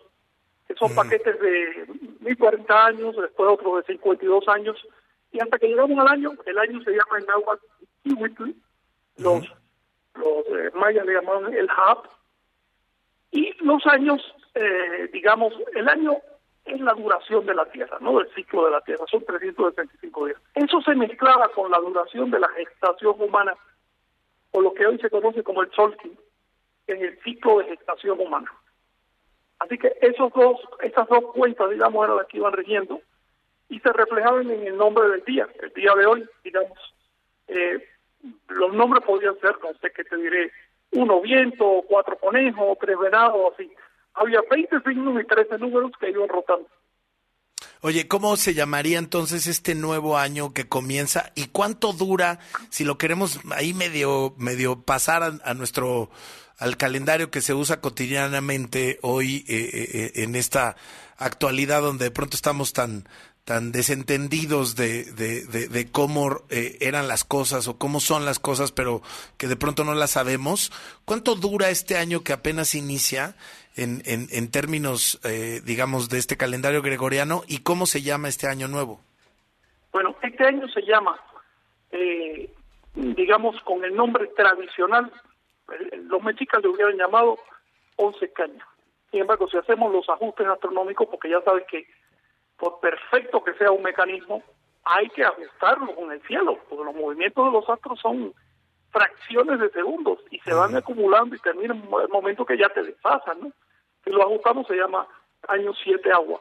que 0.67 0.75
son 0.75 0.95
paquetes 0.95 1.39
de 1.41 1.87
1040 2.21 2.87
años, 2.87 3.17
después 3.17 3.51
otros 3.51 3.87
de 3.87 3.95
52 3.95 4.49
años, 4.49 4.77
y 5.33 5.41
hasta 5.41 5.59
que 5.59 5.69
llegamos 5.69 5.99
al 5.99 6.09
año, 6.09 6.33
el 6.47 6.59
año 6.59 6.83
se 6.83 6.91
llama 6.91 7.19
en 7.19 7.31
agua 7.31 7.59
los, 9.17 9.53
los 10.15 10.47
eh, 10.47 10.71
mayas 10.75 11.07
le 11.07 11.15
llamaban 11.15 11.55
el 11.55 11.69
Hab, 11.71 12.09
y 13.31 13.53
los 13.65 13.85
años, 13.87 14.23
eh, 14.55 15.09
digamos, 15.13 15.53
el 15.75 15.89
año 15.89 16.13
es 16.65 16.81
la 16.81 16.95
duración 16.95 17.45
de 17.47 17.55
la 17.55 17.67
Tierra, 17.67 17.99
no 18.01 18.19
del 18.19 18.33
ciclo 18.35 18.65
de 18.67 18.71
la 18.71 18.81
Tierra, 18.83 19.05
son 19.11 19.25
365 19.25 20.27
días. 20.27 20.41
Eso 20.55 20.81
se 20.83 20.95
mezclaba 20.95 21.49
con 21.49 21.71
la 21.71 21.79
duración 21.79 22.31
de 22.31 22.41
la 22.41 22.49
gestación 22.51 23.17
humana, 23.19 23.55
o 24.53 24.61
lo 24.61 24.73
que 24.73 24.87
hoy 24.87 24.99
se 24.99 25.11
conoce 25.11 25.43
como 25.43 25.63
el 25.63 25.71
Solkin, 25.73 26.17
en 26.87 27.03
el 27.05 27.19
ciclo 27.23 27.59
de 27.59 27.65
gestación 27.65 28.21
humana. 28.21 28.51
Así 29.65 29.79
que 29.79 29.93
esos 30.03 30.33
dos, 30.33 30.61
esas 30.83 31.09
dos 31.09 31.25
cuentas, 31.33 31.71
digamos, 31.71 32.05
eran 32.05 32.19
las 32.19 32.27
que 32.27 32.37
iban 32.37 32.53
rigiendo 32.53 33.01
y 33.69 33.81
se 33.81 33.93
reflejaban 33.93 34.51
en 34.51 34.67
el 34.67 34.77
nombre 34.77 35.09
del 35.09 35.25
día, 35.25 35.49
el 35.63 35.73
día 35.73 35.93
de 35.95 36.07
hoy, 36.07 36.29
digamos. 36.45 36.79
Eh, 37.49 37.83
los 38.49 38.73
nombres 38.75 39.05
podían 39.05 39.39
ser, 39.41 39.57
no 39.63 39.73
sé 39.81 39.91
qué 39.95 40.05
te 40.05 40.17
diré, 40.17 40.53
uno 40.93 41.21
viento, 41.21 41.83
cuatro 41.89 42.19
conejos, 42.19 42.79
tres 42.79 42.99
venados, 42.99 43.55
así. 43.55 43.71
Había 44.15 44.41
20 44.51 44.81
signos 44.81 45.23
y 45.23 45.27
13 45.27 45.59
números 45.59 45.93
que 45.99 46.11
iban 46.11 46.29
rotando. 46.29 46.69
Oye, 47.81 48.07
¿cómo 48.07 48.37
se 48.37 48.55
llamaría 48.55 48.99
entonces 48.99 49.47
este 49.47 49.75
nuevo 49.75 50.17
año 50.17 50.55
que 50.55 50.69
comienza 50.69 51.33
y 51.35 51.49
cuánto 51.49 51.93
dura 51.93 52.39
si 52.71 52.85
lo 52.85 52.97
queremos 52.97 53.41
ahí 53.53 53.75
medio 53.75 54.35
medio 54.39 54.83
pasar 54.83 55.23
a 55.43 55.55
nuestro 55.55 56.11
al 56.59 56.77
calendario 56.77 57.31
que 57.31 57.41
se 57.41 57.55
usa 57.55 57.81
cotidianamente 57.81 58.99
hoy 59.03 59.45
eh, 59.49 59.89
eh, 59.95 60.13
en 60.23 60.35
esta 60.37 60.77
actualidad 61.17 61.83
donde 61.83 62.07
de 62.07 62.11
pronto 62.11 62.37
estamos 62.37 62.73
tan 62.73 63.05
tan 63.45 63.73
desentendidos 63.73 64.75
de, 64.75 65.05
de, 65.05 65.93
cómo 65.93 66.45
eh, 66.49 66.79
eran 66.81 67.09
las 67.09 67.25
cosas 67.25 67.69
o 67.69 67.79
cómo 67.79 68.01
son 68.01 68.25
las 68.25 68.39
cosas, 68.39 68.73
pero 68.73 69.03
que 69.37 69.49
de 69.49 69.57
pronto 69.57 69.85
no 69.85 69.95
las 69.95 70.13
sabemos. 70.13 70.73
¿Cuánto 71.05 71.35
dura 71.35 71.69
este 71.69 71.99
año 71.99 72.25
que 72.25 72.33
apenas 72.33 72.75
inicia 72.75 73.37
en, 73.77 74.01
en, 74.07 74.29
en 74.31 74.51
términos, 74.51 75.21
eh, 75.25 75.61
digamos, 75.63 76.09
de 76.09 76.19
este 76.19 76.39
calendario 76.39 76.81
gregoriano 76.81 77.43
y 77.47 77.59
cómo 77.59 77.85
se 77.85 78.01
llama 78.01 78.29
este 78.29 78.49
año 78.49 78.67
nuevo? 78.67 79.01
Bueno, 79.93 80.17
este 80.23 80.45
año 80.45 80.67
se 80.69 80.81
llama, 80.81 81.21
eh, 81.93 82.51
digamos, 82.95 83.61
con 83.61 83.85
el 83.85 83.95
nombre 83.95 84.27
tradicional, 84.29 85.05
eh, 85.05 85.34
los 86.09 86.23
mexicas 86.23 86.63
le 86.63 86.69
hubieran 86.69 86.97
llamado 86.97 87.39
once 87.97 88.33
cañas. 88.33 88.67
Sin 89.11 89.21
embargo, 89.21 89.49
si 89.49 89.57
hacemos 89.57 89.93
los 89.93 90.09
ajustes 90.09 90.47
astronómicos, 90.47 91.09
porque 91.09 91.31
ya 91.31 91.41
sabes 91.43 91.65
que 91.71 91.87
por 92.57 92.81
perfecto 92.81 93.43
que 93.43 93.55
sea 93.55 93.71
un 93.71 93.83
mecanismo, 93.83 94.43
hay 94.85 95.09
que 95.11 95.25
ajustarlo 95.25 95.95
con 95.95 96.13
el 96.13 96.21
cielo, 96.23 96.59
porque 96.69 96.85
los 96.85 96.95
movimientos 96.95 97.47
de 97.47 97.53
los 97.53 97.69
astros 97.69 97.99
son 98.01 98.35
fracciones 98.91 99.59
de 99.59 99.71
segundos 99.71 100.21
y 100.31 100.39
se 100.41 100.53
van 100.53 100.77
acumulando 100.77 101.35
y 101.35 101.41
termina 101.41 101.75
en 101.75 101.83
un 101.83 102.11
momento 102.13 102.45
que 102.45 102.57
ya 102.57 102.69
te 102.69 102.83
desfasan, 102.83 103.41
¿no? 103.41 103.53
Si 104.05 104.11
lo 104.11 104.23
ajustamos 104.23 104.67
se 104.67 104.77
llama 104.77 105.07
año 105.49 105.73
7 105.83 106.13
agua. 106.13 106.41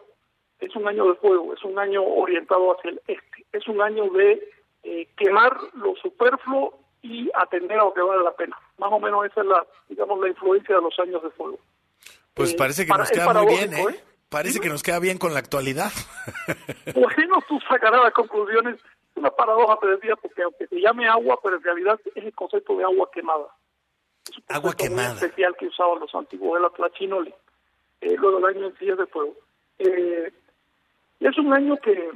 Es 0.59 0.75
un 0.75 0.87
año 0.87 1.07
de 1.07 1.15
fuego, 1.15 1.53
es 1.53 1.63
un 1.63 1.77
año 1.79 2.03
orientado 2.03 2.75
hacia 2.75 2.91
el 2.91 3.01
este, 3.07 3.45
es 3.51 3.67
un 3.67 3.81
año 3.81 4.09
de 4.11 4.49
eh, 4.83 5.07
quemar 5.17 5.57
lo 5.73 5.95
superfluo 5.95 6.79
y 7.03 7.29
atender 7.35 7.77
a 7.79 7.83
lo 7.83 7.93
que 7.93 8.01
vale 8.01 8.23
la 8.23 8.31
pena. 8.35 8.57
Más 8.79 8.91
o 8.91 8.99
menos 8.99 9.25
esa 9.25 9.41
es 9.41 9.47
la, 9.47 9.63
digamos, 9.89 10.19
la 10.19 10.29
influencia 10.29 10.75
de 10.75 10.81
los 10.81 10.97
años 10.99 11.21
de 11.21 11.29
fuego. 11.31 11.59
Pues 12.33 12.53
Eh, 12.53 12.55
parece 12.57 12.85
que 12.85 12.89
para- 12.89 13.03
nos 13.03 13.11
es 13.11 13.17
queda 13.17 13.31
muy 13.33 13.45
bien, 13.53 13.69
paradójico, 13.69 13.89
¿eh? 13.99 14.03
Parece 14.29 14.59
que 14.59 14.69
nos 14.69 14.81
queda 14.81 14.97
bien 14.99 15.19
con 15.19 15.33
la 15.33 15.39
actualidad. 15.39 15.91
Bueno, 16.95 17.39
tú 17.47 17.59
sacarás 17.69 18.01
las 18.03 18.13
conclusiones. 18.13 18.75
Es 18.75 19.17
una 19.17 19.29
paradoja, 19.29 19.77
te 19.79 19.87
decía, 19.87 20.15
porque 20.15 20.41
aunque 20.41 20.65
se 20.67 20.79
llame 20.81 21.07
agua, 21.07 21.39
pero 21.43 21.57
en 21.57 21.63
realidad 21.63 21.99
es 22.15 22.23
el 22.23 22.33
concepto 22.33 22.75
de 22.77 22.83
agua 22.83 23.07
quemada. 23.13 23.45
Agua 24.47 24.71
concepto 24.71 24.83
muy 24.85 24.89
quemada. 24.89 25.13
especial 25.13 25.55
que 25.57 25.67
usaban 25.67 25.99
los 25.99 26.15
antiguos 26.15 26.55
de 26.55 26.61
la 26.63 26.69
Tlachinoli, 26.71 27.33
eh, 28.01 28.15
luego 28.17 28.37
del 28.39 28.55
año 28.57 28.67
en 28.67 28.97
de 28.97 29.05
fuego. 29.05 29.35
Eh, 29.77 30.31
es 31.19 31.37
un 31.37 31.53
año 31.53 31.77
que 31.77 32.09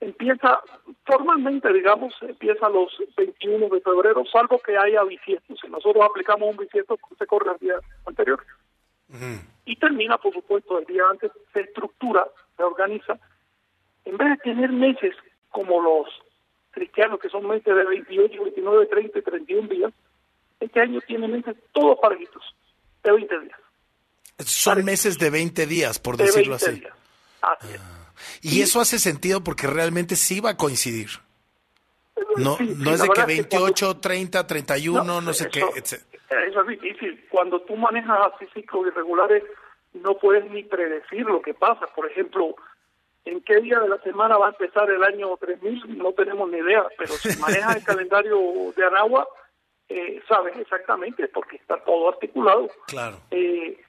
empieza 0.00 0.60
formalmente, 1.04 1.72
digamos, 1.72 2.14
empieza 2.22 2.68
los 2.68 2.90
21 3.16 3.68
de 3.68 3.80
febrero, 3.80 4.24
salvo 4.32 4.58
que 4.58 4.76
haya 4.76 5.02
bisiestos. 5.04 5.58
Si 5.60 5.68
nosotros 5.68 6.04
aplicamos 6.04 6.50
un 6.50 6.56
bisiesto, 6.56 6.98
se 7.18 7.26
corre 7.26 7.50
al 7.50 7.58
día 7.58 7.74
anterior. 8.06 8.44
Y 9.64 9.76
termina, 9.76 10.16
por 10.18 10.32
supuesto, 10.32 10.78
el 10.78 10.86
día 10.86 11.02
antes, 11.10 11.30
se 11.52 11.60
estructura, 11.60 12.26
se 12.56 12.62
organiza. 12.62 13.18
En 14.04 14.16
vez 14.16 14.30
de 14.30 14.36
tener 14.38 14.70
meses 14.70 15.14
como 15.50 15.82
los 15.82 16.08
cristianos, 16.70 17.20
que 17.20 17.28
son 17.28 17.46
meses 17.46 17.74
de 17.74 17.84
28, 17.84 18.42
29, 18.42 18.86
30 18.86 19.18
y 19.18 19.22
31 19.22 19.68
días, 19.68 19.92
este 20.60 20.80
año 20.80 21.00
tiene 21.06 21.28
meses 21.28 21.56
todos 21.72 21.98
parejitos, 22.00 22.42
de 23.02 23.12
20 23.12 23.40
días. 23.40 23.58
Son 24.38 24.84
meses 24.84 25.18
de 25.18 25.30
20 25.30 25.66
días, 25.66 25.98
por 25.98 26.16
De 26.16 26.24
decirlo 26.24 26.56
20 26.56 26.66
así. 26.66 26.80
días. 26.80 26.94
Así 27.42 27.74
es. 27.74 27.99
Y 28.42 28.62
eso 28.62 28.80
hace 28.80 28.98
sentido 28.98 29.42
porque 29.42 29.66
realmente 29.66 30.16
sí 30.16 30.40
va 30.40 30.50
a 30.50 30.56
coincidir. 30.56 31.08
No, 32.36 32.56
Sí, 32.56 32.74
no 32.78 32.92
es 32.92 33.00
de 33.00 33.08
que 33.08 33.20
verdad 33.20 33.30
es 33.30 33.46
que 33.46 33.56
28, 33.58 33.96
30, 34.00 34.46
31, 34.46 35.04
no, 35.04 35.20
No, 35.20 35.32
sé 35.32 35.48
eso- 35.48 35.50
qué. 35.72 35.78
etc. 35.78 36.02
Eso 36.48 36.60
es 36.62 36.66
difícil. 36.68 37.26
Cuando 37.30 37.60
tú 37.62 37.76
manejas 37.76 38.18
así 38.34 38.46
ciclos 38.54 38.86
irregulares, 38.86 39.42
no 39.94 40.16
puedes 40.18 40.48
ni 40.50 40.62
predecir 40.62 41.22
lo 41.26 41.42
que 41.42 41.54
pasa. 41.54 41.86
Por 41.94 42.08
ejemplo, 42.10 42.54
en 43.24 43.40
qué 43.42 43.60
día 43.60 43.80
de 43.80 43.88
la 43.88 43.98
semana 44.02 44.36
va 44.36 44.46
a 44.46 44.50
empezar 44.50 44.88
el 44.90 45.02
año 45.02 45.36
3000, 45.38 45.98
no 45.98 46.12
tenemos 46.12 46.48
ni 46.50 46.58
idea. 46.58 46.84
Pero 46.96 47.14
si 47.14 47.36
manejas 47.40 47.76
el 47.76 47.84
calendario 47.84 48.38
de 48.76 48.86
Anagua, 48.86 49.26
eh, 49.88 50.22
sabes 50.28 50.56
exactamente, 50.58 51.26
porque 51.28 51.56
está 51.56 51.82
todo 51.84 52.10
articulado. 52.10 52.68
Claro. 52.86 53.18
Eh, 53.32 53.80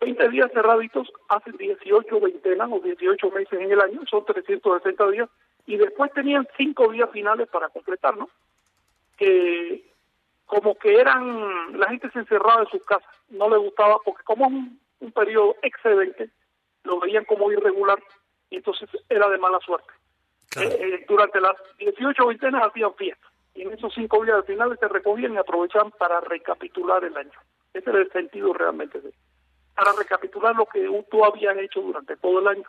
20 0.00 0.28
días 0.30 0.50
cerraditos 0.52 1.12
hacen 1.28 1.56
18 1.56 2.20
veintenas 2.20 2.68
o 2.72 2.80
18 2.80 3.30
meses 3.30 3.60
en 3.60 3.70
el 3.70 3.80
año, 3.80 4.00
son 4.10 4.24
360 4.24 5.10
días, 5.10 5.28
y 5.66 5.76
después 5.76 6.12
tenían 6.12 6.48
5 6.56 6.92
días 6.92 7.10
finales 7.10 7.48
para 7.48 7.68
completar, 7.68 8.16
¿no? 8.16 8.28
Que 9.16 9.84
como 10.46 10.76
que 10.76 10.98
eran, 10.98 11.78
la 11.78 11.88
gente 11.88 12.10
se 12.10 12.20
encerraba 12.20 12.62
en 12.62 12.68
sus 12.68 12.84
casas, 12.84 13.08
no 13.28 13.48
le 13.48 13.58
gustaba, 13.58 13.98
porque 14.04 14.24
como 14.24 14.46
es 14.46 14.52
un, 14.52 14.80
un 15.00 15.12
periodo 15.12 15.54
excedente, 15.62 16.30
lo 16.84 16.98
veían 16.98 17.24
como 17.24 17.52
irregular, 17.52 18.02
y 18.48 18.56
entonces 18.56 18.88
era 19.08 19.28
de 19.28 19.38
mala 19.38 19.60
suerte. 19.60 19.92
Eh, 20.56 21.04
durante 21.06 21.40
las 21.40 21.54
18 21.78 22.26
veintenas 22.26 22.66
hacían 22.66 22.94
fiesta. 22.94 23.26
Y 23.54 23.62
en 23.62 23.72
esos 23.72 23.94
cinco 23.94 24.24
días 24.24 24.44
finales 24.46 24.78
se 24.80 24.88
recogían 24.88 25.34
y 25.34 25.36
aprovechaban 25.36 25.92
para 25.92 26.20
recapitular 26.20 27.04
el 27.04 27.16
año. 27.16 27.38
Ese 27.72 27.90
era 27.90 28.00
el 28.00 28.10
sentido 28.10 28.52
realmente 28.52 29.00
de 29.00 29.12
para 29.74 29.92
recapitular 29.92 30.54
lo 30.54 30.66
que 30.66 30.88
tú 31.10 31.24
habías 31.24 31.56
hecho 31.58 31.80
durante 31.80 32.16
todo 32.16 32.40
el 32.40 32.48
año, 32.48 32.64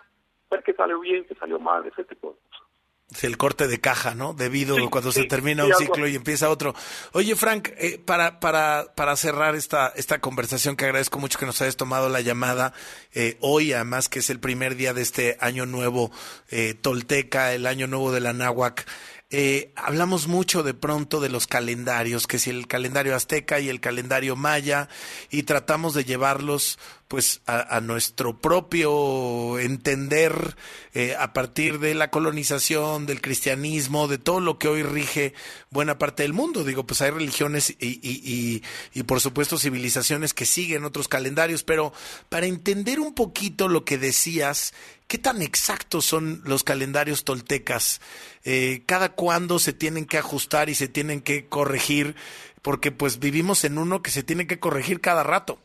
ver 0.50 0.64
que 0.64 0.74
salió 0.74 1.00
bien, 1.00 1.26
que 1.26 1.36
salió 1.36 1.60
mal, 1.60 1.86
ese 1.86 2.04
tipo 2.04 2.30
de 2.30 2.36
cosas. 2.50 2.72
Es 3.12 3.26
el 3.26 3.38
corte 3.38 3.68
de 3.68 3.82
caja, 3.82 4.16
¿no? 4.16 4.34
Debido 4.34 4.78
cuando 4.90 5.12
se 5.12 5.26
termina 5.26 5.66
un 5.66 5.74
ciclo 5.74 6.08
y 6.08 6.16
empieza 6.16 6.50
otro. 6.50 6.74
Oye, 7.12 7.36
Frank, 7.36 7.68
eh, 7.78 8.02
para, 8.04 8.40
para, 8.40 8.94
para 8.96 9.18
cerrar 9.18 9.56
esta, 9.56 9.92
esta 9.98 10.22
conversación, 10.22 10.78
que 10.78 10.86
agradezco 10.86 11.20
mucho 11.20 11.38
que 11.38 11.46
nos 11.46 11.62
hayas 11.62 11.76
tomado 11.76 12.08
la 12.08 12.22
llamada 12.22 12.74
eh, 13.14 13.38
hoy, 13.42 13.74
además 13.74 14.08
que 14.08 14.20
es 14.20 14.30
el 14.30 14.40
primer 14.40 14.76
día 14.76 14.94
de 14.94 15.02
este 15.02 15.38
año 15.42 15.66
nuevo 15.66 16.10
eh, 16.52 16.74
tolteca, 16.74 17.54
el 17.54 17.66
año 17.66 17.86
nuevo 17.86 18.14
de 18.14 18.22
la 18.22 18.32
náhuac. 18.32 18.88
Eh, 19.34 19.72
hablamos 19.76 20.28
mucho 20.28 20.62
de 20.62 20.74
pronto 20.74 21.22
de 21.22 21.30
los 21.30 21.48
calendarios, 21.48 22.28
que 22.28 22.38
si 22.38 22.50
el 22.50 22.68
calendario 22.68 23.16
azteca 23.16 23.62
y 23.62 23.70
el 23.70 23.80
calendario 23.80 24.36
maya, 24.36 24.90
y 25.30 25.44
tratamos 25.44 25.94
de 25.94 26.04
llevarlos 26.04 26.78
pues 27.08 27.42
a, 27.46 27.76
a 27.76 27.82
nuestro 27.82 28.40
propio 28.40 29.60
entender 29.60 30.56
eh, 30.94 31.16
a 31.20 31.34
partir 31.34 31.80
de 31.80 31.94
la 31.94 32.10
colonización, 32.10 33.06
del 33.06 33.20
cristianismo, 33.22 34.08
de 34.08 34.18
todo 34.18 34.40
lo 34.40 34.58
que 34.58 34.70
hoy 34.70 34.84
rige 34.84 35.34
buena 35.70 35.98
parte 35.98 36.24
del 36.24 36.32
mundo. 36.34 36.64
Digo, 36.64 36.86
pues 36.86 37.02
hay 37.02 37.12
religiones 37.12 37.70
y, 37.70 38.00
y, 38.02 38.22
y, 38.24 38.64
y 38.94 39.04
por 39.04 39.20
supuesto 39.20 39.58
civilizaciones 39.58 40.34
que 40.34 40.46
siguen 40.46 40.86
otros 40.86 41.10
calendarios, 41.10 41.64
pero 41.64 41.94
para 42.30 42.46
entender 42.46 43.00
un 43.00 43.14
poquito 43.14 43.68
lo 43.68 43.84
que 43.84 43.98
decías, 43.98 44.74
¿Qué 45.12 45.18
tan 45.18 45.42
exactos 45.42 46.06
son 46.06 46.42
los 46.46 46.64
calendarios 46.64 47.26
toltecas? 47.26 48.00
Eh, 48.46 48.84
¿Cada 48.86 49.10
cuándo 49.10 49.60
se 49.60 49.74
tienen 49.74 50.06
que 50.06 50.18
ajustar 50.18 50.70
y 50.70 50.74
se 50.76 50.88
tienen 50.88 51.20
que 51.22 51.50
corregir? 51.50 52.16
Porque 52.62 52.94
pues 52.94 53.20
vivimos 53.20 53.66
en 53.66 53.78
uno 53.78 54.02
que 54.02 54.10
se 54.10 54.24
tiene 54.24 54.48
que 54.48 54.58
corregir 54.62 55.02
cada 55.02 55.24
rato. 55.24 55.60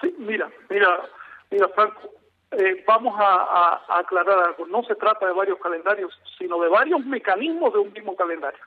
Sí, 0.00 0.12
mira, 0.18 0.50
mira, 0.68 0.88
mira, 1.52 1.68
Franco, 1.68 2.00
eh, 2.50 2.82
vamos 2.84 3.14
a, 3.16 3.22
a- 3.32 3.80
a 3.88 3.98
aclarar 4.00 4.36
algo. 4.40 4.66
No 4.66 4.82
se 4.88 4.96
trata 4.96 5.24
de 5.24 5.32
varios 5.34 5.60
calendarios, 5.62 6.12
sino 6.36 6.60
de 6.60 6.68
varios 6.68 6.98
mecanismos 7.06 7.72
de 7.72 7.78
un 7.78 7.92
mismo 7.92 8.16
calendario. 8.16 8.58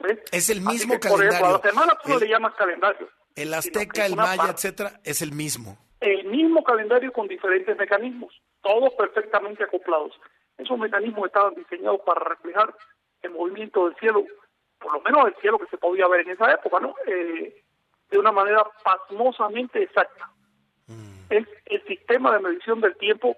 ¿Ves? 0.00 0.18
Es 0.30 0.50
el 0.50 0.60
mismo 0.60 1.00
que, 1.00 1.08
por 1.08 1.24
ejemplo, 1.24 1.56
a 1.56 1.60
calendario. 1.60 1.60
la 1.64 1.70
semana 1.70 1.98
tú 2.02 2.08
no 2.10 2.14
El- 2.16 2.20
le 2.20 2.28
llamas 2.28 2.54
calendario. 2.54 3.08
El 3.34 3.54
azteca, 3.54 4.04
el 4.04 4.14
maya, 4.14 4.36
parte. 4.36 4.52
etcétera, 4.56 5.00
es 5.04 5.22
el 5.22 5.32
mismo. 5.32 5.78
El 6.02 6.24
mismo 6.24 6.64
calendario 6.64 7.12
con 7.12 7.28
diferentes 7.28 7.76
mecanismos, 7.76 8.40
todos 8.60 8.92
perfectamente 8.94 9.62
acoplados. 9.62 10.12
Esos 10.58 10.76
mecanismos 10.76 11.26
estaban 11.26 11.54
diseñados 11.54 12.00
para 12.00 12.24
reflejar 12.24 12.74
el 13.22 13.30
movimiento 13.30 13.86
del 13.86 13.96
cielo, 13.96 14.24
por 14.80 14.92
lo 14.92 15.00
menos 15.00 15.28
el 15.28 15.36
cielo 15.40 15.58
que 15.58 15.68
se 15.68 15.78
podía 15.78 16.08
ver 16.08 16.22
en 16.22 16.30
esa 16.30 16.50
época, 16.52 16.80
¿no? 16.80 16.94
Eh, 17.06 17.62
de 18.10 18.18
una 18.18 18.32
manera 18.32 18.64
pasmosamente 18.84 19.82
exacta. 19.82 20.28
Es 21.30 21.46
el 21.66 21.82
sistema 21.86 22.32
de 22.32 22.40
medición 22.40 22.80
del 22.80 22.96
tiempo 22.96 23.36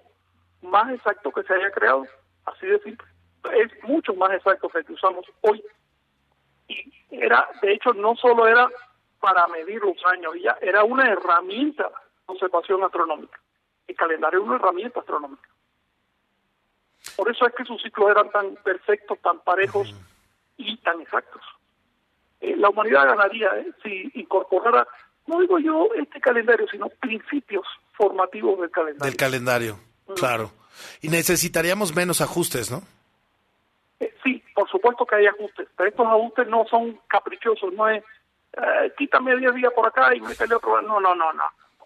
más 0.61 0.91
exacto 0.91 1.31
que 1.31 1.43
se 1.43 1.53
haya 1.53 1.71
creado, 1.71 2.05
así 2.45 2.65
de 2.65 2.79
simple. 2.79 3.07
Es 3.53 3.71
mucho 3.83 4.13
más 4.15 4.31
exacto 4.33 4.67
que 4.69 4.79
el 4.79 4.85
que 4.85 4.93
usamos 4.93 5.25
hoy. 5.41 5.63
Y 6.67 6.91
era, 7.11 7.47
de 7.61 7.73
hecho, 7.73 7.93
no 7.93 8.15
solo 8.15 8.47
era 8.47 8.67
para 9.21 9.47
medir 9.47 9.81
los 9.81 10.03
años, 10.05 10.33
ya 10.43 10.57
era 10.61 10.83
una 10.83 11.09
herramienta 11.09 11.89
observación 12.25 12.83
astronómica. 12.83 13.39
El 13.87 13.95
calendario 13.95 14.39
es 14.39 14.45
una 14.45 14.55
herramienta 14.55 14.99
astronómica. 14.99 15.49
Por 17.15 17.31
eso 17.31 17.45
es 17.47 17.53
que 17.53 17.65
sus 17.65 17.81
ciclos 17.81 18.09
eran 18.09 18.29
tan 18.31 18.55
perfectos, 18.57 19.19
tan 19.21 19.39
parejos 19.39 19.93
y 20.57 20.77
tan 20.77 21.01
exactos. 21.01 21.41
Eh, 22.41 22.55
la 22.57 22.69
humanidad 22.69 23.05
ganaría 23.05 23.49
¿eh? 23.57 23.71
si 23.83 24.11
incorporara, 24.15 24.87
no 25.27 25.39
digo 25.39 25.59
yo 25.59 25.89
este 25.95 26.19
calendario, 26.19 26.67
sino 26.67 26.89
principios 26.89 27.65
formativos 27.93 28.59
del 28.59 28.71
calendario. 28.71 29.05
Del 29.05 29.17
calendario, 29.17 29.79
claro. 30.15 30.51
Y 31.01 31.09
necesitaríamos 31.09 31.95
menos 31.95 32.21
ajustes, 32.21 32.69
¿no? 32.69 32.81
Eh, 33.99 34.13
sí, 34.23 34.43
por 34.53 34.69
supuesto 34.69 35.05
que 35.05 35.15
hay 35.15 35.27
ajustes, 35.27 35.69
pero 35.77 35.89
estos 35.89 36.05
ajustes 36.05 36.47
no 36.47 36.65
son 36.65 36.99
caprichosos, 37.07 37.71
no 37.73 37.87
es 37.87 38.03
eh, 38.57 38.93
quítame 38.97 39.35
10 39.35 39.53
días 39.55 39.73
por 39.73 39.87
acá 39.87 40.15
y 40.15 40.21
métele 40.21 40.55
otro. 40.55 40.81
No, 40.81 40.99
no, 40.99 41.13
no, 41.15 41.33
no. 41.33 41.43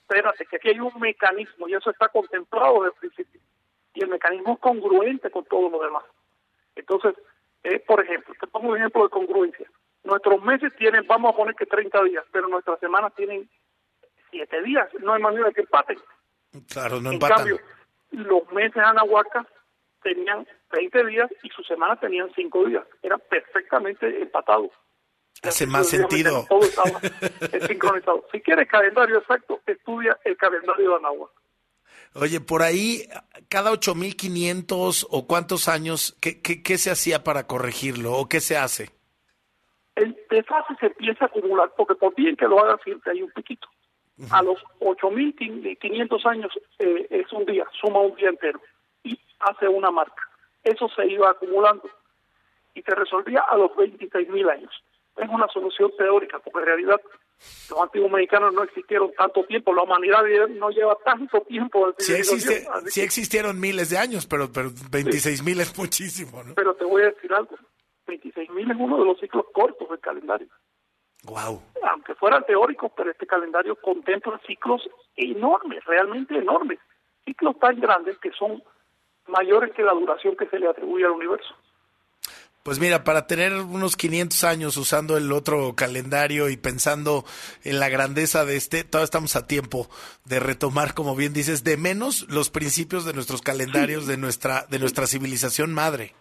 Espérate, 0.09 0.43
que 0.47 0.55
aquí 0.55 0.69
hay 0.69 0.79
un 0.79 0.99
mecanismo 0.99 1.67
y 1.67 1.75
eso 1.75 1.91
está 1.91 2.09
contemplado 2.09 2.81
desde 2.81 2.87
el 2.87 2.99
principio. 2.99 3.41
Y 3.93 4.03
el 4.03 4.09
mecanismo 4.09 4.53
es 4.53 4.59
congruente 4.59 5.29
con 5.29 5.45
todo 5.45 5.69
lo 5.69 5.83
demás. 5.83 6.03
Entonces, 6.75 7.13
eh, 7.63 7.79
por 7.79 8.03
ejemplo, 8.03 8.33
te 8.39 8.47
pongo 8.47 8.69
un 8.69 8.77
ejemplo 8.77 9.03
de 9.03 9.09
congruencia. 9.09 9.69
Nuestros 10.03 10.41
meses 10.41 10.75
tienen, 10.77 11.05
vamos 11.05 11.31
a 11.31 11.37
poner 11.37 11.53
que 11.53 11.67
30 11.67 12.03
días, 12.05 12.25
pero 12.31 12.47
nuestras 12.47 12.79
semanas 12.79 13.13
tienen 13.15 13.47
7 14.31 14.63
días. 14.63 14.89
No 14.99 15.13
hay 15.13 15.21
manera 15.21 15.47
de 15.47 15.53
que 15.53 15.61
empaten. 15.61 15.99
Claro, 16.71 16.99
no 16.99 17.09
en 17.09 17.13
empatan. 17.13 17.37
cambio, 17.37 17.59
los 18.09 18.51
meses 18.51 18.81
anahuacas 18.83 19.45
tenían 20.01 20.47
20 20.71 21.05
días 21.05 21.29
y 21.43 21.49
sus 21.49 21.67
semanas 21.67 21.99
tenían 21.99 22.31
5 22.33 22.65
días. 22.65 22.83
Eran 23.03 23.21
perfectamente 23.29 24.23
empatados. 24.23 24.71
Hace 25.41 25.65
más 25.67 25.87
sentido. 25.87 26.45
Todo 26.49 26.61
eh, 27.53 27.67
sincronizado. 27.67 28.25
Si 28.31 28.41
quieres 28.41 28.67
calendario 28.67 29.19
exacto, 29.19 29.61
estudia 29.65 30.17
el 30.25 30.35
calendario 30.35 30.89
de 30.89 30.95
Anáhuac. 30.97 31.31
Oye, 32.15 32.41
por 32.41 32.63
ahí, 32.63 33.07
cada 33.49 33.71
8500 33.71 35.07
o 35.09 35.27
cuántos 35.27 35.67
años, 35.67 36.17
¿qué, 36.19 36.41
qué, 36.41 36.63
qué 36.63 36.77
se 36.77 36.91
hacía 36.91 37.23
para 37.23 37.45
corregirlo 37.45 38.13
o 38.13 38.27
qué 38.27 38.41
se 38.41 38.57
hace? 38.57 38.89
El 39.95 40.17
desfase 40.29 40.75
se 40.79 40.87
empieza 40.87 41.25
a 41.25 41.27
acumular, 41.27 41.71
porque 41.77 41.95
por 41.95 42.15
bien 42.15 42.35
que 42.35 42.47
lo 42.47 42.63
haga 42.63 42.79
siempre 42.83 43.11
hay 43.11 43.21
un 43.21 43.31
piquito. 43.31 43.67
A 44.31 44.43
los 44.43 44.57
8.500 44.81 46.25
años 46.25 46.51
eh, 46.79 47.07
es 47.09 47.31
un 47.31 47.45
día, 47.45 47.65
suma 47.79 48.01
un 48.01 48.15
día 48.15 48.27
entero 48.27 48.59
y 49.01 49.17
hace 49.39 49.67
una 49.67 49.91
marca. 49.91 50.21
Eso 50.63 50.89
se 50.89 51.05
iba 51.07 51.29
acumulando 51.29 51.89
y 52.73 52.81
se 52.81 52.93
resolvía 52.95 53.41
a 53.49 53.55
los 53.55 53.71
26.000 53.71 54.51
años. 54.51 54.83
Es 55.19 55.29
una 55.29 55.47
solución 55.47 55.91
teórica, 55.97 56.39
porque 56.39 56.59
en 56.59 56.65
realidad 56.65 57.01
los 57.69 57.79
antiguos 57.79 58.11
mexicanos 58.11 58.53
no 58.53 58.63
existieron 58.63 59.11
tanto 59.17 59.43
tiempo, 59.45 59.73
la 59.73 59.83
humanidad 59.83 60.23
no 60.49 60.69
lleva 60.69 60.97
tanto 61.05 61.41
tiempo 61.41 61.93
Sí, 61.97 62.13
existe, 62.13 62.67
existieron 62.95 63.59
miles 63.59 63.89
de 63.89 63.97
años, 63.97 64.27
pero, 64.27 64.51
pero 64.51 64.69
26 64.91 65.43
mil 65.43 65.59
es 65.59 65.77
muchísimo, 65.77 66.43
¿no? 66.43 66.55
Pero 66.55 66.73
te 66.75 66.85
voy 66.85 67.03
a 67.03 67.11
decir 67.11 67.33
algo, 67.33 67.55
26.000 68.09 68.71
es 68.71 68.77
uno 68.79 68.97
de 68.97 69.05
los 69.05 69.19
ciclos 69.19 69.45
cortos 69.53 69.89
del 69.89 69.99
calendario. 69.99 70.47
Wow. 71.23 71.61
Aunque 71.83 72.15
fueran 72.15 72.45
teóricos, 72.45 72.91
pero 72.95 73.11
este 73.11 73.27
calendario 73.27 73.75
contempla 73.75 74.39
ciclos 74.47 74.81
enormes, 75.15 75.83
realmente 75.85 76.37
enormes. 76.37 76.79
Ciclos 77.25 77.59
tan 77.59 77.79
grandes 77.79 78.17
que 78.19 78.31
son 78.31 78.63
mayores 79.27 79.73
que 79.73 79.83
la 79.83 79.93
duración 79.93 80.35
que 80.35 80.47
se 80.47 80.59
le 80.59 80.67
atribuye 80.67 81.05
al 81.05 81.11
universo. 81.11 81.53
Pues 82.69 82.79
mira, 82.79 83.03
para 83.03 83.25
tener 83.25 83.51
unos 83.53 83.97
500 83.97 84.43
años 84.43 84.77
usando 84.77 85.17
el 85.17 85.31
otro 85.31 85.73
calendario 85.75 86.49
y 86.49 86.55
pensando 86.55 87.23
en 87.63 87.79
la 87.79 87.89
grandeza 87.89 88.45
de 88.45 88.57
este, 88.57 88.83
todavía 88.83 89.05
estamos 89.05 89.35
a 89.35 89.47
tiempo 89.47 89.87
de 90.25 90.39
retomar, 90.39 90.93
como 90.93 91.15
bien 91.15 91.33
dices, 91.33 91.63
de 91.63 91.77
menos 91.77 92.27
los 92.29 92.51
principios 92.51 93.05
de 93.05 93.13
nuestros 93.13 93.41
calendarios, 93.41 94.05
de 94.05 94.17
nuestra, 94.17 94.67
de 94.69 94.77
nuestra 94.77 95.07
civilización 95.07 95.73
madre. 95.73 96.13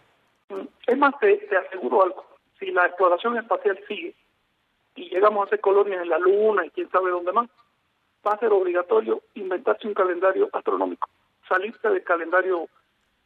Es 0.87 0.97
más, 0.97 1.13
te, 1.19 1.37
te 1.37 1.55
aseguro 1.55 2.01
algo, 2.01 2.25
si 2.57 2.71
la 2.71 2.87
exploración 2.87 3.37
espacial 3.37 3.79
sigue 3.87 4.15
y 4.95 5.07
llegamos 5.07 5.43
a 5.43 5.45
hacer 5.45 5.59
colonias 5.59 6.01
en 6.01 6.09
la 6.09 6.17
Luna 6.17 6.65
y 6.65 6.71
quién 6.71 6.89
sabe 6.89 7.11
dónde 7.11 7.31
más, 7.31 7.47
va 8.27 8.33
a 8.33 8.39
ser 8.39 8.51
obligatorio 8.51 9.21
inventarse 9.35 9.87
un 9.87 9.93
calendario 9.93 10.49
astronómico, 10.51 11.09
salirse 11.47 11.89
del 11.89 12.03
calendario 12.03 12.67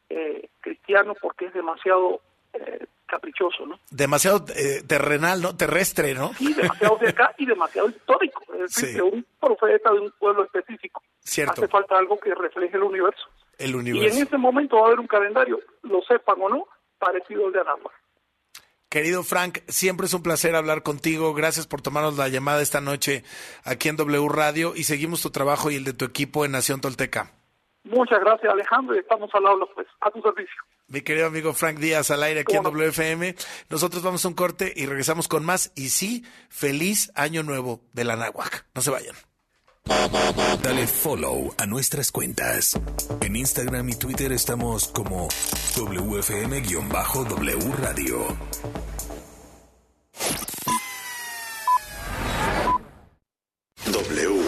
eh, 0.10 0.50
cristiano 0.60 1.16
porque 1.22 1.46
es 1.46 1.54
demasiado 1.54 2.20
eh, 2.52 2.86
caprichoso, 3.08 3.66
¿no? 3.66 3.80
Demasiado 3.92 4.46
eh, 4.56 4.82
terrenal, 4.88 5.42
¿no? 5.42 5.56
Terrestre, 5.56 6.14
¿no? 6.14 6.34
Sí, 6.36 6.54
demasiado 6.54 6.98
de 6.98 7.10
acá 7.10 7.34
y 7.38 7.46
demasiado 7.46 7.90
histórico. 7.90 8.42
Es 8.54 8.62
decir, 8.76 8.90
Sí. 8.90 8.96
que 8.96 9.02
un 9.02 9.26
profeta 9.40 9.92
de 9.92 10.00
un 10.00 10.12
pueblo 10.20 10.44
específico. 10.46 11.02
Cierto. 11.20 11.54
Hace 11.54 11.68
falta 11.68 11.98
algo 11.98 12.20
que 12.20 12.34
refleje 12.34 12.76
el 12.78 12.84
universo. 12.84 13.24
El 13.58 13.70
Y 13.70 13.74
en 13.74 13.80
universo. 13.80 14.24
ese 14.24 14.38
momento 14.38 14.78
va 14.78 14.84
a 14.84 14.88
haber 14.88 15.00
un 15.00 15.08
calendario, 15.08 15.60
lo 15.84 16.02
sepan 16.02 16.42
o 16.42 16.50
no, 16.50 16.68
parecido 16.98 17.46
al 17.48 17.54
de 17.54 17.62
Anáhuac. 17.62 17.94
Querido 18.90 19.24
Frank, 19.24 19.60
siempre 19.68 20.06
es 20.06 20.14
un 20.14 20.22
placer 20.22 20.56
hablar 20.56 20.84
contigo. 20.84 21.34
Gracias 21.34 21.66
por 21.66 21.82
tomarnos 21.82 22.16
la 22.18 22.28
llamada 22.28 22.62
esta 22.62 22.80
noche 22.80 23.24
aquí 23.64 23.90
en 23.90 23.96
W 23.98 24.28
Radio 24.30 24.74
y 24.76 24.84
seguimos 24.84 25.22
tu 25.24 25.32
trabajo 25.32 25.72
y 25.72 25.76
el 25.78 25.84
de 25.84 25.94
tu 25.94 26.06
equipo 26.06 26.46
en 26.46 26.52
Nación 26.52 26.80
Tolteca. 26.80 27.32
Muchas 27.86 28.20
gracias, 28.22 28.54
Alejandro, 28.54 28.96
estamos 28.96 29.30
al 29.34 29.46
habla, 29.48 29.66
pues, 29.74 29.88
a 30.02 30.12
tu 30.12 30.22
servicio. 30.22 30.62
Mi 30.94 31.02
querido 31.02 31.26
amigo 31.26 31.56
Frank 31.56 31.80
Díaz 31.80 32.12
al 32.12 32.22
aire 32.22 32.42
aquí 32.42 32.56
en. 32.56 32.62
WFM. 32.62 33.36
Nosotros 33.68 34.04
vamos 34.04 34.24
a 34.24 34.28
un 34.28 34.36
corte 34.36 34.72
y 34.76 34.86
regresamos 34.86 35.28
con 35.28 35.44
más. 35.44 35.72
Y 35.74 35.90
sí, 35.90 36.24
feliz 36.50 37.12
año 37.16 37.42
nuevo 37.42 37.82
de 37.94 38.04
la 38.04 38.16
Náhuac. 38.16 38.68
No 38.76 38.84
se 38.84 38.92
vayan. 38.92 39.16
Dale 40.62 40.86
follow 40.86 41.52
a 41.58 41.66
nuestras 41.66 42.12
cuentas. 42.12 42.80
En 43.22 43.36
Instagram 43.36 43.90
y 43.90 43.96
Twitter 43.96 44.32
estamos 44.34 44.88
como 44.88 45.30
WFM-W 45.76 47.74
Radio. 47.80 48.38
W. 53.92 54.42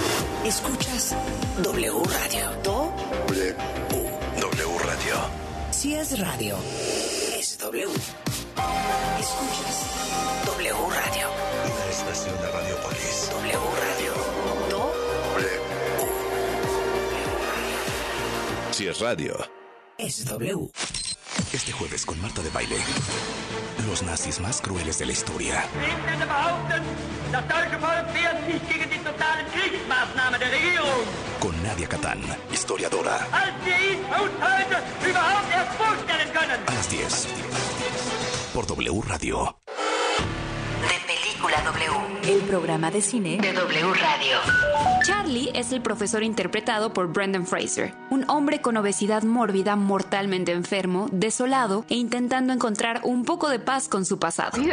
Escuchas 0.46 1.16
W 1.64 2.04
Radio. 2.04 2.52
Do. 2.64 2.94
W. 3.30 3.56
W 3.56 3.56
Radio. 3.56 3.85
Si 5.86 5.94
es 5.94 6.18
radio, 6.20 6.58
es 7.38 7.60
W. 7.60 7.86
Escuchas 9.20 9.86
W 10.48 10.74
Radio. 10.90 11.28
Una 11.64 11.86
estación 11.92 12.36
de 12.42 12.52
Radiopolis. 12.52 13.30
W 13.32 13.60
Radio. 13.86 14.14
Do. 14.72 14.92
Si 18.72 18.88
es 18.88 19.00
radio. 19.00 19.38
Es 20.00 20.26
W. 20.26 20.72
Este 21.56 21.72
jueves 21.72 22.06
con 22.06 22.22
Marta 22.22 22.42
de 22.42 22.50
Baile. 22.50 22.76
Los 23.88 24.04
nazis 24.04 24.42
más 24.42 24.60
crueles 24.60 25.00
de 25.00 25.06
la 25.06 25.14
historia. 25.14 25.64
Con 31.40 31.64
Nadia 31.64 31.88
Catán, 31.88 32.20
historiadora. 32.52 33.26
A 36.68 36.74
las 36.74 36.90
10. 36.90 37.28
Por 38.54 38.68
W 38.68 39.02
Radio. 39.08 39.58
Película 41.08 41.62
W. 41.62 42.05
El 42.28 42.40
programa 42.42 42.90
de 42.90 43.02
cine 43.02 43.38
de 43.38 43.54
W 43.54 43.94
Radio. 43.94 44.38
Charlie 45.04 45.52
es 45.54 45.72
el 45.72 45.82
profesor 45.82 46.24
interpretado 46.24 46.92
por 46.92 47.14
Brendan 47.14 47.46
Fraser, 47.46 47.94
un 48.10 48.28
hombre 48.28 48.62
con 48.62 48.78
obesidad 48.78 49.22
mórbida, 49.22 49.76
mortalmente 49.76 50.52
enfermo, 50.52 51.08
desolado 51.12 51.86
e 51.88 51.96
intentando 51.96 52.52
encontrar 52.52 53.02
un 53.04 53.26
poco 53.26 53.50
de 53.50 53.60
paz 53.60 53.88
con 53.88 54.06
su 54.06 54.18
pasado. 54.18 54.58
Would 54.58 54.72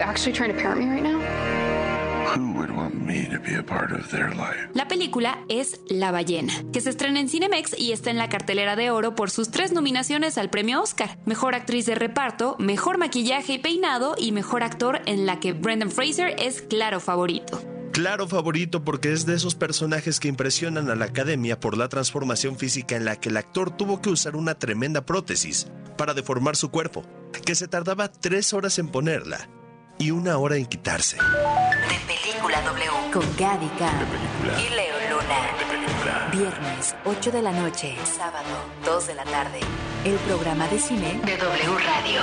want 0.64 0.78
me 0.78 1.61
La 4.74 4.88
película 4.88 5.44
es 5.48 5.80
La 5.88 6.10
ballena, 6.10 6.52
que 6.72 6.80
se 6.80 6.90
estrena 6.90 7.20
en 7.20 7.28
Cinemex 7.28 7.78
y 7.78 7.92
está 7.92 8.10
en 8.10 8.18
la 8.18 8.28
cartelera 8.28 8.74
de 8.76 8.90
oro 8.90 9.14
por 9.14 9.30
sus 9.30 9.50
tres 9.50 9.72
nominaciones 9.72 10.38
al 10.38 10.50
premio 10.50 10.82
Oscar: 10.82 11.18
Mejor 11.26 11.54
actriz 11.54 11.86
de 11.86 11.94
reparto, 11.94 12.56
Mejor 12.58 12.98
maquillaje 12.98 13.54
y 13.54 13.58
peinado 13.58 14.14
y 14.18 14.32
Mejor 14.32 14.62
actor 14.62 15.02
en 15.06 15.26
la 15.26 15.40
que 15.40 15.52
Brendan 15.52 15.90
Fraser 15.90 16.34
es 16.38 16.62
claro 16.62 17.00
favorito. 17.00 17.62
Claro 17.92 18.26
favorito 18.26 18.84
porque 18.84 19.12
es 19.12 19.26
de 19.26 19.34
esos 19.34 19.54
personajes 19.54 20.18
que 20.18 20.28
impresionan 20.28 20.88
a 20.88 20.94
la 20.94 21.04
academia 21.04 21.60
por 21.60 21.76
la 21.76 21.90
transformación 21.90 22.56
física 22.56 22.96
en 22.96 23.04
la 23.04 23.16
que 23.16 23.28
el 23.28 23.36
actor 23.36 23.76
tuvo 23.76 24.00
que 24.00 24.08
usar 24.08 24.34
una 24.36 24.54
tremenda 24.54 25.04
prótesis 25.04 25.68
para 25.98 26.14
deformar 26.14 26.56
su 26.56 26.70
cuerpo, 26.70 27.04
que 27.44 27.54
se 27.54 27.68
tardaba 27.68 28.10
tres 28.10 28.54
horas 28.54 28.78
en 28.78 28.88
ponerla 28.88 29.50
y 29.98 30.10
una 30.10 30.38
hora 30.38 30.56
en 30.56 30.64
quitarse. 30.64 31.18
De 32.42 32.48
Película 32.48 32.72
W. 32.72 32.90
Con 33.12 33.36
Gaby 33.36 33.68
Khan 33.78 34.08
y 34.58 34.68
Leo 34.74 34.96
Luna. 35.10 35.38
Viernes, 36.32 36.96
8 37.04 37.30
de 37.30 37.40
la 37.40 37.52
noche. 37.52 37.96
Sábado, 38.04 38.48
2 38.84 39.06
de 39.06 39.14
la 39.14 39.22
tarde. 39.24 39.60
El 40.04 40.16
programa 40.16 40.66
de 40.66 40.80
cine 40.80 41.20
de 41.24 41.36
W 41.36 41.78
Radio. 41.78 42.22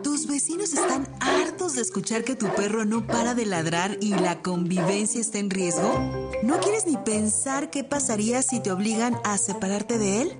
¿Tus 0.03 0.27
vecinos 0.27 0.73
están 0.73 1.07
hartos 1.19 1.75
de 1.75 1.81
escuchar 1.81 2.23
que 2.23 2.35
tu 2.35 2.47
perro 2.55 2.85
no 2.85 3.05
para 3.05 3.33
de 3.33 3.45
ladrar 3.45 3.97
y 4.01 4.09
la 4.15 4.41
convivencia 4.41 5.21
está 5.21 5.39
en 5.39 5.49
riesgo? 5.49 5.99
¿No 6.43 6.59
quieres 6.59 6.85
ni 6.85 6.97
pensar 6.97 7.69
qué 7.69 7.83
pasaría 7.83 8.41
si 8.41 8.59
te 8.59 8.71
obligan 8.71 9.17
a 9.23 9.37
separarte 9.37 9.97
de 9.97 10.21
él? 10.21 10.39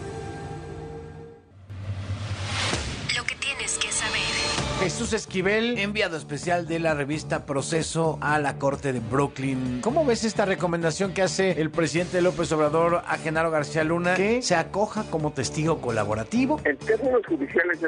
Jesús 4.81 5.13
Esquivel, 5.13 5.77
enviado 5.77 6.17
especial 6.17 6.67
de 6.67 6.79
la 6.79 6.95
revista 6.95 7.45
Proceso 7.45 8.17
a 8.19 8.39
la 8.39 8.57
Corte 8.57 8.91
de 8.91 8.99
Brooklyn. 8.99 9.79
¿Cómo 9.81 10.03
ves 10.03 10.23
esta 10.23 10.43
recomendación 10.43 11.13
que 11.13 11.21
hace 11.21 11.61
el 11.61 11.69
presidente 11.69 12.19
López 12.19 12.51
Obrador 12.51 13.03
a 13.05 13.17
Genaro 13.19 13.51
García 13.51 13.83
Luna 13.83 14.15
que 14.15 14.41
se 14.41 14.55
acoja 14.55 15.03
como 15.11 15.33
testigo 15.33 15.81
colaborativo? 15.81 16.59
En 16.63 16.77
términos 16.77 17.21
judiciales 17.27 17.79